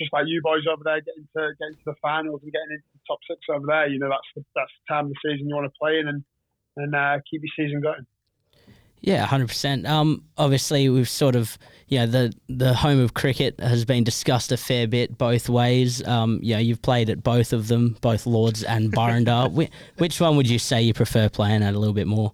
just 0.02 0.14
like 0.14 0.26
you 0.28 0.42
boys 0.42 0.64
over 0.72 0.84
there 0.84 1.00
getting 1.02 1.28
to 1.38 1.52
getting 1.60 1.76
to 1.76 1.86
the 1.86 1.96
finals 2.02 2.42
and 2.44 2.52
getting 2.52 2.72
into 2.72 2.90
the 2.94 3.00
top 3.08 3.20
six 3.30 3.40
over 3.54 3.66
there. 3.68 3.88
You 3.88 4.00
know, 4.00 4.10
that's 4.10 4.28
the 4.36 4.44
that's 4.56 4.72
the 4.82 4.94
time 4.94 5.06
of 5.06 5.12
the 5.12 5.20
season 5.30 5.48
you 5.48 5.56
want 5.56 5.66
to 5.72 5.78
play 5.80 6.00
in 6.00 6.08
and 6.08 6.24
and 6.78 6.96
uh, 6.96 7.18
keep 7.30 7.42
your 7.44 7.54
season 7.56 7.82
going. 7.82 8.06
Yeah, 9.04 9.26
hundred 9.26 9.48
percent. 9.48 9.88
Um, 9.88 10.26
obviously, 10.38 10.88
we've 10.88 11.10
sort 11.10 11.36
of, 11.36 11.58
you 11.88 11.98
know, 12.00 12.06
the 12.06 12.34
the 12.50 12.74
home 12.76 13.00
of 13.00 13.16
cricket 13.16 13.60
has 13.60 13.84
been 13.84 14.04
discussed 14.04 14.52
a 14.52 14.58
fair 14.58 14.88
bit 14.88 15.18
both 15.18 15.50
ways. 15.50 16.06
Um, 16.08 16.40
you 16.44 16.54
know, 16.54 16.60
you've 16.60 16.84
played 16.84 17.10
at 17.10 17.24
both 17.24 17.52
of 17.52 17.68
them, 17.68 17.98
both 18.02 18.28
Lords 18.28 18.64
and 18.64 18.94
Burrendah. 18.96 19.52
Whi- 19.52 19.72
Which 19.98 20.20
one 20.22 20.36
would 20.38 20.48
you 20.48 20.60
say 20.60 20.84
you 20.84 20.94
prefer 20.94 21.30
playing 21.30 21.64
at 21.64 21.74
a 21.74 21.80
little 21.80 21.96
bit 21.96 22.06
more? 22.06 22.34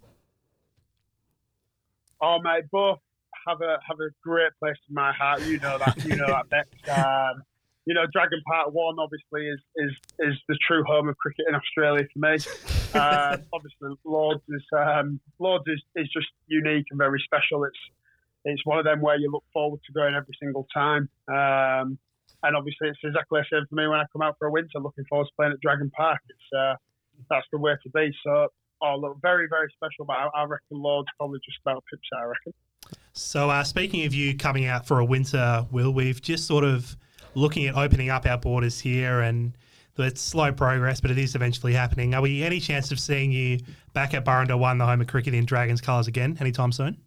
Oh 2.21 2.39
mate, 2.41 2.65
both 2.71 2.99
have 3.47 3.61
a 3.61 3.77
have 3.87 3.99
a 3.99 4.09
great 4.21 4.51
place 4.59 4.75
in 4.89 4.95
my 4.95 5.13
heart. 5.13 5.41
You 5.43 5.59
know 5.59 5.77
that. 5.77 6.03
You 6.03 6.15
know 6.17 6.27
that. 6.27 6.49
Bex. 6.49 6.67
Um, 6.89 7.43
you 7.87 7.93
know, 7.93 8.03
Dragon 8.11 8.41
Park 8.45 8.73
One 8.73 8.99
obviously 8.99 9.47
is 9.47 9.61
is 9.77 9.91
is 10.19 10.35
the 10.49 10.59
true 10.67 10.83
home 10.83 11.07
of 11.07 11.17
cricket 11.17 11.45
in 11.47 11.55
Australia 11.55 12.05
for 12.11 12.19
me. 12.19 12.35
Uh, 12.93 13.37
obviously, 13.53 13.97
Lords 14.03 14.43
is 14.49 14.63
um, 14.77 15.21
Lords 15.39 15.63
is, 15.67 15.81
is 15.95 16.09
just 16.11 16.27
unique 16.47 16.85
and 16.91 16.97
very 16.97 17.23
special. 17.23 17.63
It's 17.63 17.79
it's 18.43 18.65
one 18.65 18.77
of 18.77 18.83
them 18.83 18.99
where 18.99 19.15
you 19.15 19.31
look 19.31 19.45
forward 19.53 19.79
to 19.87 19.93
going 19.93 20.15
every 20.15 20.35
single 20.37 20.67
time. 20.73 21.07
Um, 21.29 21.97
and 22.43 22.57
obviously, 22.57 22.89
it's 22.89 22.99
exactly 23.05 23.39
the 23.39 23.57
same 23.57 23.65
for 23.69 23.75
me 23.75 23.87
when 23.87 23.99
I 23.99 24.05
come 24.11 24.21
out 24.21 24.35
for 24.37 24.49
a 24.49 24.51
winter, 24.51 24.79
looking 24.79 25.05
forward 25.05 25.27
to 25.27 25.31
playing 25.37 25.53
at 25.53 25.61
Dragon 25.61 25.89
Park. 25.95 26.19
It's 26.29 26.59
uh, 26.59 26.75
that's 27.29 27.47
the 27.53 27.57
way 27.57 27.71
to 27.81 27.89
be. 27.91 28.11
So, 28.21 28.49
oh, 28.81 28.97
look, 28.97 29.17
very 29.21 29.47
very 29.49 29.71
special. 29.73 30.03
But 30.03 30.17
I, 30.17 30.41
I 30.41 30.43
reckon 30.43 30.81
Lords 30.83 31.07
probably 31.17 31.39
just 31.45 31.59
about 31.65 31.85
pips. 31.89 32.09
I 32.13 32.25
reckon. 32.25 32.53
So, 33.13 33.49
uh, 33.49 33.63
speaking 33.63 34.05
of 34.05 34.13
you 34.13 34.35
coming 34.35 34.65
out 34.65 34.85
for 34.85 34.99
a 34.99 35.05
winter, 35.05 35.65
Will, 35.71 35.93
we've 35.93 36.21
just 36.21 36.45
sort 36.45 36.65
of 36.65 36.97
looking 37.37 37.67
at 37.67 37.75
opening 37.75 38.09
up 38.09 38.25
our 38.25 38.37
borders 38.37 38.79
here 38.79 39.21
and 39.21 39.53
it's 39.99 40.21
slow 40.21 40.51
progress, 40.51 41.01
but 41.01 41.11
it 41.11 41.17
is 41.17 41.35
eventually 41.35 41.73
happening. 41.73 42.13
Are 42.13 42.21
we 42.21 42.43
any 42.43 42.59
chance 42.59 42.91
of 42.91 42.99
seeing 42.99 43.31
you 43.31 43.59
back 43.93 44.13
at 44.13 44.25
Burrendah 44.25 44.57
One, 44.57 44.77
the 44.77 44.85
home 44.85 45.01
of 45.01 45.07
cricket 45.07 45.33
in 45.33 45.45
Dragons 45.45 45.81
colours 45.81 46.07
again, 46.07 46.37
anytime 46.39 46.71
soon? 46.71 46.97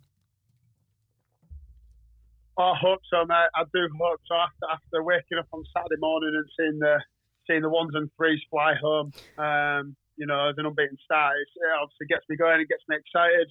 I 2.59 2.75
hope 2.81 3.01
so, 3.11 3.25
mate. 3.25 3.49
I 3.55 3.63
do 3.73 3.89
hope 3.99 4.21
so. 4.27 4.35
After, 4.35 4.67
after 4.73 5.03
waking 5.03 5.39
up 5.39 5.47
on 5.53 5.65
Saturday 5.75 6.01
morning 6.01 6.33
and 6.35 6.45
seeing 6.59 6.79
the 6.79 6.99
seeing 7.47 7.63
the 7.63 7.71
ones 7.71 7.91
and 7.95 8.11
threes 8.17 8.41
fly 8.51 8.75
home, 8.75 9.13
um, 9.39 9.97
you 10.17 10.27
know, 10.27 10.49
as 10.49 10.55
an 10.59 10.67
unbeaten 10.67 10.99
start, 11.05 11.37
it 11.39 11.49
obviously 11.81 12.07
gets 12.07 12.25
me 12.29 12.37
going. 12.37 12.61
It 12.61 12.69
gets 12.69 12.83
me 12.89 12.97
excited. 12.97 13.49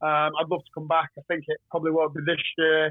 Um, 0.00 0.32
I'd 0.40 0.48
love 0.48 0.64
to 0.64 0.70
come 0.74 0.88
back. 0.88 1.10
I 1.18 1.22
think 1.28 1.44
it 1.48 1.58
probably 1.70 1.90
won't 1.90 2.14
be 2.14 2.20
this 2.24 2.40
year, 2.56 2.86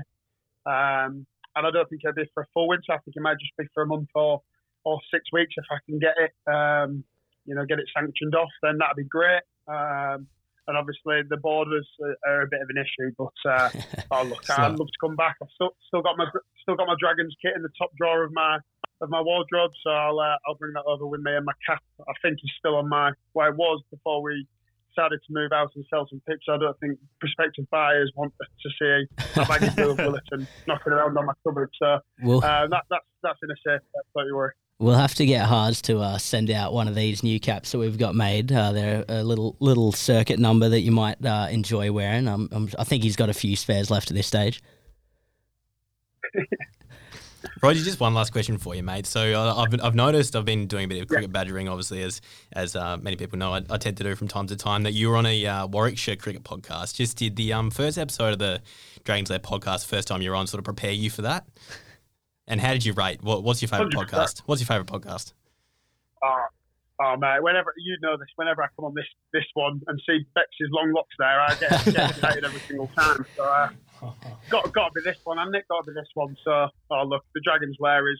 um, 0.65 1.25
and 1.55 1.65
I 1.65 1.71
don't 1.71 1.89
think 1.89 2.01
it'll 2.03 2.15
be 2.15 2.29
for 2.33 2.43
a 2.43 2.47
full 2.53 2.67
winter. 2.67 2.91
I 2.91 2.97
think 2.99 3.15
it 3.15 3.21
might 3.21 3.39
just 3.39 3.55
be 3.57 3.65
for 3.73 3.83
a 3.83 3.87
month 3.87 4.09
or 4.15 4.41
or 4.83 4.99
six 5.11 5.25
weeks 5.33 5.53
if 5.57 5.65
I 5.71 5.77
can 5.89 5.99
get 5.99 6.13
it, 6.17 6.33
um, 6.51 7.03
you 7.45 7.55
know, 7.55 7.65
get 7.65 7.79
it 7.79 7.89
sanctioned 7.95 8.35
off. 8.35 8.51
Then 8.61 8.77
that'd 8.77 8.95
be 8.95 9.03
great. 9.03 9.41
Um, 9.67 10.27
and 10.67 10.77
obviously 10.77 11.21
the 11.29 11.37
borders 11.37 11.87
are, 12.25 12.41
a 12.41 12.47
bit 12.47 12.61
of 12.61 12.69
an 12.69 12.77
issue. 12.77 13.11
But 13.17 13.49
uh, 13.49 13.69
oh 14.11 14.23
look, 14.23 14.49
I'd 14.49 14.77
love 14.77 14.87
to 14.87 14.99
come 15.01 15.15
back. 15.15 15.37
I've 15.41 15.49
still, 15.55 15.75
still 15.87 16.01
got 16.01 16.17
my 16.17 16.25
still 16.61 16.75
got 16.75 16.87
my 16.87 16.95
Dragons 16.99 17.35
kit 17.41 17.53
in 17.55 17.61
the 17.61 17.69
top 17.77 17.91
drawer 17.97 18.23
of 18.23 18.31
my 18.33 18.59
of 19.01 19.09
my 19.09 19.21
wardrobe, 19.21 19.71
so 19.83 19.89
I'll 19.89 20.19
uh, 20.19 20.37
I'll 20.47 20.55
bring 20.55 20.73
that 20.73 20.85
over 20.85 21.05
with 21.05 21.21
me. 21.21 21.35
And 21.35 21.45
my 21.45 21.53
cap, 21.65 21.83
I 22.07 22.13
think, 22.21 22.39
is 22.43 22.51
still 22.57 22.75
on 22.75 22.89
my 22.89 23.11
where 23.33 23.49
it 23.49 23.55
was 23.55 23.83
before 23.91 24.21
we 24.21 24.47
decided 24.95 25.19
to 25.27 25.33
move 25.33 25.51
out 25.51 25.71
and 25.75 25.85
sell 25.89 26.07
some 26.09 26.21
pictures. 26.27 26.49
I 26.49 26.57
don't 26.57 26.79
think 26.79 26.99
prospective 27.19 27.69
buyers 27.69 28.11
want 28.15 28.33
to 28.39 28.69
see 28.79 29.05
a 29.35 29.45
bag 29.45 29.63
of 29.63 29.75
Bill 29.75 29.95
Willetton 29.95 30.47
knocking 30.67 30.93
around 30.93 31.17
on 31.17 31.25
my 31.25 31.33
cupboard. 31.43 31.69
So 31.81 31.99
well, 32.23 32.43
uh, 32.43 32.67
that, 32.67 32.83
that's 32.89 33.05
that's 33.23 33.39
in 33.43 33.51
a 33.51 33.55
safe 33.55 33.81
bet. 33.93 34.03
Don't 34.15 34.27
you 34.27 34.35
worry. 34.35 34.51
We'll 34.77 34.95
have 34.95 35.15
to 35.15 35.25
get 35.25 35.45
Hards 35.45 35.81
to 35.83 35.99
uh, 35.99 36.17
send 36.17 36.51
out 36.51 36.73
one 36.73 36.89
of 36.89 36.95
these 36.95 37.23
new 37.23 37.39
caps 37.39 37.71
that 37.71 37.77
we've 37.77 37.97
got 37.97 38.13
made. 38.13 38.51
Uh, 38.51 38.73
they're 38.73 39.05
a 39.07 39.23
little 39.23 39.55
little 39.59 39.91
circuit 39.91 40.37
number 40.37 40.67
that 40.67 40.81
you 40.81 40.91
might 40.91 41.23
uh, 41.25 41.47
enjoy 41.49 41.91
wearing. 41.91 42.27
Um, 42.27 42.49
um, 42.51 42.69
i 42.77 42.83
think 42.83 43.03
he's 43.03 43.15
got 43.15 43.29
a 43.29 43.33
few 43.33 43.55
spares 43.55 43.89
left 43.89 44.11
at 44.11 44.15
this 44.15 44.27
stage. 44.27 44.61
Roger, 47.61 47.83
just 47.83 47.99
one 47.99 48.13
last 48.13 48.31
question 48.31 48.57
for 48.57 48.75
you, 48.75 48.83
mate. 48.83 49.05
So 49.05 49.33
uh, 49.33 49.55
I've, 49.55 49.81
I've 49.83 49.95
noticed 49.95 50.35
I've 50.35 50.45
been 50.45 50.67
doing 50.67 50.85
a 50.85 50.87
bit 50.87 51.01
of 51.01 51.07
cricket 51.07 51.31
badgering, 51.31 51.67
obviously, 51.67 52.03
as 52.03 52.21
as 52.53 52.75
uh, 52.75 52.97
many 52.97 53.15
people 53.15 53.37
know, 53.37 53.53
I, 53.53 53.61
I, 53.69 53.77
tend 53.77 53.97
to 53.97 54.03
do 54.03 54.15
from 54.15 54.27
time 54.27 54.47
to 54.47 54.55
time. 54.55 54.83
That 54.83 54.93
you 54.93 55.09
were 55.09 55.17
on 55.17 55.25
a 55.25 55.45
uh, 55.45 55.67
Warwickshire 55.67 56.15
cricket 56.15 56.43
podcast. 56.43 56.95
Just 56.95 57.17
did 57.17 57.35
the 57.35 57.53
um, 57.53 57.71
first 57.71 57.97
episode 57.97 58.33
of 58.33 58.39
the 58.39 58.61
Dragons 59.03 59.29
Lair 59.29 59.39
podcast. 59.39 59.85
First 59.85 60.07
time 60.07 60.21
you're 60.21 60.35
on, 60.35 60.47
sort 60.47 60.59
of 60.59 60.65
prepare 60.65 60.91
you 60.91 61.09
for 61.09 61.21
that. 61.23 61.45
And 62.47 62.61
how 62.61 62.73
did 62.73 62.85
you 62.85 62.93
rate? 62.93 63.23
What, 63.23 63.43
what's 63.43 63.61
your 63.61 63.69
favorite 63.69 63.93
100%. 63.93 64.09
podcast? 64.09 64.41
What's 64.45 64.61
your 64.61 64.67
favorite 64.67 64.87
podcast? 64.87 65.33
Uh, 66.21 66.47
oh 67.01 67.17
mate, 67.17 67.41
whenever 67.41 67.73
you 67.77 67.97
know 68.01 68.17
this, 68.17 68.27
whenever 68.35 68.63
I 68.63 68.67
come 68.75 68.85
on 68.85 68.93
this 68.95 69.05
this 69.33 69.45
one 69.53 69.81
and 69.87 70.01
see 70.07 70.25
Bex's 70.35 70.69
long 70.69 70.93
locks 70.93 71.15
there, 71.17 71.41
I 71.41 71.55
get, 71.55 71.85
get 71.93 72.09
excited 72.11 72.45
every 72.45 72.59
single 72.61 72.87
time. 72.95 73.25
So 73.35 73.43
uh, 73.43 73.69
got 74.49 74.71
got 74.73 74.87
to 74.89 74.93
be 74.95 75.01
this 75.03 75.17
one, 75.23 75.37
hasn't 75.37 75.55
it? 75.55 75.67
Got 75.67 75.85
to 75.85 75.91
be 75.91 75.95
this 75.95 76.09
one. 76.13 76.35
So 76.43 76.67
oh 76.91 77.03
look, 77.03 77.23
the 77.33 77.41
Dragon's 77.41 77.77
Lair 77.79 78.09
is 78.09 78.19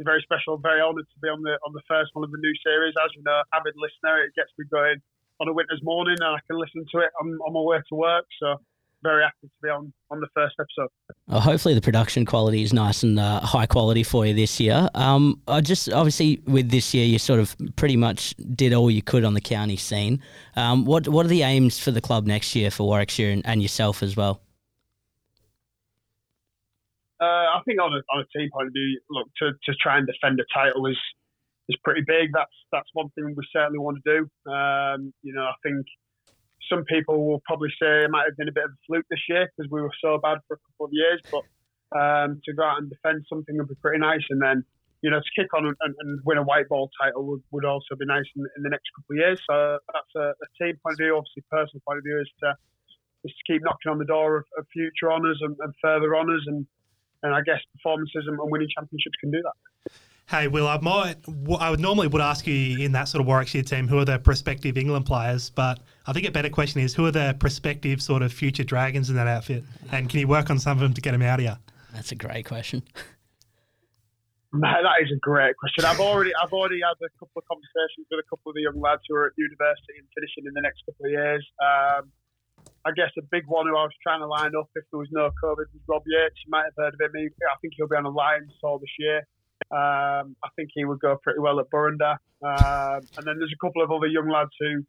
very 0.00 0.22
special. 0.22 0.58
Very 0.58 0.80
honoured 0.80 1.06
to 1.06 1.18
be 1.22 1.28
on 1.28 1.42
the 1.42 1.58
on 1.66 1.72
the 1.72 1.82
first 1.88 2.10
one 2.14 2.24
of 2.24 2.30
the 2.30 2.38
new 2.38 2.54
series. 2.64 2.94
As 3.02 3.10
you 3.16 3.22
know, 3.22 3.42
avid 3.54 3.74
listener, 3.76 4.22
it 4.22 4.34
gets 4.34 4.50
me 4.58 4.64
going 4.70 5.00
on 5.40 5.48
a 5.48 5.52
winter's 5.52 5.82
morning, 5.82 6.16
and 6.20 6.36
I 6.36 6.38
can 6.46 6.58
listen 6.58 6.84
to 6.92 6.98
it 6.98 7.10
on, 7.20 7.38
on 7.46 7.52
my 7.52 7.60
way 7.60 7.78
to 7.88 7.94
work. 7.94 8.26
So 8.40 8.56
very 9.02 9.22
happy 9.22 9.48
to 9.48 9.50
be 9.62 9.68
on 9.68 9.92
on 10.10 10.20
the 10.20 10.28
first 10.34 10.54
episode. 10.60 10.88
Well, 11.26 11.40
hopefully, 11.40 11.74
the 11.74 11.80
production 11.80 12.24
quality 12.24 12.62
is 12.62 12.72
nice 12.72 13.02
and 13.02 13.18
uh, 13.18 13.40
high 13.40 13.66
quality 13.66 14.02
for 14.02 14.26
you 14.26 14.34
this 14.34 14.60
year. 14.60 14.88
Um, 14.94 15.40
I 15.48 15.60
just 15.60 15.92
obviously 15.92 16.40
with 16.46 16.70
this 16.70 16.94
year, 16.94 17.04
you 17.04 17.18
sort 17.18 17.40
of 17.40 17.56
pretty 17.76 17.96
much 17.96 18.34
did 18.54 18.72
all 18.72 18.90
you 18.90 19.02
could 19.02 19.24
on 19.24 19.34
the 19.34 19.40
county 19.40 19.76
scene. 19.76 20.22
Um, 20.56 20.84
what 20.84 21.08
what 21.08 21.26
are 21.26 21.30
the 21.30 21.42
aims 21.42 21.78
for 21.78 21.90
the 21.90 22.00
club 22.00 22.26
next 22.26 22.54
year 22.54 22.70
for 22.70 22.86
Warwickshire 22.86 23.30
and, 23.30 23.44
and 23.44 23.62
yourself 23.62 24.02
as 24.02 24.16
well? 24.16 24.40
Uh, 27.22 27.54
I 27.54 27.60
think 27.64 27.80
on 27.80 27.92
a, 27.92 28.02
on 28.10 28.26
a 28.26 28.38
team 28.38 28.50
point 28.52 28.66
of 28.66 28.72
view, 28.72 28.98
look 29.08 29.28
to, 29.38 29.52
to 29.52 29.72
try 29.80 29.98
and 29.98 30.06
defend 30.06 30.40
a 30.40 30.46
title 30.52 30.86
is 30.86 30.98
is 31.68 31.78
pretty 31.84 32.02
big. 32.04 32.30
That's 32.34 32.56
that's 32.72 32.88
one 32.94 33.10
thing 33.10 33.34
we 33.36 33.46
certainly 33.52 33.78
want 33.78 33.98
to 34.02 34.06
do. 34.10 34.50
Um, 34.50 35.14
you 35.22 35.32
know, 35.32 35.44
I 35.44 35.54
think 35.62 35.86
some 36.70 36.84
people 36.84 37.26
will 37.26 37.42
probably 37.46 37.70
say 37.80 38.02
it 38.02 38.10
might 38.10 38.26
have 38.26 38.36
been 38.36 38.48
a 38.48 38.52
bit 38.52 38.64
of 38.64 38.70
a 38.70 38.80
fluke 38.86 39.06
this 39.10 39.22
year 39.28 39.46
because 39.46 39.70
we 39.70 39.80
were 39.80 39.94
so 40.02 40.18
bad 40.18 40.38
for 40.48 40.54
a 40.54 40.60
couple 40.66 40.86
of 40.86 40.92
years. 40.92 41.20
But 41.30 41.44
um, 41.94 42.40
to 42.44 42.52
go 42.52 42.64
out 42.64 42.78
and 42.78 42.90
defend 42.90 43.24
something 43.28 43.56
would 43.58 43.68
be 43.68 43.74
pretty 43.76 43.98
nice. 43.98 44.24
And 44.30 44.40
then, 44.40 44.64
you 45.02 45.10
know, 45.10 45.20
to 45.20 45.30
kick 45.40 45.52
on 45.54 45.66
and, 45.66 45.94
and 45.98 46.20
win 46.24 46.38
a 46.38 46.42
white 46.42 46.68
ball 46.68 46.90
title 47.00 47.24
would, 47.26 47.42
would 47.50 47.64
also 47.64 47.94
be 47.98 48.06
nice 48.06 48.26
in, 48.36 48.42
in, 48.56 48.62
the 48.62 48.70
next 48.70 48.88
couple 48.96 49.14
of 49.14 49.18
years. 49.18 49.40
So 49.48 49.78
that's 49.92 50.14
a, 50.16 50.34
a, 50.34 50.48
team 50.58 50.78
point 50.82 50.94
of 50.94 51.04
view. 51.04 51.16
Obviously, 51.16 51.44
personal 51.50 51.82
point 51.86 51.98
of 51.98 52.04
view 52.04 52.20
is 52.20 52.30
to 52.42 52.54
is 53.24 53.34
to 53.34 53.52
keep 53.52 53.62
knocking 53.62 53.90
on 53.92 53.98
the 53.98 54.04
door 54.04 54.38
of, 54.38 54.44
of 54.58 54.66
future 54.72 55.12
honours 55.12 55.38
and, 55.42 55.54
and, 55.60 55.74
further 55.80 56.16
honours. 56.16 56.42
And, 56.46 56.66
and 57.22 57.34
I 57.34 57.40
guess 57.42 57.58
performances 57.76 58.24
and, 58.26 58.38
and 58.38 58.50
winning 58.50 58.68
championships 58.76 59.16
can 59.20 59.30
do 59.30 59.42
that. 59.42 59.92
Hey, 60.28 60.48
Will, 60.48 60.66
I 60.66 60.78
might, 60.78 61.16
I 61.60 61.70
would 61.70 61.80
normally 61.80 62.06
would 62.06 62.22
ask 62.22 62.46
you 62.46 62.78
in 62.78 62.92
that 62.92 63.08
sort 63.08 63.20
of 63.20 63.26
Warwickshire 63.26 63.64
team 63.64 63.88
who 63.88 63.98
are 63.98 64.04
the 64.04 64.18
prospective 64.18 64.78
England 64.78 65.04
players, 65.04 65.50
but 65.50 65.80
I 66.06 66.12
think 66.12 66.26
a 66.26 66.30
better 66.30 66.48
question 66.48 66.80
is 66.80 66.94
who 66.94 67.04
are 67.06 67.10
the 67.10 67.36
prospective 67.38 68.00
sort 68.00 68.22
of 68.22 68.32
future 68.32 68.64
Dragons 68.64 69.10
in 69.10 69.16
that 69.16 69.26
outfit, 69.26 69.64
and 69.90 70.08
can 70.08 70.20
you 70.20 70.28
work 70.28 70.48
on 70.48 70.58
some 70.58 70.78
of 70.78 70.80
them 70.80 70.94
to 70.94 71.00
get 71.00 71.12
them 71.12 71.22
out 71.22 71.40
of 71.40 71.44
here? 71.44 71.58
That's 71.92 72.12
a 72.12 72.14
great 72.14 72.46
question. 72.46 72.82
Man, 74.54 74.84
that 74.84 75.02
is 75.02 75.10
a 75.10 75.18
great 75.20 75.56
question. 75.56 75.84
I've 75.84 76.00
already, 76.00 76.30
I've 76.42 76.52
already 76.52 76.80
had 76.80 76.96
a 77.04 77.08
couple 77.18 77.40
of 77.40 77.44
conversations 77.48 78.06
with 78.10 78.20
a 78.20 78.28
couple 78.28 78.50
of 78.50 78.54
the 78.54 78.62
young 78.62 78.78
lads 78.80 79.00
who 79.08 79.16
are 79.16 79.26
at 79.26 79.32
university 79.36 79.96
and 79.96 80.06
finishing 80.14 80.44
in 80.44 80.52
the 80.54 80.60
next 80.60 80.84
couple 80.84 81.06
of 81.06 81.12
years. 81.12 81.44
Um, 81.60 82.12
I 82.84 82.90
guess 82.96 83.10
a 83.18 83.22
big 83.30 83.44
one 83.46 83.66
who 83.66 83.76
I 83.76 83.84
was 83.84 83.92
trying 84.02 84.20
to 84.20 84.26
line 84.26 84.52
up 84.58 84.68
if 84.74 84.84
there 84.90 84.98
was 84.98 85.08
no 85.12 85.30
COVID 85.42 85.70
was 85.72 85.82
Rob 85.86 86.02
Yates. 86.06 86.34
You 86.44 86.50
might 86.50 86.64
have 86.64 86.74
heard 86.76 86.94
of 86.94 87.00
him. 87.00 87.12
I 87.14 87.56
think 87.60 87.74
he'll 87.76 87.88
be 87.88 87.96
on 87.96 88.04
the 88.04 88.10
Lions 88.10 88.52
tour 88.60 88.78
this 88.80 88.90
year. 88.98 89.18
Um, 89.70 90.34
I 90.42 90.48
think 90.56 90.70
he 90.74 90.84
would 90.84 91.00
go 91.00 91.16
pretty 91.22 91.38
well 91.38 91.60
at 91.60 91.70
Burrendah. 91.70 92.16
Um, 92.42 93.00
and 93.16 93.24
then 93.24 93.38
there's 93.38 93.54
a 93.54 93.64
couple 93.64 93.82
of 93.82 93.92
other 93.92 94.08
young 94.08 94.28
lads 94.28 94.50
who 94.58 94.82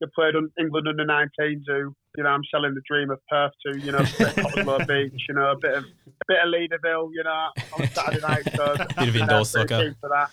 have 0.00 0.12
played 0.12 0.34
on 0.34 0.50
England 0.58 0.88
under 0.88 1.04
19s 1.04 1.62
who, 1.66 1.94
you 2.16 2.22
know, 2.24 2.30
I'm 2.30 2.42
selling 2.50 2.74
the 2.74 2.80
dream 2.88 3.10
of 3.10 3.20
Perth 3.28 3.52
to, 3.66 3.78
you 3.78 3.92
know, 3.92 3.98
Cottesloe 3.98 4.86
Beach, 4.86 5.22
you 5.28 5.34
know, 5.34 5.52
a 5.52 5.56
bit 5.56 5.74
of 5.74 5.84
a 5.84 6.24
bit 6.26 6.38
of 6.42 6.52
Leederville, 6.52 7.10
you 7.12 7.22
know, 7.22 7.48
on 7.74 7.82
a 7.82 7.86
Saturday 7.88 8.20
night. 8.20 8.48
So 8.54 8.76
bit 8.98 9.08
of 9.08 9.16
indoor 9.16 9.44
soccer. 9.44 9.94
For 10.00 10.10
that. 10.10 10.30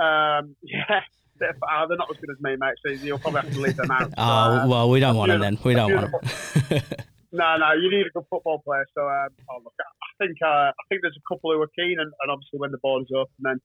Um, 0.00 0.56
yeah. 0.62 1.00
Uh, 1.40 1.86
they're 1.86 1.96
not 1.96 2.10
as 2.10 2.16
good 2.18 2.30
as 2.30 2.40
me, 2.40 2.56
mate. 2.56 2.74
So 2.84 2.92
you'll 2.92 3.18
probably 3.18 3.42
have 3.42 3.52
to 3.52 3.60
leave 3.60 3.76
them 3.76 3.90
out. 3.90 4.12
Oh, 4.18 4.22
uh, 4.22 4.66
well, 4.66 4.90
we 4.90 5.00
don't 5.00 5.16
want 5.16 5.30
them 5.30 5.40
then. 5.40 5.58
We 5.64 5.74
don't 5.74 5.94
want 5.94 6.12
them. 6.12 6.82
no, 7.32 7.56
no, 7.56 7.72
you 7.72 7.90
need 7.90 8.06
a 8.06 8.10
good 8.10 8.24
football 8.30 8.60
player. 8.64 8.86
So, 8.94 9.08
um, 9.08 9.28
oh, 9.50 9.60
look, 9.64 9.72
think 10.18 10.36
uh, 10.42 10.46
I 10.46 10.84
think 10.88 11.02
there's 11.02 11.16
a 11.16 11.34
couple 11.34 11.52
who 11.52 11.60
are 11.60 11.70
keen, 11.78 11.98
and, 11.98 12.12
and 12.22 12.30
obviously 12.30 12.58
when 12.58 12.70
the 12.70 12.78
borders 12.78 13.08
open, 13.14 13.32
then 13.40 13.60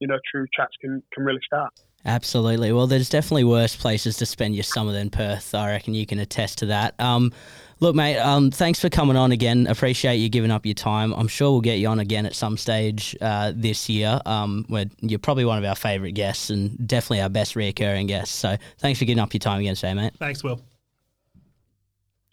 you 0.00 0.08
know 0.08 0.18
true 0.30 0.46
chats 0.54 0.74
can 0.80 1.02
can 1.12 1.24
really 1.24 1.40
start. 1.44 1.72
Absolutely. 2.04 2.72
Well, 2.72 2.86
there's 2.86 3.08
definitely 3.08 3.44
worse 3.44 3.74
places 3.74 4.16
to 4.18 4.26
spend 4.26 4.54
your 4.54 4.62
summer 4.62 4.92
than 4.92 5.10
Perth. 5.10 5.54
I 5.54 5.70
reckon 5.70 5.94
you 5.94 6.06
can 6.06 6.20
attest 6.20 6.58
to 6.58 6.66
that. 6.66 6.98
Um, 7.00 7.32
look, 7.80 7.94
mate, 7.94 8.18
um, 8.18 8.50
thanks 8.50 8.80
for 8.80 8.88
coming 8.88 9.16
on 9.16 9.32
again. 9.32 9.66
Appreciate 9.66 10.16
you 10.16 10.28
giving 10.28 10.50
up 10.50 10.66
your 10.66 10.74
time. 10.74 11.12
I'm 11.14 11.28
sure 11.28 11.50
we'll 11.52 11.60
get 11.60 11.78
you 11.78 11.88
on 11.88 12.00
again 12.00 12.26
at 12.26 12.34
some 12.34 12.56
stage 12.56 13.16
uh, 13.20 13.52
this 13.54 13.88
year. 13.88 14.20
Um, 14.26 14.64
where 14.68 14.86
you're 15.00 15.18
probably 15.18 15.44
one 15.44 15.58
of 15.58 15.64
our 15.64 15.74
favourite 15.74 16.14
guests 16.14 16.50
and 16.50 16.86
definitely 16.86 17.20
our 17.20 17.28
best 17.28 17.56
recurring 17.56 18.06
guests. 18.06 18.34
So 18.34 18.56
thanks 18.78 18.98
for 18.98 19.04
giving 19.04 19.20
up 19.20 19.32
your 19.32 19.40
time 19.40 19.60
again 19.60 19.74
today, 19.74 19.94
mate. 19.94 20.14
Thanks, 20.18 20.42
Will. 20.42 20.60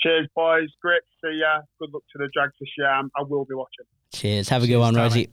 Cheers, 0.01 0.27
boys. 0.35 0.69
Great 0.81 1.01
to 1.01 1.27
see 1.27 1.39
ya. 1.39 1.61
Good 1.79 1.91
luck 1.93 2.03
to 2.11 2.17
the 2.19 2.29
Drags 2.33 2.53
this 2.59 2.69
year. 2.77 2.87
I 2.87 3.23
will 3.27 3.45
be 3.45 3.55
watching. 3.55 3.85
Cheers. 4.13 4.49
Have 4.49 4.63
a 4.63 4.67
good 4.67 4.77
one, 4.77 4.95
Rosie. 4.95 5.29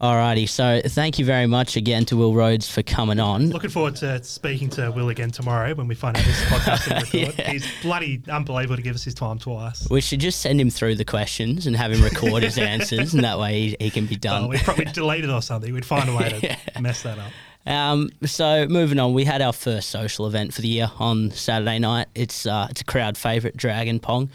Alrighty, 0.00 0.48
so 0.48 0.80
thank 0.82 1.18
you 1.18 1.26
very 1.26 1.46
much 1.46 1.76
again 1.76 2.06
to 2.06 2.16
Will 2.16 2.32
Rhodes 2.32 2.66
for 2.70 2.82
coming 2.82 3.20
on. 3.20 3.50
Looking 3.50 3.68
forward 3.68 3.96
to 3.96 4.24
speaking 4.24 4.70
to 4.70 4.90
Will 4.90 5.10
again 5.10 5.30
tomorrow 5.30 5.74
when 5.74 5.88
we 5.88 5.94
find 5.94 6.16
out 6.16 6.24
this 6.24 6.40
podcast 6.44 7.12
yeah. 7.36 7.50
He's 7.50 7.66
bloody 7.82 8.22
unbelievable 8.26 8.76
to 8.76 8.82
give 8.82 8.94
us 8.94 9.04
his 9.04 9.12
time 9.12 9.38
twice. 9.38 9.86
We 9.90 10.00
should 10.00 10.20
just 10.20 10.40
send 10.40 10.58
him 10.58 10.70
through 10.70 10.94
the 10.94 11.04
questions 11.04 11.66
and 11.66 11.76
have 11.76 11.92
him 11.92 12.02
record 12.02 12.44
his 12.44 12.56
answers, 12.58 13.12
and 13.12 13.24
that 13.24 13.38
way 13.38 13.60
he, 13.60 13.76
he 13.78 13.90
can 13.90 14.06
be 14.06 14.16
done. 14.16 14.44
Oh, 14.44 14.48
we'd 14.48 14.62
probably 14.62 14.86
delete 14.86 15.24
it 15.24 15.28
or 15.28 15.42
something. 15.42 15.70
We'd 15.74 15.84
find 15.84 16.08
a 16.08 16.16
way 16.16 16.30
to 16.30 16.40
yeah. 16.46 16.80
mess 16.80 17.02
that 17.02 17.18
up. 17.18 17.32
Um, 17.66 18.08
so 18.24 18.66
moving 18.68 18.98
on, 18.98 19.12
we 19.12 19.26
had 19.26 19.42
our 19.42 19.52
first 19.52 19.90
social 19.90 20.26
event 20.26 20.54
for 20.54 20.62
the 20.62 20.68
year 20.68 20.90
on 20.98 21.30
Saturday 21.30 21.78
night. 21.78 22.08
It's 22.14 22.46
uh, 22.46 22.68
it's 22.70 22.80
a 22.80 22.84
crowd 22.84 23.18
favourite, 23.18 23.54
Dragon 23.54 24.00
Pong. 24.00 24.30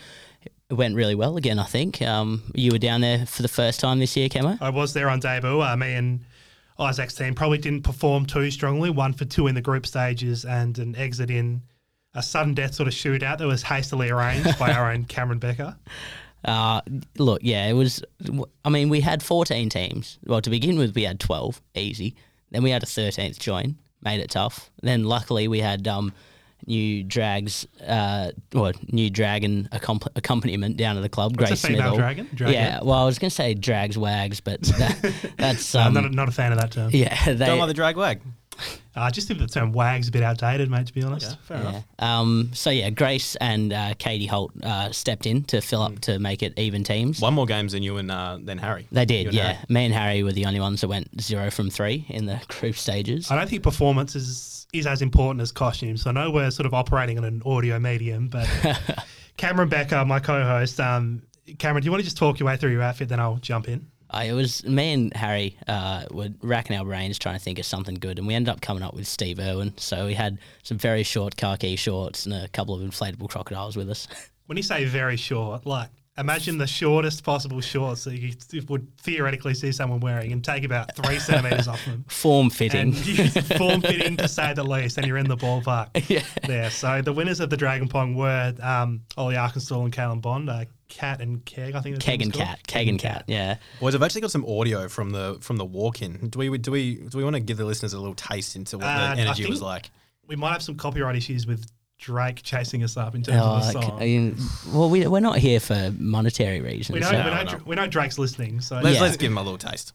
It 0.69 0.73
went 0.73 0.95
really 0.95 1.15
well 1.15 1.37
again, 1.37 1.59
I 1.59 1.65
think. 1.65 2.01
Um, 2.01 2.43
you 2.55 2.71
were 2.71 2.79
down 2.79 3.01
there 3.01 3.25
for 3.25 3.41
the 3.43 3.47
first 3.47 3.79
time 3.79 3.99
this 3.99 4.17
year, 4.17 4.29
Camo? 4.29 4.57
I 4.59 4.69
was 4.69 4.93
there 4.93 5.09
on 5.09 5.19
debut. 5.19 5.61
Uh, 5.61 5.75
me 5.75 5.93
and 5.93 6.21
Isaac's 6.79 7.13
team 7.13 7.35
probably 7.35 7.59
didn't 7.59 7.83
perform 7.83 8.25
too 8.25 8.49
strongly. 8.49 8.89
One 8.89 9.13
for 9.13 9.25
two 9.25 9.47
in 9.47 9.55
the 9.55 9.61
group 9.61 9.85
stages 9.85 10.43
and 10.43 10.77
an 10.79 10.95
exit 10.95 11.29
in 11.29 11.61
a 12.15 12.23
sudden 12.23 12.53
death 12.53 12.73
sort 12.73 12.87
of 12.87 12.93
shootout 12.93 13.37
that 13.37 13.47
was 13.47 13.61
hastily 13.61 14.09
arranged 14.09 14.57
by 14.57 14.71
our 14.71 14.91
own 14.91 15.05
Cameron 15.05 15.39
Becker. 15.39 15.75
Uh, 16.43 16.79
look, 17.17 17.41
yeah, 17.43 17.65
it 17.65 17.73
was. 17.73 18.03
I 18.63 18.69
mean, 18.69 18.89
we 18.89 19.01
had 19.01 19.23
14 19.23 19.67
teams. 19.67 20.19
Well, 20.25 20.41
to 20.41 20.51
begin 20.51 20.77
with, 20.77 20.93
we 20.93 21.01
had 21.01 21.19
12, 21.19 21.59
easy. 21.73 22.15
Then 22.51 22.61
we 22.61 22.69
had 22.69 22.83
a 22.83 22.85
13th 22.85 23.39
join, 23.39 23.77
made 24.03 24.19
it 24.19 24.29
tough. 24.29 24.69
Then 24.83 25.05
luckily 25.05 25.47
we 25.47 25.59
had 25.59 25.87
um, 25.87 26.13
new 26.67 27.03
drags, 27.03 27.67
uh, 27.85 28.31
or 28.55 28.73
new 28.91 29.09
dragon 29.09 29.69
accomp- 29.71 30.07
accompaniment 30.15 30.77
down 30.77 30.95
to 30.95 31.01
the 31.01 31.09
club. 31.09 31.31
What's 31.39 31.51
a 31.51 31.53
Grace 31.53 31.61
female 31.65 31.79
Smithall. 31.81 31.97
dragon? 31.97 32.29
Dragon? 32.33 32.53
Yeah, 32.53 32.79
well, 32.81 32.97
I 32.99 33.05
was 33.05 33.19
going 33.19 33.29
to 33.29 33.35
say 33.35 33.53
drags 33.53 33.97
wags, 33.97 34.39
but 34.39 34.61
that, 34.63 35.31
that's 35.37 35.75
Uh, 35.75 35.81
um, 35.81 35.93
not, 35.93 36.05
a, 36.05 36.09
not 36.09 36.27
a 36.29 36.31
fan 36.31 36.51
of 36.51 36.59
that 36.59 36.71
term. 36.71 36.89
yeah. 36.93 37.15
They, 37.25 37.45
Don't 37.45 37.59
like 37.59 37.67
the 37.67 37.73
drag 37.73 37.97
wag. 37.97 38.21
Uh, 38.95 39.01
I 39.01 39.09
just 39.11 39.27
think 39.27 39.41
the 39.41 39.47
term 39.47 39.73
wag's 39.73 40.07
a 40.07 40.11
bit 40.11 40.23
outdated, 40.23 40.71
mate, 40.71 40.87
to 40.87 40.93
be 40.93 41.03
honest. 41.03 41.37
Fair 41.41 41.57
Yeah. 41.57 41.69
enough. 41.69 41.83
Um, 41.99 42.51
so 42.53 42.69
yeah, 42.69 42.89
Grace 42.89 43.35
and 43.35 43.73
uh, 43.73 43.93
Katie 43.99 44.25
Holt 44.27 44.53
uh, 44.63 44.93
stepped 44.93 45.25
in 45.25 45.43
to 45.45 45.59
fill 45.59 45.81
up 45.81 45.99
to 46.01 46.17
make 46.19 46.41
it 46.41 46.57
even 46.57 46.85
teams. 46.85 47.19
One 47.19 47.33
more 47.33 47.45
games 47.45 47.73
than 47.73 47.83
you 47.83 47.97
and 47.97 48.09
uh, 48.09 48.37
than 48.41 48.57
Harry. 48.57 48.87
They 48.93 49.01
You 49.01 49.05
did, 49.05 49.25
and 49.27 49.35
yeah. 49.35 49.43
Harry. 49.53 49.65
Me 49.67 49.85
and 49.85 49.93
Harry 49.93 50.23
were 50.23 50.31
the 50.31 50.45
only 50.45 50.61
ones 50.61 50.79
that 50.81 50.87
went 50.87 51.21
zero 51.21 51.51
from 51.51 51.69
three 51.69 52.05
in 52.07 52.25
the 52.27 52.39
group 52.47 52.77
stages. 52.77 53.29
I 53.29 53.35
don't 53.35 53.49
think 53.49 53.61
performance 53.61 54.15
is, 54.15 54.54
is 54.79 54.87
as 54.87 55.01
important 55.01 55.41
as 55.41 55.51
costumes. 55.51 56.03
So 56.03 56.09
I 56.09 56.13
know 56.13 56.31
we're 56.31 56.51
sort 56.51 56.65
of 56.65 56.73
operating 56.73 57.17
on 57.17 57.23
an 57.23 57.41
audio 57.45 57.79
medium, 57.79 58.27
but 58.27 58.47
Cameron 59.37 59.69
Becker, 59.69 60.03
my 60.05 60.19
co-host, 60.19 60.79
um, 60.79 61.21
Cameron, 61.57 61.81
do 61.81 61.85
you 61.85 61.91
want 61.91 62.01
to 62.01 62.05
just 62.05 62.17
talk 62.17 62.39
your 62.39 62.47
way 62.47 62.57
through 62.57 62.71
your 62.71 62.81
outfit, 62.81 63.09
then 63.09 63.19
I'll 63.19 63.37
jump 63.37 63.67
in? 63.67 63.87
Uh, 64.09 64.23
it 64.27 64.33
was 64.33 64.63
me 64.65 64.93
and 64.93 65.13
Harry 65.15 65.57
uh, 65.67 66.05
were 66.11 66.29
racking 66.41 66.77
our 66.77 66.85
brains 66.85 67.17
trying 67.17 67.35
to 67.35 67.41
think 67.41 67.59
of 67.59 67.65
something 67.65 67.95
good, 67.95 68.17
and 68.19 68.27
we 68.27 68.33
ended 68.33 68.49
up 68.49 68.61
coming 68.61 68.83
up 68.83 68.93
with 68.93 69.07
Steve 69.07 69.39
Irwin. 69.39 69.73
So 69.77 70.05
we 70.05 70.13
had 70.13 70.37
some 70.63 70.77
very 70.77 71.03
short 71.03 71.35
khaki 71.35 71.75
shorts 71.75 72.25
and 72.25 72.33
a 72.33 72.47
couple 72.49 72.75
of 72.75 72.81
inflatable 72.81 73.29
crocodiles 73.29 73.75
with 73.75 73.89
us. 73.89 74.07
When 74.47 74.57
you 74.57 74.63
say 74.63 74.85
very 74.85 75.17
short, 75.17 75.65
like 75.65 75.89
imagine 76.17 76.57
the 76.57 76.67
shortest 76.67 77.23
possible 77.23 77.59
shorts 77.61 78.05
that 78.05 78.17
you 78.17 78.33
would 78.69 78.87
theoretically 78.99 79.53
see 79.53 79.71
someone 79.71 79.99
wearing 79.99 80.31
and 80.31 80.43
take 80.43 80.63
about 80.63 80.95
three 80.95 81.19
centimeters 81.19 81.67
off 81.67 81.83
them. 81.85 82.05
Form 82.09 82.49
fitting. 82.49 82.95
And 82.95 83.45
form 83.57 83.81
fitting 83.81 84.15
to 84.17 84.27
say 84.27 84.53
the 84.53 84.63
least, 84.63 84.97
and 84.97 85.05
you're 85.05 85.17
in 85.17 85.27
the 85.27 85.37
ballpark. 85.37 85.89
Yeah. 86.09 86.23
There. 86.45 86.69
So 86.69 87.01
the 87.01 87.11
winners 87.13 87.39
of 87.39 87.49
the 87.49 87.57
Dragon 87.57 87.87
Pong 87.87 88.15
were 88.15 88.53
um, 88.61 89.01
Ollie 89.17 89.35
Arkansas 89.37 89.81
and 89.81 89.91
Callum 89.91 90.19
Bond, 90.21 90.49
uh, 90.49 90.65
Cat 90.87 91.19
and 91.19 91.43
Keg, 91.45 91.73
I 91.75 91.81
think. 91.81 91.95
the 91.95 92.01
Keg 92.01 92.21
and 92.21 92.31
team's. 92.33 92.45
Cat. 92.45 92.59
Keg 92.67 92.87
and 92.87 92.99
Cat, 92.99 93.23
yeah. 93.27 93.57
Boys, 93.79 93.95
I've 93.95 94.03
actually 94.03 94.21
got 94.21 94.31
some 94.31 94.45
audio 94.45 94.87
from 94.87 95.09
the 95.09 95.37
from 95.41 95.57
the 95.57 95.65
walk-in. 95.65 96.29
Do 96.29 96.37
we 96.39 96.57
do 96.57 96.71
we 96.71 96.95
do 96.95 97.17
we 97.17 97.23
want 97.23 97.35
to 97.35 97.39
give 97.39 97.57
the 97.57 97.65
listeners 97.65 97.93
a 97.93 97.99
little 97.99 98.13
taste 98.15 98.55
into 98.55 98.77
what 98.77 98.85
Uh, 98.87 99.15
the 99.15 99.21
energy 99.21 99.49
was 99.49 99.61
like? 99.61 99.89
We 100.27 100.35
might 100.35 100.51
have 100.53 100.61
some 100.63 100.75
copyright 100.75 101.15
issues 101.15 101.45
with 101.47 101.65
Drake 101.97 102.41
chasing 102.43 102.83
us 102.83 102.97
up 102.97 103.15
in 103.15 103.23
terms 103.23 103.41
Oh, 103.41 103.45
of 103.45 103.61
the 103.63 103.71
song. 103.71 103.97
I 104.01 104.05
mean, 104.05 104.37
well, 104.73 104.89
we, 104.89 105.07
we're 105.07 105.21
not 105.21 105.37
here 105.37 105.59
for 105.59 105.93
monetary 105.97 106.59
reasons. 106.61 106.93
we 106.93 106.99
know, 106.99 107.09
so- 107.09 107.17
we, 107.17 107.23
No, 107.23 107.29
know, 107.29 107.43
no. 107.43 107.49
Dra- 107.49 107.61
we 107.65 107.75
know 107.75 107.87
Drake's 107.87 108.19
listening, 108.19 108.59
so 108.61 108.79
Let's 108.81 108.97
Yeah. 108.97 109.01
let's 109.03 109.17
give 109.17 109.31
him 109.31 109.37
a 109.37 109.43
little 109.43 109.57
taste. 109.57 109.93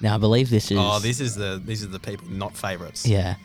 Now, 0.00 0.14
I 0.14 0.18
believe 0.18 0.50
this 0.50 0.70
is. 0.70 0.78
Oh, 0.80 0.98
this 0.98 1.20
is 1.20 1.34
the 1.34 1.60
these 1.64 1.82
are 1.82 1.88
the 1.88 1.98
people 1.98 2.28
not 2.28 2.56
favourites. 2.56 3.06
Yeah. 3.06 3.36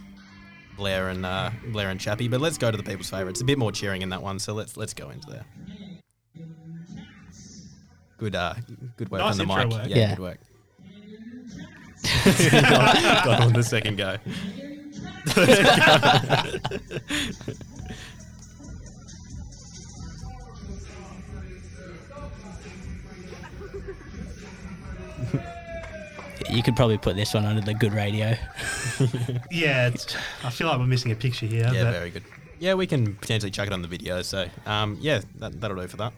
Blair 0.75 1.09
and 1.09 1.25
uh, 1.25 1.51
Blair 1.67 1.89
and 1.89 1.99
Chappie. 1.99 2.27
But 2.27 2.41
let's 2.41 2.57
go 2.57 2.71
to 2.71 2.77
the 2.77 2.83
people's 2.83 3.09
favourites. 3.09 3.41
A 3.41 3.45
bit 3.45 3.57
more 3.57 3.71
cheering 3.71 4.01
in 4.01 4.09
that 4.09 4.21
one, 4.21 4.39
so 4.39 4.53
let's 4.53 4.75
let's 4.77 4.93
go 4.93 5.09
into 5.09 5.29
there. 5.29 5.45
Good 8.21 8.35
uh, 8.35 8.53
good 8.97 9.09
work 9.09 9.19
Nice 9.21 9.39
on 9.39 9.47
the 9.47 9.51
intro 9.51 9.65
mic. 9.67 9.73
work. 9.73 9.87
Yeah, 9.89 9.97
Yeah. 9.97 10.15
good 10.15 10.21
work. 10.21 10.37
got, 12.61 13.03
got 13.25 13.41
on 13.41 13.53
the 13.53 13.63
second 13.63 13.97
go. 13.97 14.17
You 26.49 26.63
could 26.63 26.75
probably 26.75 26.97
put 26.97 27.15
this 27.15 27.33
one 27.33 27.45
under 27.45 27.61
the 27.61 27.73
good 27.73 27.93
radio. 27.93 28.29
yeah, 29.51 29.87
it's, 29.87 30.15
I 30.43 30.49
feel 30.49 30.67
like 30.67 30.79
we're 30.79 30.87
missing 30.87 31.11
a 31.11 31.15
picture 31.15 31.45
here. 31.45 31.69
Yeah, 31.71 31.83
but 31.85 31.91
very 31.93 32.09
good. 32.09 32.23
Yeah, 32.59 32.73
we 32.73 32.87
can 32.87 33.15
potentially 33.15 33.51
chuck 33.51 33.67
it 33.67 33.73
on 33.73 33.81
the 33.81 33.87
video. 33.87 34.21
So, 34.21 34.47
um, 34.65 34.97
yeah, 34.99 35.21
that, 35.37 35.61
that'll 35.61 35.77
do 35.77 35.87
for 35.87 35.97
that. 35.97 36.13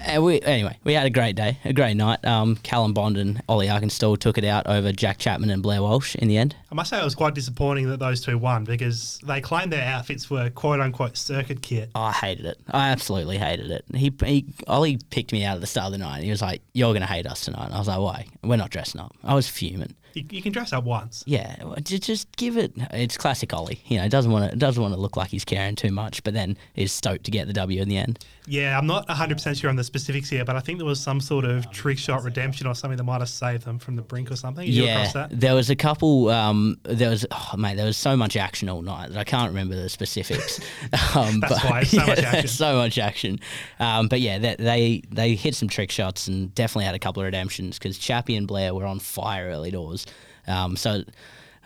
And 0.00 0.24
we, 0.24 0.40
anyway, 0.40 0.76
we 0.84 0.94
had 0.94 1.06
a 1.06 1.10
great 1.10 1.36
day, 1.36 1.58
a 1.64 1.72
great 1.72 1.96
night. 1.96 2.24
Um, 2.24 2.56
Callum 2.56 2.92
Bond 2.92 3.16
and 3.16 3.42
Ollie 3.48 3.68
Arkansas 3.68 4.16
took 4.16 4.38
it 4.38 4.44
out 4.44 4.66
over 4.66 4.92
Jack 4.92 5.18
Chapman 5.18 5.50
and 5.50 5.62
Blair 5.62 5.82
Walsh 5.82 6.14
in 6.16 6.28
the 6.28 6.38
end. 6.38 6.54
I 6.70 6.74
must 6.74 6.90
say, 6.90 7.00
it 7.00 7.04
was 7.04 7.14
quite 7.14 7.34
disappointing 7.34 7.88
that 7.88 7.98
those 7.98 8.20
two 8.20 8.38
won 8.38 8.64
because 8.64 9.18
they 9.24 9.40
claimed 9.40 9.72
their 9.72 9.86
outfits 9.86 10.30
were 10.30 10.50
quote 10.50 10.80
unquote 10.80 11.16
circuit 11.16 11.62
kit. 11.62 11.90
Oh, 11.94 12.02
I 12.02 12.12
hated 12.12 12.46
it. 12.46 12.58
I 12.70 12.90
absolutely 12.90 13.38
hated 13.38 13.70
it. 13.70 13.84
He, 13.94 14.12
he 14.24 14.46
Ollie 14.66 14.98
picked 15.10 15.32
me 15.32 15.44
out 15.44 15.56
at 15.56 15.60
the 15.60 15.66
start 15.66 15.86
of 15.86 15.92
the 15.92 15.98
night. 15.98 16.16
And 16.16 16.24
he 16.24 16.30
was 16.30 16.42
like, 16.42 16.62
"You're 16.72 16.92
going 16.92 17.02
to 17.02 17.06
hate 17.06 17.26
us 17.26 17.44
tonight." 17.44 17.66
And 17.66 17.74
I 17.74 17.78
was 17.78 17.88
like, 17.88 17.98
"Why? 17.98 18.26
We're 18.42 18.56
not 18.56 18.70
dressing 18.70 19.00
up." 19.00 19.14
I 19.24 19.34
was 19.34 19.48
fuming. 19.48 19.94
You, 20.14 20.24
you 20.30 20.42
can 20.42 20.52
dress 20.52 20.72
up 20.72 20.84
once. 20.84 21.22
Yeah, 21.26 21.56
just 21.82 22.34
give 22.36 22.56
it. 22.56 22.72
It's 22.92 23.16
classic 23.16 23.52
Ollie. 23.52 23.82
You 23.86 23.98
know, 23.98 24.08
doesn't 24.08 24.30
want 24.30 24.50
to 24.50 24.56
doesn't 24.56 24.82
want 24.82 24.94
to 24.94 25.00
look 25.00 25.16
like 25.16 25.28
he's 25.28 25.44
caring 25.44 25.76
too 25.76 25.90
much, 25.90 26.22
but 26.24 26.34
then 26.34 26.56
is 26.74 26.92
stoked 26.92 27.24
to 27.24 27.30
get 27.30 27.46
the 27.46 27.52
W 27.52 27.80
in 27.82 27.88
the 27.88 27.96
end. 27.96 28.24
Yeah, 28.50 28.78
I'm 28.78 28.86
not 28.86 29.06
100% 29.08 29.60
sure 29.60 29.68
on 29.68 29.76
the 29.76 29.84
specifics 29.84 30.30
here, 30.30 30.42
but 30.42 30.56
I 30.56 30.60
think 30.60 30.78
there 30.78 30.86
was 30.86 31.00
some 31.00 31.20
sort 31.20 31.44
of 31.44 31.70
trick 31.70 31.98
shot 31.98 32.24
redemption 32.24 32.66
or 32.66 32.74
something 32.74 32.96
that 32.96 33.04
might 33.04 33.20
have 33.20 33.28
saved 33.28 33.66
them 33.66 33.78
from 33.78 33.94
the 33.94 34.00
brink 34.00 34.30
or 34.30 34.36
something. 34.36 34.64
Did 34.64 34.74
yeah, 34.74 35.12
that? 35.12 35.38
there 35.38 35.54
was 35.54 35.68
a 35.68 35.76
couple. 35.76 36.30
Um, 36.30 36.78
there 36.84 37.10
was, 37.10 37.26
oh, 37.30 37.56
mate, 37.58 37.76
there 37.76 37.84
was 37.84 37.98
so 37.98 38.16
much 38.16 38.36
action 38.36 38.70
all 38.70 38.80
night 38.80 39.10
that 39.10 39.18
I 39.18 39.24
can't 39.24 39.48
remember 39.48 39.76
the 39.76 39.90
specifics. 39.90 40.60
um, 41.14 41.40
That's 41.40 41.62
why, 41.62 41.82
so 41.82 41.98
much 42.06 42.20
action. 42.20 42.48
so 42.48 42.76
much 42.76 42.96
action. 42.96 43.38
Um, 43.80 44.08
but 44.08 44.20
yeah, 44.20 44.38
they, 44.38 44.56
they 44.58 45.02
they 45.10 45.34
hit 45.34 45.54
some 45.54 45.68
trick 45.68 45.90
shots 45.90 46.26
and 46.26 46.54
definitely 46.54 46.86
had 46.86 46.94
a 46.94 46.98
couple 46.98 47.20
of 47.20 47.26
redemptions 47.26 47.78
because 47.78 47.98
Chappie 47.98 48.36
and 48.36 48.48
Blair 48.48 48.74
were 48.74 48.86
on 48.86 48.98
fire 48.98 49.48
early 49.48 49.70
doors. 49.70 50.06
Um, 50.48 50.76
so 50.76 51.02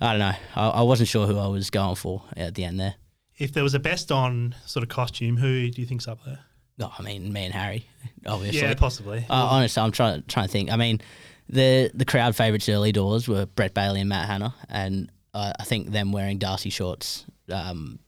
I 0.00 0.10
don't 0.10 0.18
know. 0.18 0.34
I, 0.56 0.68
I 0.68 0.82
wasn't 0.82 1.08
sure 1.08 1.26
who 1.26 1.38
I 1.38 1.46
was 1.46 1.70
going 1.70 1.94
for 1.94 2.22
at 2.36 2.54
the 2.54 2.64
end 2.64 2.80
there. 2.80 2.94
If 3.38 3.52
there 3.52 3.62
was 3.62 3.74
a 3.74 3.78
best 3.80 4.12
on 4.12 4.54
sort 4.66 4.82
of 4.82 4.88
costume, 4.88 5.36
who 5.36 5.70
do 5.70 5.80
you 5.80 5.86
think's 5.86 6.06
up 6.06 6.24
there? 6.24 6.40
Oh, 6.80 6.92
I 6.98 7.02
mean, 7.02 7.32
me 7.32 7.44
and 7.44 7.54
Harry, 7.54 7.86
obviously. 8.26 8.60
Yeah, 8.60 8.74
possibly. 8.74 9.18
Uh, 9.28 9.34
honestly, 9.34 9.82
I'm 9.82 9.92
trying 9.92 10.22
trying 10.26 10.46
to 10.46 10.52
think. 10.52 10.70
I 10.70 10.76
mean, 10.76 11.00
the 11.48 11.90
the 11.94 12.04
crowd 12.04 12.34
favourites 12.34 12.68
early 12.68 12.92
doors 12.92 13.28
were 13.28 13.46
Brett 13.46 13.74
Bailey 13.74 14.00
and 14.00 14.08
Matt 14.08 14.26
Hanna, 14.26 14.54
and 14.68 15.10
uh, 15.34 15.52
I 15.58 15.64
think 15.64 15.90
them 15.90 16.12
wearing 16.12 16.38
Darcy 16.38 16.70
shorts 16.70 17.24
um, 17.50 17.98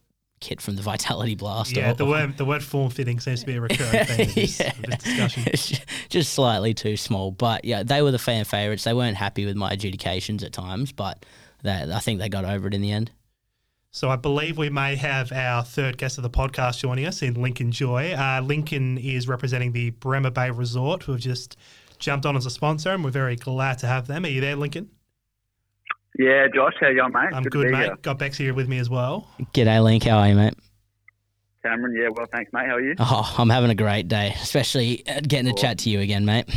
kit 0.44 0.60
from 0.60 0.76
the 0.76 0.82
Vitality 0.82 1.34
Blast. 1.34 1.74
yeah, 1.76 1.90
or- 1.90 1.94
the 1.94 2.04
word 2.14 2.36
the 2.36 2.44
word 2.44 2.62
form 2.62 2.90
fitting 2.90 3.18
seems 3.18 3.40
to 3.40 3.46
be 3.46 3.56
a 3.56 3.60
recurring 3.60 4.04
theme 4.04 4.28
of 4.28 4.34
this, 4.34 4.60
Yeah. 4.60 4.68
of 4.70 4.82
this 4.82 4.98
discussion. 5.02 5.78
Just 6.10 6.32
slightly 6.34 6.74
too 6.74 6.96
small, 6.96 7.30
but 7.30 7.64
yeah, 7.64 7.82
they 7.82 8.02
were 8.02 8.10
the 8.10 8.18
fan 8.18 8.44
favourites. 8.44 8.84
They 8.84 8.94
weren't 8.94 9.16
happy 9.16 9.46
with 9.46 9.56
my 9.56 9.70
adjudications 9.72 10.44
at 10.44 10.52
times, 10.52 10.92
but 10.92 11.24
they, 11.62 11.72
I 11.92 11.98
think 12.00 12.20
they 12.20 12.28
got 12.28 12.44
over 12.44 12.68
it 12.68 12.74
in 12.74 12.82
the 12.82 12.92
end. 12.92 13.10
So 13.90 14.10
I 14.10 14.16
believe 14.16 14.58
we 14.58 14.70
may 14.70 14.96
have 14.96 15.30
our 15.32 15.62
third 15.62 15.98
guest 15.98 16.18
of 16.18 16.22
the 16.22 16.30
podcast 16.30 16.78
joining 16.80 17.06
us 17.06 17.22
in 17.22 17.34
Lincoln 17.40 17.70
Joy. 17.70 18.12
Uh, 18.12 18.40
Lincoln 18.42 18.98
is 18.98 19.28
representing 19.28 19.70
the 19.72 19.90
Bremer 19.90 20.30
Bay 20.30 20.50
Resort, 20.50 21.04
who 21.04 21.12
have 21.12 21.20
just 21.20 21.56
jumped 22.00 22.26
on 22.26 22.36
as 22.36 22.44
a 22.44 22.50
sponsor, 22.50 22.90
and 22.90 23.04
we're 23.04 23.10
very 23.10 23.36
glad 23.36 23.78
to 23.78 23.86
have 23.86 24.08
them. 24.08 24.24
Are 24.24 24.28
you 24.28 24.40
there, 24.40 24.56
Lincoln? 24.56 24.90
Yeah, 26.18 26.46
Josh, 26.54 26.74
how 26.80 26.88
you 26.88 26.96
going, 26.96 27.12
mate? 27.12 27.30
I'm 27.32 27.42
to 27.42 27.50
good, 27.50 27.70
mate. 27.70 27.84
here. 27.84 27.96
Got 28.02 28.18
Bex 28.18 28.38
here 28.38 28.54
with 28.54 28.68
me 28.68 28.78
as 28.78 28.88
well. 28.88 29.28
G'day, 29.52 29.82
Link. 29.82 30.04
How 30.04 30.18
are 30.18 30.28
you, 30.28 30.34
mate? 30.34 30.54
Cameron, 31.64 31.96
yeah, 31.96 32.08
well, 32.14 32.26
thanks, 32.30 32.52
mate. 32.52 32.66
How 32.66 32.76
are 32.76 32.80
you? 32.80 32.94
Oh, 32.98 33.34
I'm 33.38 33.48
having 33.48 33.70
a 33.70 33.74
great 33.74 34.06
day, 34.06 34.34
especially 34.40 35.06
uh, 35.08 35.20
getting 35.26 35.52
to 35.52 35.60
chat 35.60 35.78
to 35.78 35.90
you 35.90 36.00
again, 36.00 36.24
mate. 36.24 36.46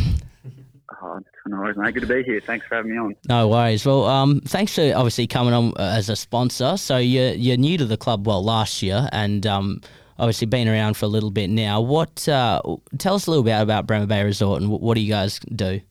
Oh, 1.00 1.20
no 1.46 1.58
worries, 1.58 1.78
mate. 1.78 1.94
Good 1.94 2.02
to 2.02 2.08
be 2.08 2.24
here. 2.24 2.42
Thanks 2.42 2.66
for 2.66 2.76
having 2.76 2.92
me 2.92 2.98
on. 2.98 3.16
No 3.30 3.50
worries. 3.50 3.86
Well, 3.86 4.06
um, 4.06 4.42
thanks 4.42 4.74
for 4.74 4.94
obviously 4.96 5.28
coming 5.28 5.54
on 5.54 5.74
uh, 5.78 5.94
as 5.96 6.10
a 6.10 6.16
sponsor. 6.16 6.76
So 6.76 6.98
you're 6.98 7.34
you're 7.34 7.56
new 7.56 7.78
to 7.78 7.86
the 7.86 7.98
club, 7.98 8.26
well, 8.26 8.44
last 8.44 8.82
year, 8.82 9.08
and 9.12 9.46
um, 9.46 9.82
obviously 10.18 10.48
been 10.48 10.68
around 10.68 10.98
for 10.98 11.06
a 11.06 11.08
little 11.08 11.30
bit 11.30 11.50
now. 11.50 11.82
What? 11.82 12.28
Uh, 12.28 12.62
tell 12.98 13.14
us 13.14 13.28
a 13.28 13.30
little 13.30 13.44
bit 13.44 13.60
about 13.62 13.86
Bremer 13.86 14.08
Bay 14.08 14.24
Resort 14.24 14.62
and 14.62 14.72
what 14.72 14.96
do 14.96 15.02
you 15.02 15.10
guys 15.12 15.40
do? 15.40 15.82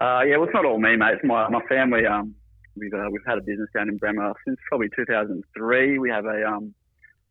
Uh, 0.00 0.22
yeah, 0.26 0.36
well, 0.36 0.44
it's 0.44 0.54
not 0.54 0.64
all 0.64 0.78
me, 0.78 0.96
mate. 0.96 1.14
It's 1.14 1.24
my, 1.24 1.48
my 1.48 1.60
family. 1.68 2.06
Um, 2.06 2.34
we've 2.76 2.92
uh, 2.92 3.08
we've 3.10 3.24
had 3.26 3.38
a 3.38 3.42
business 3.42 3.68
down 3.74 3.88
in 3.88 3.96
Bremer 3.96 4.32
since 4.46 4.58
probably 4.68 4.88
2003. 4.96 5.98
We 5.98 6.10
have 6.10 6.24
a 6.24 6.44
um, 6.44 6.74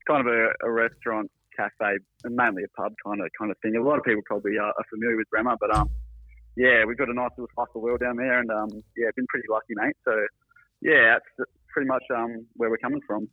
kind 0.08 0.26
of 0.26 0.34
a, 0.34 0.48
a 0.64 0.72
restaurant, 0.72 1.30
cafe, 1.56 1.98
and 2.24 2.36
mainly 2.36 2.64
a 2.64 2.70
pub 2.70 2.94
kind 3.06 3.22
of 3.22 3.30
kind 3.38 3.52
of 3.52 3.58
thing. 3.62 3.76
A 3.76 3.84
lot 3.84 3.98
of 3.98 4.06
people 4.06 4.22
probably 4.26 4.58
are, 4.58 4.70
are 4.72 4.86
familiar 4.90 5.18
with 5.18 5.30
Bremer, 5.30 5.56
but 5.60 5.76
um, 5.76 5.90
yeah, 6.56 6.86
we've 6.86 6.98
got 6.98 7.10
a 7.10 7.14
nice 7.14 7.32
little 7.38 7.50
the 7.74 7.80
world 7.80 8.00
down 8.00 8.16
there, 8.16 8.40
and 8.40 8.50
um, 8.52 8.70
yeah, 8.96 9.10
been 9.16 9.28
pretty 9.28 9.48
lucky, 9.50 9.74
mate. 9.76 9.96
So 10.06 10.14
yeah, 10.82 11.18
that's 11.18 11.50
pretty 11.72 11.88
much 11.88 12.04
um 12.16 12.46
where 12.56 12.70
we're 12.70 12.78
coming 12.78 13.02
from. 13.06 13.28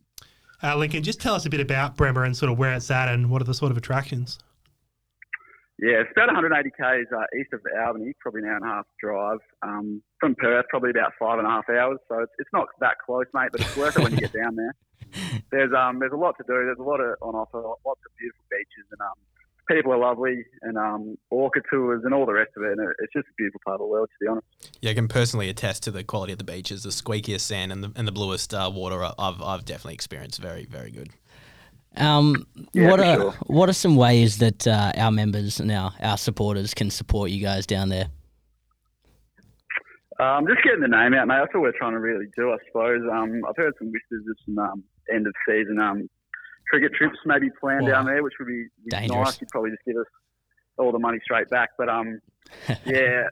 Uh, 0.63 0.77
Lincoln, 0.77 1.03
just 1.03 1.21
tell 1.21 1.35
us 1.35 1.47
a 1.47 1.51
bit 1.51 1.61
about 1.61 1.97
Bremer 1.97 2.25
and 2.25 2.37
sort 2.37 2.53
of 2.53 2.59
where 2.59 2.75
it's 2.75 2.91
at 2.91 3.09
and 3.09 3.31
what 3.31 3.41
are 3.41 3.47
the 3.47 3.55
sort 3.55 3.71
of 3.71 3.79
attractions. 3.79 4.39
Yeah, 5.81 6.05
it's 6.05 6.13
about 6.13 6.29
180 6.29 6.71
k's 6.77 7.09
uh, 7.09 7.25
east 7.41 7.55
of 7.55 7.61
Albany, 7.81 8.13
probably 8.21 8.43
an 8.43 8.49
hour 8.49 8.57
and 8.57 8.65
a 8.65 8.69
half 8.69 8.87
drive. 9.01 9.39
Um, 9.63 10.03
from 10.21 10.35
Perth, 10.35 10.67
probably 10.69 10.91
about 10.91 11.13
five 11.19 11.39
and 11.39 11.47
a 11.47 11.51
half 11.51 11.71
hours. 11.71 11.99
So 12.07 12.21
it's, 12.21 12.33
it's 12.39 12.51
not 12.53 12.69
that 12.81 12.99
close, 13.05 13.25
mate, 13.33 13.49
but 13.51 13.63
it's 13.63 13.77
worth 13.77 13.97
it 13.97 14.03
when 14.03 14.13
you 14.13 14.19
get 14.19 14.33
down 14.33 14.57
there. 14.57 14.75
There's 15.51 15.73
um 15.77 15.99
there's 15.99 16.13
a 16.13 16.17
lot 16.17 16.37
to 16.37 16.45
do. 16.45 16.55
There's 16.55 16.79
a 16.79 16.83
lot 16.83 17.01
of 17.01 17.17
on 17.21 17.35
offer, 17.35 17.59
lots 17.61 18.01
of 18.07 18.17
beautiful 18.17 18.45
beaches, 18.49 18.87
and 18.93 19.01
um 19.01 19.19
people 19.69 19.93
are 19.93 19.99
lovely, 19.99 20.45
and 20.63 20.79
um 20.79 21.19
orca 21.31 21.61
tours 21.69 22.03
and 22.05 22.15
all 22.15 22.27
the 22.27 22.33
rest 22.33 22.53
of 22.57 22.63
it. 22.63 22.79
And 22.79 22.95
it's 23.01 23.13
just 23.13 23.27
a 23.27 23.35
beautiful 23.37 23.61
part 23.67 23.81
of 23.81 23.81
the 23.81 23.91
world, 23.91 24.09
to 24.09 24.25
be 24.25 24.29
honest. 24.29 24.47
Yeah, 24.81 24.93
I 24.93 24.95
can 24.95 25.09
personally 25.09 25.49
attest 25.49 25.83
to 25.85 25.91
the 25.91 26.05
quality 26.05 26.33
of 26.33 26.39
the 26.39 26.45
beaches, 26.45 26.85
the 26.85 26.91
squeakiest 26.91 27.41
sand 27.41 27.73
and 27.73 27.83
the, 27.83 27.93
and 27.97 28.07
the 28.07 28.13
bluest 28.13 28.55
uh, 28.55 28.71
water 28.73 29.03
I've, 29.03 29.43
I've 29.43 29.65
definitely 29.65 29.95
experienced. 29.95 30.41
Very, 30.41 30.65
very 30.67 30.93
good. 30.93 31.11
Um, 31.97 32.47
Yeah, 32.73 32.89
what 32.91 33.01
are 33.01 33.17
sure. 33.17 33.33
what 33.47 33.69
are 33.69 33.75
some 33.75 33.97
ways 33.97 34.39
that 34.39 34.67
uh, 34.67 34.93
our 34.97 35.11
members 35.11 35.61
and 35.61 35.71
our, 35.73 35.93
our 36.01 36.17
supporters 36.17 36.73
can 36.75 36.91
support 36.91 37.31
you 37.31 37.43
guys 37.43 37.67
down 37.67 37.89
there? 37.89 38.07
Um, 40.21 40.47
just 40.47 40.63
getting 40.63 40.81
the 40.81 40.89
name 40.89 41.15
out, 41.15 41.27
mate. 41.29 41.39
That's 41.41 41.55
what 41.55 41.63
we're 41.63 41.79
trying 41.79 41.93
to 41.93 41.99
really 42.01 42.27
do, 42.37 42.53
I 42.53 42.57
suppose. 42.67 43.01
Um, 43.11 43.41
I've 43.49 43.57
heard 43.57 43.73
some 43.79 43.91
whispers 43.91 44.25
of 44.29 44.37
some 44.45 44.59
um, 44.59 44.85
end 45.13 45.27
of 45.27 45.33
season 45.49 45.81
um, 45.81 46.09
cricket 46.69 46.93
trips 46.95 47.17
maybe 47.25 47.49
planned 47.59 47.87
down 47.87 48.05
there, 48.05 48.23
which 48.23 48.35
would 48.39 48.47
be, 48.47 48.67
be 48.85 49.09
nice. 49.09 49.41
You'd 49.41 49.49
probably 49.49 49.71
just 49.71 49.83
give 49.87 49.97
us 49.97 50.07
all 50.79 50.93
the 50.93 50.99
money 50.99 51.19
straight 51.25 51.49
back. 51.49 51.71
But 51.79 51.89
um, 51.89 52.21
yeah, 52.85 53.29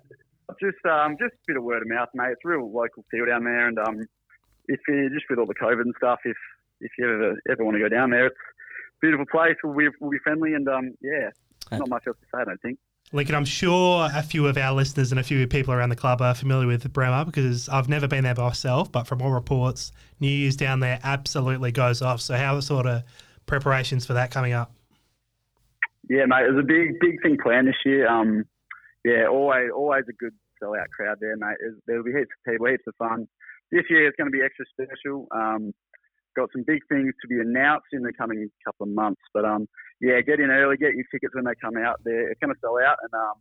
just 0.61 0.79
um, 0.91 1.17
just 1.21 1.35
a 1.35 1.45
bit 1.47 1.57
of 1.59 1.63
word 1.63 1.83
of 1.83 1.89
mouth, 1.89 2.09
mate. 2.15 2.31
It's 2.33 2.41
a 2.45 2.49
real 2.49 2.73
local 2.73 3.05
feel 3.11 3.27
down 3.27 3.45
there, 3.45 3.69
and 3.69 3.79
um, 3.79 4.01
if 4.67 4.81
you 4.89 5.11
just 5.11 5.27
with 5.29 5.39
all 5.39 5.47
the 5.47 5.55
COVID 5.55 5.83
and 5.83 5.95
stuff, 5.99 6.21
if 6.25 6.37
if 6.81 6.93
you 6.99 7.05
ever 7.05 7.41
ever 7.51 7.65
want 7.65 7.77
to 7.77 7.81
go 7.81 7.89
down 7.89 8.11
there, 8.11 8.27
it's 8.27 8.37
a 8.37 9.01
beautiful 9.01 9.27
place. 9.31 9.57
We'll 9.63 9.77
be 9.77 9.89
we'll 10.01 10.11
be 10.11 10.19
friendly, 10.23 10.55
and 10.55 10.69
um, 10.69 10.95
yeah, 11.01 11.31
not 11.73 11.89
much 11.89 12.05
else 12.07 12.17
to 12.21 12.27
say, 12.35 12.43
I 12.43 12.45
don't 12.45 12.61
think. 12.63 12.79
Lincoln, 13.11 13.35
I'm 13.35 13.47
sure 13.47 14.07
a 14.13 14.23
few 14.23 14.47
of 14.47 14.59
our 14.59 14.75
listeners 14.75 15.13
and 15.13 15.19
a 15.19 15.23
few 15.23 15.47
people 15.47 15.73
around 15.73 15.89
the 15.89 15.97
club 15.97 16.21
are 16.21 16.35
familiar 16.35 16.67
with 16.67 16.93
Bremer 16.93 17.25
because 17.25 17.67
I've 17.71 17.89
never 17.89 18.07
been 18.07 18.25
there 18.25 18.35
myself, 18.35 18.93
but 18.93 19.07
from 19.07 19.23
all 19.23 19.31
reports, 19.31 19.93
New 20.21 20.29
Year's 20.29 20.57
down 20.57 20.81
there 20.81 21.01
absolutely 21.03 21.73
goes 21.73 22.03
off. 22.03 22.21
So, 22.21 22.37
how 22.37 22.53
are 22.53 22.57
the 22.57 22.63
sort 22.63 22.87
of 22.87 23.05
preparations 23.47 24.05
for 24.05 24.13
that 24.13 24.31
coming 24.31 24.53
up? 24.53 24.73
Yeah, 26.11 26.27
mate, 26.27 26.43
there's 26.43 26.59
a 26.59 26.67
big, 26.67 27.01
big 27.01 27.23
thing 27.23 27.39
planned 27.43 27.69
this 27.69 27.77
year. 27.85 28.07
Um, 28.09 28.45
yeah, 29.05 29.27
always, 29.27 29.71
always 29.75 30.05
a 30.09 30.13
good 30.13 30.35
sellout 30.63 30.89
crowd 30.95 31.19
there, 31.21 31.37
mate. 31.37 31.57
There'll 31.87 32.05
be 32.05 32.13
heaps 32.13 32.29
of 32.47 32.53
people, 32.53 32.67
heaps 32.67 32.85
of 32.87 32.95
fun. 32.97 33.27
This 33.73 33.85
year 33.89 34.07
it's 34.07 34.17
going 34.17 34.31
to 34.31 34.37
be 34.37 34.45
extra 34.45 34.65
special. 34.73 35.29
Um, 35.31 35.73
got 36.39 36.51
some 36.53 36.65
big 36.67 36.81
things 36.89 37.13
to 37.23 37.27
be 37.29 37.41
announced 37.41 37.91
in 37.93 38.03
the 38.03 38.13
coming 38.13 38.49
couple 38.65 38.85
of 38.87 38.93
months, 38.95 39.23
but 39.35 39.45
um, 39.45 39.67
yeah, 40.01 40.21
get 40.21 40.39
in 40.39 40.51
early, 40.51 40.77
get 40.77 40.95
your 40.95 41.05
tickets 41.11 41.35
when 41.35 41.45
they 41.45 41.57
come 41.61 41.77
out. 41.77 41.97
There, 42.05 42.31
it's 42.31 42.41
going 42.41 42.55
to 42.55 42.61
sell 42.61 42.79
out, 42.79 42.99
and 43.03 43.13
um, 43.15 43.37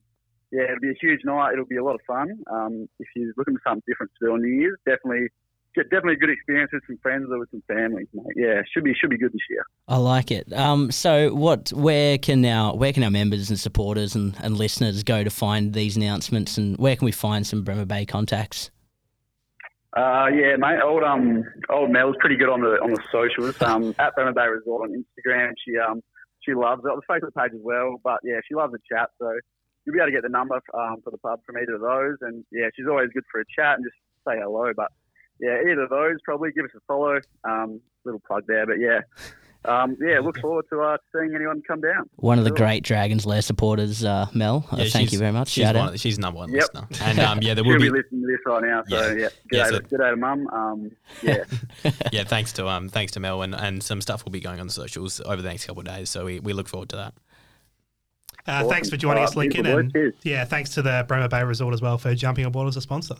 yeah, 0.51 0.63
it'll 0.63 0.81
be 0.81 0.89
a 0.89 0.99
huge 0.99 1.21
night. 1.23 1.53
It'll 1.53 1.65
be 1.65 1.77
a 1.77 1.83
lot 1.83 1.95
of 1.95 2.01
fun. 2.07 2.27
Um, 2.51 2.89
if 2.99 3.07
you're 3.15 3.33
looking 3.37 3.55
for 3.55 3.61
something 3.67 3.83
different 3.87 4.11
to 4.19 4.25
do 4.25 4.33
on 4.33 4.41
New 4.41 4.55
Year's, 4.61 4.79
definitely. 4.85 5.27
Definitely 5.75 6.13
a 6.13 6.17
good 6.17 6.31
experience 6.31 6.71
with 6.73 6.81
some 6.87 6.97
friends 7.03 7.27
or 7.29 7.37
with 7.37 7.51
some 7.51 7.61
family. 7.67 8.07
Mate. 8.11 8.33
Yeah, 8.35 8.61
should 8.73 8.83
be 8.83 8.95
should 8.95 9.11
be 9.11 9.17
good 9.19 9.31
this 9.31 9.43
year. 9.47 9.63
I 9.87 9.97
like 9.97 10.31
it. 10.31 10.51
Um, 10.51 10.89
so 10.89 11.35
what? 11.35 11.71
Where 11.71 12.17
can 12.17 12.43
our 12.45 12.75
where 12.75 12.91
can 12.91 13.03
our 13.03 13.11
members 13.11 13.51
and 13.51 13.59
supporters 13.59 14.15
and, 14.15 14.35
and 14.41 14.57
listeners 14.57 15.03
go 15.03 15.23
to 15.23 15.29
find 15.29 15.75
these 15.75 15.95
announcements, 15.95 16.57
and 16.57 16.75
where 16.77 16.95
can 16.95 17.05
we 17.05 17.11
find 17.11 17.45
some 17.45 17.63
Bremer 17.63 17.85
Bay 17.85 18.07
contacts? 18.07 18.71
Uh, 19.97 20.27
yeah, 20.27 20.55
mate. 20.57 20.79
Old 20.83 21.01
um, 21.01 21.43
old 21.71 21.89
Mel's 21.89 22.15
pretty 22.19 22.35
good 22.37 22.49
on 22.49 22.61
the 22.61 22.77
on 22.83 22.93
the 22.93 23.01
socials. 23.11 23.55
Um, 23.67 23.95
at 23.97 24.13
Bremer 24.13 24.31
Bay 24.31 24.47
Resort 24.47 24.89
on 24.89 25.03
Instagram. 25.03 25.53
She 25.65 25.75
um, 25.77 26.03
she 26.41 26.53
loves 26.53 26.83
it. 26.85 26.91
The 26.93 27.13
Facebook 27.13 27.33
page 27.33 27.51
as 27.55 27.61
well. 27.63 27.99
But 28.03 28.19
yeah, 28.23 28.39
she 28.47 28.53
loves 28.53 28.73
a 28.75 28.77
chat. 28.93 29.09
So 29.19 29.33
you'll 29.83 29.93
be 29.93 29.99
able 29.99 30.07
to 30.07 30.11
get 30.11 30.21
the 30.21 30.29
number 30.29 30.61
um, 30.73 30.97
for 31.03 31.09
the 31.09 31.17
pub 31.17 31.39
from 31.45 31.57
either 31.57 31.75
of 31.75 31.81
those. 31.81 32.17
And 32.21 32.45
yeah, 32.51 32.67
she's 32.75 32.85
always 32.87 33.09
good 33.11 33.23
for 33.31 33.41
a 33.41 33.45
chat 33.57 33.77
and 33.77 33.85
just 33.85 33.97
say 34.27 34.39
hello. 34.39 34.71
But 34.75 34.91
yeah, 35.39 35.61
either 35.61 35.83
of 35.83 35.89
those 35.89 36.17
probably 36.23 36.51
give 36.51 36.65
us 36.65 36.71
a 36.77 36.79
follow. 36.87 37.19
Um, 37.43 37.81
little 38.05 38.21
plug 38.25 38.43
there. 38.47 38.67
But 38.67 38.79
yeah, 38.79 39.01
um, 39.65 39.97
yeah, 39.99 40.19
look 40.19 40.39
forward 40.39 40.65
to 40.71 40.79
uh, 40.81 40.97
seeing 41.13 41.33
anyone 41.35 41.61
come 41.67 41.81
down. 41.81 42.09
One 42.17 42.37
of 42.39 42.45
the 42.45 42.51
great 42.51 42.83
Dragons 42.83 43.25
Lair 43.25 43.41
supporters, 43.41 44.03
uh, 44.03 44.27
Mel. 44.33 44.65
Uh, 44.71 44.77
Yeah, 44.77 44.85
thank 44.89 45.11
you 45.11 45.19
very 45.19 45.31
much. 45.31 45.49
She's, 45.49 45.63
Shout 45.63 45.75
one, 45.75 45.87
out. 45.89 45.93
of- 45.95 45.99
she's 45.99 46.17
number 46.19 46.37
one 46.39 46.51
Yep. 46.51 46.61
listener. 46.73 46.87
And 47.01 47.19
um, 47.19 47.41
yeah, 47.41 47.53
there 47.53 47.63
She'll 47.65 47.73
be 47.77 47.83
be 47.85 47.89
listening 47.89 48.21
to 48.21 48.27
this 48.27 48.39
right 48.45 48.63
now. 48.63 48.83
So 48.87 48.95
Yeah. 49.11 49.13
yeah, 49.13 49.29
Yeah, 49.51 49.63
good 49.63 49.65
so- 49.73 49.79
day, 49.79 49.85
good 49.89 49.97
day 49.99 50.09
to 50.11 50.15
mum. 50.15 50.47
Um, 50.47 50.91
yeah. 51.23 51.43
yeah, 52.11 52.23
thanks 52.23 52.53
to 52.53 52.67
um, 52.67 52.87
thanks 52.89 53.11
to 53.13 53.19
Mel 53.19 53.41
and, 53.41 53.53
and 53.55 53.81
some 53.83 53.99
stuff 54.01 54.23
will 54.23 54.31
be 54.31 54.39
going 54.39 54.59
on 54.59 54.67
the 54.67 54.73
socials 54.73 55.19
over 55.21 55.41
the 55.41 55.49
next 55.49 55.65
couple 55.65 55.81
of 55.81 55.87
days. 55.87 56.09
So 56.09 56.25
we, 56.25 56.39
we 56.39 56.53
look 56.53 56.67
forward 56.67 56.89
to 56.89 56.95
that. 56.97 57.13
Uh, 58.47 58.51
Awesome. 58.59 58.69
Thanks 58.69 58.89
for 58.89 58.95
joining 58.95 59.17
All 59.19 59.23
us, 59.25 59.31
right, 59.35 59.53
Lincoln. 59.53 59.65
And 59.65 59.91
boys. 59.91 60.13
Yeah, 60.23 60.45
thanks 60.45 60.69
to 60.75 60.81
the 60.81 61.03
Bremer 61.07 61.27
Bay 61.27 61.43
Resort 61.43 61.73
as 61.73 61.81
well 61.81 61.97
for 61.97 62.15
jumping 62.15 62.45
on 62.45 62.51
board 62.53 62.69
as 62.69 62.77
a 62.77 62.81
sponsor. 62.81 63.15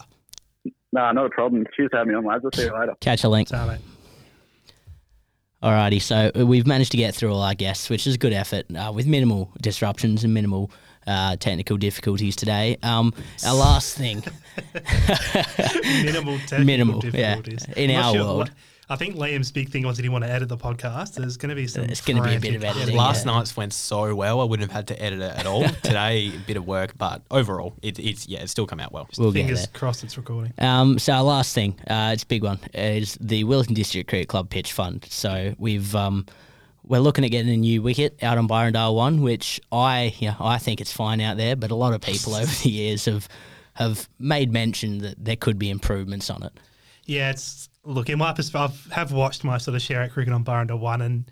No, 0.93 1.11
not 1.11 1.25
a 1.25 1.29
problem. 1.29 1.65
Cheers 1.75 1.89
for 1.91 1.97
having 1.97 2.13
me 2.13 2.17
on, 2.17 2.23
lads. 2.23 2.45
I'll 2.45 2.51
see 2.53 2.63
you 2.63 2.79
later. 2.79 2.95
Catch 3.01 3.25
a 3.25 3.29
link. 3.29 3.49
So, 3.49 3.67
mate. 3.67 3.79
Alrighty, 5.63 5.99
so 6.01 6.31
we've 6.45 6.67
managed 6.67 6.91
to 6.91 6.97
get 6.97 7.15
through 7.15 7.33
all 7.33 7.41
our 7.41 7.55
guests, 7.55 7.89
which 7.89 8.05
is 8.05 8.13
a 8.15 8.17
good 8.17 8.33
effort 8.33 8.65
uh, 8.75 8.91
with 8.93 9.07
minimal 9.07 9.51
disruptions 9.59 10.23
and 10.23 10.31
minimal 10.31 10.69
uh, 11.07 11.35
technical 11.37 11.77
difficulties 11.77 12.35
today. 12.35 12.77
Um, 12.83 13.11
our 13.45 13.55
last 13.55 13.97
thing, 13.97 14.23
minimal 16.03 16.37
technical 16.39 16.65
Minimal, 16.65 17.05
yeah, 17.05 17.35
difficulties. 17.37 17.65
in 17.75 17.89
I'm 17.89 18.05
our 18.05 18.13
sure- 18.13 18.23
world. 18.23 18.51
I 18.89 18.95
think 18.95 19.15
Liam's 19.15 19.51
big 19.51 19.69
thing 19.69 19.85
was 19.85 19.97
that 19.97 20.03
he 20.03 20.09
want 20.09 20.23
to 20.23 20.29
edit 20.29 20.47
the 20.47 20.57
podcast. 20.57 21.15
There's 21.15 21.35
going 21.35 21.49
to 21.49 21.55
be 21.55 21.67
some. 21.67 21.83
It's 21.83 21.99
gonna 21.99 22.23
be 22.23 22.35
a 22.35 22.39
bit 22.39 22.55
of 22.55 22.61
frantic 22.61 22.83
editing, 22.83 22.95
Last 22.95 23.25
yeah. 23.25 23.33
night's 23.33 23.57
went 23.57 23.73
so 23.73 24.15
well, 24.15 24.39
I 24.39 24.45
wouldn't 24.45 24.71
have 24.71 24.75
had 24.75 24.87
to 24.87 25.01
edit 25.03 25.19
it 25.19 25.37
at 25.37 25.45
all. 25.45 25.67
Today, 25.83 26.31
a 26.33 26.39
bit 26.39 26.55
of 26.55 26.65
work, 26.65 26.97
but 26.97 27.21
overall, 27.29 27.73
it, 27.81 27.99
it's 27.99 28.29
yeah, 28.29 28.39
it's 28.39 28.51
still 28.51 28.65
come 28.65 28.79
out 28.79 28.93
well. 28.93 29.09
we'll 29.17 29.33
get 29.33 29.41
Fingers 29.41 29.65
there. 29.65 29.73
crossed 29.73 30.05
it's 30.05 30.15
recording. 30.15 30.53
Um, 30.57 30.99
so 30.99 31.13
our 31.13 31.23
last 31.23 31.53
thing, 31.53 31.77
uh, 31.89 32.11
it's 32.13 32.23
a 32.23 32.27
big 32.27 32.43
one, 32.43 32.59
is 32.73 33.17
the 33.19 33.43
Willetton 33.43 33.75
District 33.75 34.07
Cricket 34.07 34.29
Club 34.29 34.49
pitch 34.49 34.71
fund. 34.71 35.05
So 35.09 35.53
we've 35.57 35.93
um, 35.93 36.25
we're 36.83 36.99
looking 36.99 37.25
at 37.25 37.31
getting 37.31 37.53
a 37.53 37.57
new 37.57 37.81
wicket 37.81 38.23
out 38.23 38.37
on 38.37 38.47
Burrendah 38.47 38.95
one, 38.95 39.21
which 39.21 39.59
I 39.69 40.15
yeah 40.19 40.35
I 40.39 40.59
think 40.59 40.79
it's 40.79 40.93
fine 40.93 41.19
out 41.19 41.35
there, 41.35 41.57
but 41.57 41.71
a 41.71 41.75
lot 41.75 41.93
of 41.93 41.99
people 41.99 42.35
over 42.35 42.63
the 42.63 42.69
years 42.69 43.03
have 43.03 43.27
have 43.73 44.07
made 44.17 44.53
mention 44.53 44.99
that 44.99 45.23
there 45.23 45.35
could 45.35 45.59
be 45.59 45.69
improvements 45.69 46.29
on 46.29 46.43
it. 46.43 46.53
Yeah, 47.05 47.31
it's 47.31 47.69
look 47.87 48.09
in 48.09 48.17
my 48.19 48.33
perspective. 48.33 48.87
I 48.91 48.95
have 48.95 49.11
watched 49.11 49.43
my 49.43 49.57
sort 49.57 49.75
of 49.75 49.81
share 49.81 50.01
at 50.01 50.11
cricket 50.11 50.33
on 50.33 50.43
Burrendah 50.43 50.77
One, 50.77 51.01
and 51.01 51.25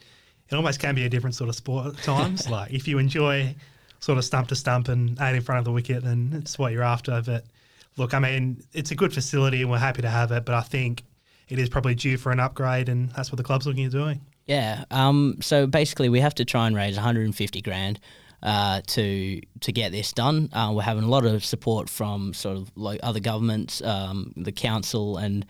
it 0.49 0.55
almost 0.55 0.79
can 0.79 0.95
be 0.95 1.05
a 1.05 1.09
different 1.09 1.35
sort 1.35 1.49
of 1.49 1.55
sport 1.55 1.87
at 1.87 2.03
times. 2.03 2.49
like 2.49 2.71
if 2.71 2.87
you 2.87 2.97
enjoy 2.97 3.53
sort 3.99 4.17
of 4.17 4.25
stump 4.25 4.47
to 4.47 4.55
stump 4.55 4.87
and 4.87 5.19
eight 5.21 5.35
in 5.35 5.41
front 5.41 5.59
of 5.59 5.65
the 5.65 5.71
wicket, 5.71 6.03
then 6.03 6.31
it's 6.33 6.57
what 6.57 6.71
you're 6.71 6.83
after. 6.83 7.21
But 7.21 7.45
look, 7.97 8.13
I 8.13 8.19
mean, 8.19 8.63
it's 8.73 8.91
a 8.91 8.95
good 8.95 9.13
facility, 9.13 9.61
and 9.61 9.69
we're 9.69 9.77
happy 9.77 10.01
to 10.01 10.09
have 10.09 10.31
it. 10.31 10.45
But 10.45 10.55
I 10.55 10.61
think 10.61 11.03
it 11.49 11.59
is 11.59 11.69
probably 11.69 11.95
due 11.95 12.17
for 12.17 12.31
an 12.31 12.39
upgrade, 12.39 12.89
and 12.89 13.09
that's 13.11 13.31
what 13.31 13.37
the 13.37 13.43
club's 13.43 13.67
looking 13.67 13.85
at 13.85 13.91
doing. 13.91 14.21
Yeah. 14.45 14.85
Um. 14.91 15.37
So 15.41 15.67
basically, 15.67 16.09
we 16.09 16.21
have 16.21 16.35
to 16.35 16.45
try 16.45 16.67
and 16.67 16.75
raise 16.75 16.95
150 16.95 17.61
grand. 17.61 17.99
Uh, 18.43 18.81
to 18.85 19.41
to 19.61 19.71
get 19.71 19.91
this 19.91 20.13
done, 20.13 20.49
uh, 20.53 20.71
we're 20.71 20.83
having 20.83 21.03
a 21.03 21.09
lot 21.09 21.25
of 21.25 21.43
support 21.43 21.89
from 21.89 22.31
sort 22.31 22.55
of 22.55 22.69
like 22.75 22.99
other 23.01 23.19
governments, 23.19 23.81
um, 23.81 24.33
the 24.37 24.51
council, 24.51 25.17
and 25.17 25.47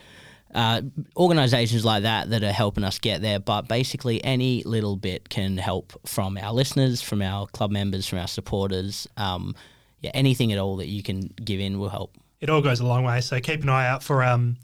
uh, 0.55 0.81
organisations 1.17 1.85
like 1.85 2.03
that 2.03 2.29
that 2.31 2.43
are 2.43 2.51
helping 2.51 2.83
us 2.83 2.97
get 2.97 3.21
there. 3.21 3.39
But 3.39 3.67
basically, 3.67 4.23
any 4.23 4.63
little 4.63 4.95
bit 4.95 5.29
can 5.29 5.57
help 5.57 5.93
from 6.07 6.37
our 6.37 6.53
listeners, 6.53 7.01
from 7.01 7.21
our 7.21 7.45
club 7.47 7.71
members, 7.71 8.07
from 8.07 8.19
our 8.19 8.27
supporters. 8.27 9.07
Um, 9.17 9.53
yeah, 10.01 10.11
anything 10.13 10.51
at 10.53 10.57
all 10.59 10.77
that 10.77 10.87
you 10.87 11.03
can 11.03 11.21
give 11.43 11.59
in 11.59 11.79
will 11.79 11.89
help. 11.89 12.15
It 12.41 12.49
all 12.49 12.61
goes 12.61 12.79
a 12.79 12.85
long 12.85 13.03
way. 13.03 13.21
So 13.21 13.39
keep 13.39 13.63
an 13.63 13.69
eye 13.69 13.87
out 13.87 14.03
for 14.03 14.23
um 14.23 14.57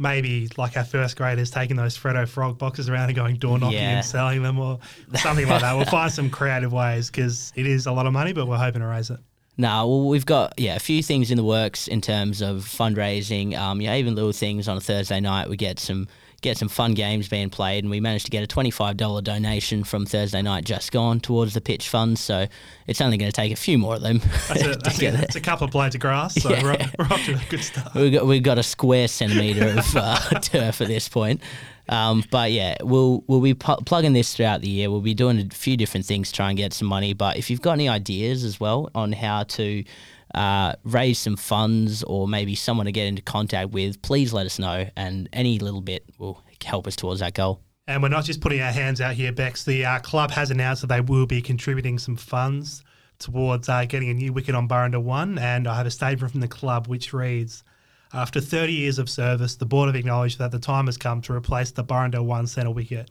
maybe 0.00 0.48
like 0.56 0.76
our 0.76 0.84
first 0.84 1.16
graders 1.16 1.50
taking 1.50 1.76
those 1.76 1.98
Freddo 1.98 2.28
Frog 2.28 2.56
boxes 2.56 2.88
around 2.88 3.08
and 3.08 3.16
going 3.16 3.36
door 3.36 3.58
knocking 3.58 3.78
Yeah. 3.78 3.96
and 3.96 4.04
selling 4.06 4.42
them 4.42 4.58
or 4.58 4.78
something 5.14 5.46
like 5.48 5.60
that. 5.60 5.74
We'll 5.76 5.86
find 5.86 6.12
some 6.12 6.30
creative 6.30 6.72
ways 6.72 7.10
because 7.10 7.52
it 7.56 7.66
is 7.66 7.86
a 7.86 7.92
lot 7.92 8.06
of 8.06 8.12
money, 8.12 8.32
but 8.32 8.46
we're 8.46 8.56
hoping 8.58 8.80
to 8.80 8.86
raise 8.86 9.10
it. 9.10 9.18
No, 9.60 9.88
well, 9.88 10.08
we've 10.08 10.24
got 10.24 10.54
yeah 10.56 10.76
a 10.76 10.78
few 10.78 11.02
things 11.02 11.32
in 11.32 11.36
the 11.36 11.42
works 11.42 11.88
in 11.88 12.00
terms 12.00 12.40
of 12.40 12.58
fundraising. 12.58 13.58
Um, 13.58 13.80
yeah, 13.80 13.96
even 13.96 14.14
little 14.14 14.30
things 14.30 14.68
on 14.68 14.76
a 14.76 14.80
Thursday 14.80 15.18
night. 15.18 15.50
We 15.50 15.56
get 15.56 15.80
some 15.80 16.06
get 16.40 16.56
some 16.56 16.68
fun 16.68 16.94
games 16.94 17.28
being 17.28 17.50
played, 17.50 17.82
and 17.82 17.90
we 17.90 17.98
managed 17.98 18.26
to 18.26 18.30
get 18.30 18.44
a 18.44 18.46
twenty 18.46 18.70
five 18.70 18.96
dollar 18.96 19.20
donation 19.20 19.82
from 19.82 20.06
Thursday 20.06 20.42
night 20.42 20.64
just 20.64 20.92
gone 20.92 21.18
towards 21.18 21.54
the 21.54 21.60
pitch 21.60 21.88
fund. 21.88 22.20
So 22.20 22.46
it's 22.86 23.00
only 23.00 23.16
going 23.16 23.32
to 23.32 23.34
take 23.34 23.52
a 23.52 23.56
few 23.56 23.78
more 23.78 23.96
of 23.96 24.02
them 24.02 24.20
That's, 24.46 24.62
a, 24.62 24.68
that's, 24.84 25.02
a, 25.02 25.10
that's 25.10 25.36
a 25.36 25.40
couple 25.40 25.64
of 25.64 25.72
blades 25.72 25.96
of 25.96 26.00
grass, 26.02 26.40
so 26.40 26.50
we're, 26.50 26.78
we're 26.96 27.06
off 27.06 27.24
to 27.24 27.34
a 27.34 27.42
good 27.50 27.64
start. 27.64 27.94
We've 27.96 28.12
got, 28.12 28.26
we've 28.26 28.42
got 28.44 28.58
a 28.58 28.62
square 28.62 29.08
centimetre 29.08 29.76
of 29.76 29.96
uh, 29.96 30.18
turf 30.40 30.80
at 30.80 30.86
this 30.86 31.08
point. 31.08 31.42
Um, 31.88 32.24
but 32.30 32.52
yeah, 32.52 32.76
we'll 32.82 33.24
we'll 33.26 33.40
be 33.40 33.54
pu- 33.54 33.82
plugging 33.86 34.12
this 34.12 34.34
throughout 34.34 34.60
the 34.60 34.68
year. 34.68 34.90
We'll 34.90 35.00
be 35.00 35.14
doing 35.14 35.38
a 35.40 35.54
few 35.54 35.76
different 35.76 36.06
things 36.06 36.28
to 36.28 36.34
try 36.34 36.48
and 36.48 36.56
get 36.56 36.72
some 36.72 36.88
money. 36.88 37.14
But 37.14 37.36
if 37.36 37.50
you've 37.50 37.62
got 37.62 37.72
any 37.72 37.88
ideas 37.88 38.44
as 38.44 38.60
well 38.60 38.90
on 38.94 39.12
how 39.12 39.44
to 39.44 39.84
uh, 40.34 40.74
raise 40.84 41.18
some 41.18 41.36
funds 41.36 42.02
or 42.02 42.28
maybe 42.28 42.54
someone 42.54 42.86
to 42.86 42.92
get 42.92 43.06
into 43.06 43.22
contact 43.22 43.70
with, 43.70 44.00
please 44.02 44.32
let 44.32 44.46
us 44.46 44.58
know. 44.58 44.86
And 44.96 45.28
any 45.32 45.58
little 45.58 45.80
bit 45.80 46.04
will 46.18 46.42
help 46.62 46.86
us 46.86 46.96
towards 46.96 47.20
that 47.20 47.34
goal. 47.34 47.60
And 47.86 48.02
we're 48.02 48.10
not 48.10 48.24
just 48.24 48.42
putting 48.42 48.60
our 48.60 48.70
hands 48.70 49.00
out 49.00 49.14
here, 49.14 49.32
Bex. 49.32 49.64
The 49.64 49.86
uh, 49.86 49.98
club 50.00 50.30
has 50.32 50.50
announced 50.50 50.82
that 50.82 50.88
they 50.88 51.00
will 51.00 51.26
be 51.26 51.40
contributing 51.40 51.98
some 51.98 52.16
funds 52.16 52.82
towards 53.18 53.68
uh, 53.68 53.86
getting 53.86 54.10
a 54.10 54.14
new 54.14 54.32
wicket 54.32 54.54
on 54.54 54.68
Burrendah 54.68 55.02
1. 55.02 55.38
And 55.38 55.66
I 55.66 55.74
have 55.74 55.86
a 55.86 55.90
statement 55.90 56.30
from 56.30 56.40
the 56.40 56.48
club 56.48 56.86
which 56.86 57.14
reads 57.14 57.64
After 58.12 58.40
30 58.40 58.72
years 58.72 58.98
of 58.98 59.10
service, 59.10 59.56
the 59.56 59.66
board 59.66 59.88
have 59.88 59.96
acknowledged 59.96 60.38
that 60.38 60.50
the 60.50 60.58
time 60.58 60.86
has 60.86 60.96
come 60.96 61.20
to 61.22 61.34
replace 61.34 61.70
the 61.70 61.84
Burrendah 61.84 62.24
1 62.24 62.46
centre 62.46 62.70
wicket. 62.70 63.10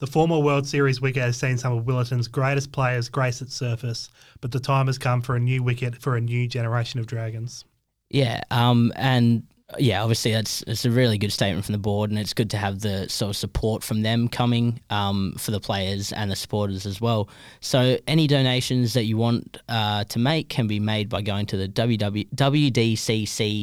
The 0.00 0.06
former 0.08 0.40
World 0.40 0.66
Series 0.66 1.00
wicket 1.00 1.22
has 1.22 1.36
seen 1.36 1.58
some 1.58 1.72
of 1.72 1.86
Willetton's 1.86 2.26
greatest 2.26 2.72
players 2.72 3.08
grace 3.08 3.40
its 3.40 3.54
surface, 3.54 4.10
but 4.40 4.50
the 4.50 4.58
time 4.58 4.88
has 4.88 4.98
come 4.98 5.22
for 5.22 5.36
a 5.36 5.40
new 5.40 5.62
wicket 5.62 6.02
for 6.02 6.16
a 6.16 6.20
new 6.20 6.48
generation 6.48 6.98
of 6.98 7.06
Dragons. 7.06 7.64
Yeah, 8.10 8.40
um, 8.50 8.92
and 8.96 9.44
yeah, 9.78 10.02
obviously 10.02 10.32
that's 10.32 10.62
it's 10.66 10.84
a 10.84 10.90
really 10.90 11.18
good 11.18 11.32
statement 11.32 11.64
from 11.64 11.72
the 11.72 11.78
board, 11.78 12.10
and 12.10 12.18
it's 12.18 12.34
good 12.34 12.50
to 12.50 12.56
have 12.56 12.80
the 12.80 13.08
sort 13.08 13.30
of 13.30 13.36
support 13.36 13.82
from 13.82 14.02
them 14.02 14.28
coming 14.28 14.80
um, 14.90 15.34
for 15.38 15.50
the 15.50 15.60
players 15.60 16.12
and 16.12 16.30
the 16.30 16.36
supporters 16.36 16.86
as 16.86 17.00
well. 17.00 17.28
So 17.60 17.98
any 18.06 18.26
donations 18.26 18.94
that 18.94 19.04
you 19.04 19.16
want 19.16 19.58
uh, 19.68 20.04
to 20.04 20.18
make 20.18 20.48
can 20.48 20.66
be 20.66 20.80
made 20.80 21.08
by 21.08 21.22
going 21.22 21.46
to 21.46 21.56
the 21.56 21.68
www, 21.68 22.28
wdcc.net.au 22.34 23.54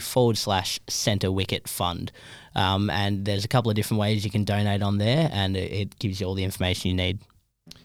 forward 0.00 0.38
slash 0.38 0.80
centre 0.88 1.30
wicket 1.30 1.68
fund. 1.68 2.12
Um, 2.54 2.90
and 2.90 3.24
there's 3.24 3.44
a 3.44 3.48
couple 3.48 3.70
of 3.70 3.76
different 3.76 4.00
ways 4.00 4.24
you 4.24 4.30
can 4.30 4.44
donate 4.44 4.82
on 4.82 4.98
there, 4.98 5.28
and 5.32 5.56
it, 5.56 5.72
it 5.72 5.98
gives 5.98 6.20
you 6.20 6.26
all 6.26 6.34
the 6.34 6.44
information 6.44 6.90
you 6.90 6.96
need. 6.96 7.20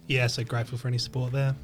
Yeah, 0.08 0.28
so 0.28 0.44
grateful 0.44 0.78
for 0.78 0.88
any 0.88 0.98
support 0.98 1.32
there. 1.32 1.56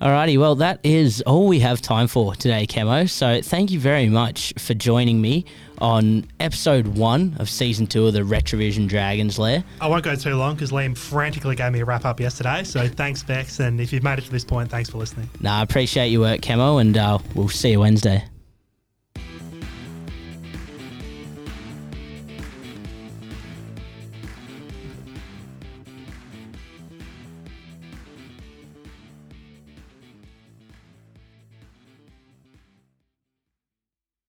Alrighty, 0.00 0.38
well, 0.38 0.54
that 0.56 0.78
is 0.84 1.22
all 1.22 1.48
we 1.48 1.58
have 1.58 1.80
time 1.80 2.06
for 2.06 2.32
today, 2.36 2.66
Camo. 2.66 3.06
So 3.06 3.40
thank 3.42 3.72
you 3.72 3.80
very 3.80 4.08
much 4.08 4.54
for 4.56 4.72
joining 4.72 5.20
me 5.20 5.44
on 5.78 6.24
episode 6.38 6.86
one 6.86 7.34
of 7.40 7.50
season 7.50 7.88
two 7.88 8.06
of 8.06 8.12
the 8.12 8.20
Retravision 8.20 8.86
Dragons 8.86 9.40
Lair. 9.40 9.64
I 9.80 9.88
won't 9.88 10.04
go 10.04 10.14
too 10.14 10.36
long 10.36 10.54
because 10.54 10.70
Liam 10.70 10.96
frantically 10.96 11.56
gave 11.56 11.72
me 11.72 11.80
a 11.80 11.84
wrap 11.84 12.04
up 12.04 12.20
yesterday. 12.20 12.62
So 12.62 12.86
thanks, 12.86 13.24
Bex. 13.24 13.58
And 13.58 13.80
if 13.80 13.92
you've 13.92 14.04
made 14.04 14.20
it 14.20 14.24
to 14.26 14.30
this 14.30 14.44
point, 14.44 14.70
thanks 14.70 14.88
for 14.88 14.98
listening. 14.98 15.28
Nah, 15.40 15.58
I 15.58 15.62
appreciate 15.62 16.08
your 16.08 16.20
work, 16.20 16.42
Camo, 16.42 16.78
and 16.78 16.96
uh, 16.96 17.18
we'll 17.34 17.48
see 17.48 17.72
you 17.72 17.80
Wednesday. 17.80 18.22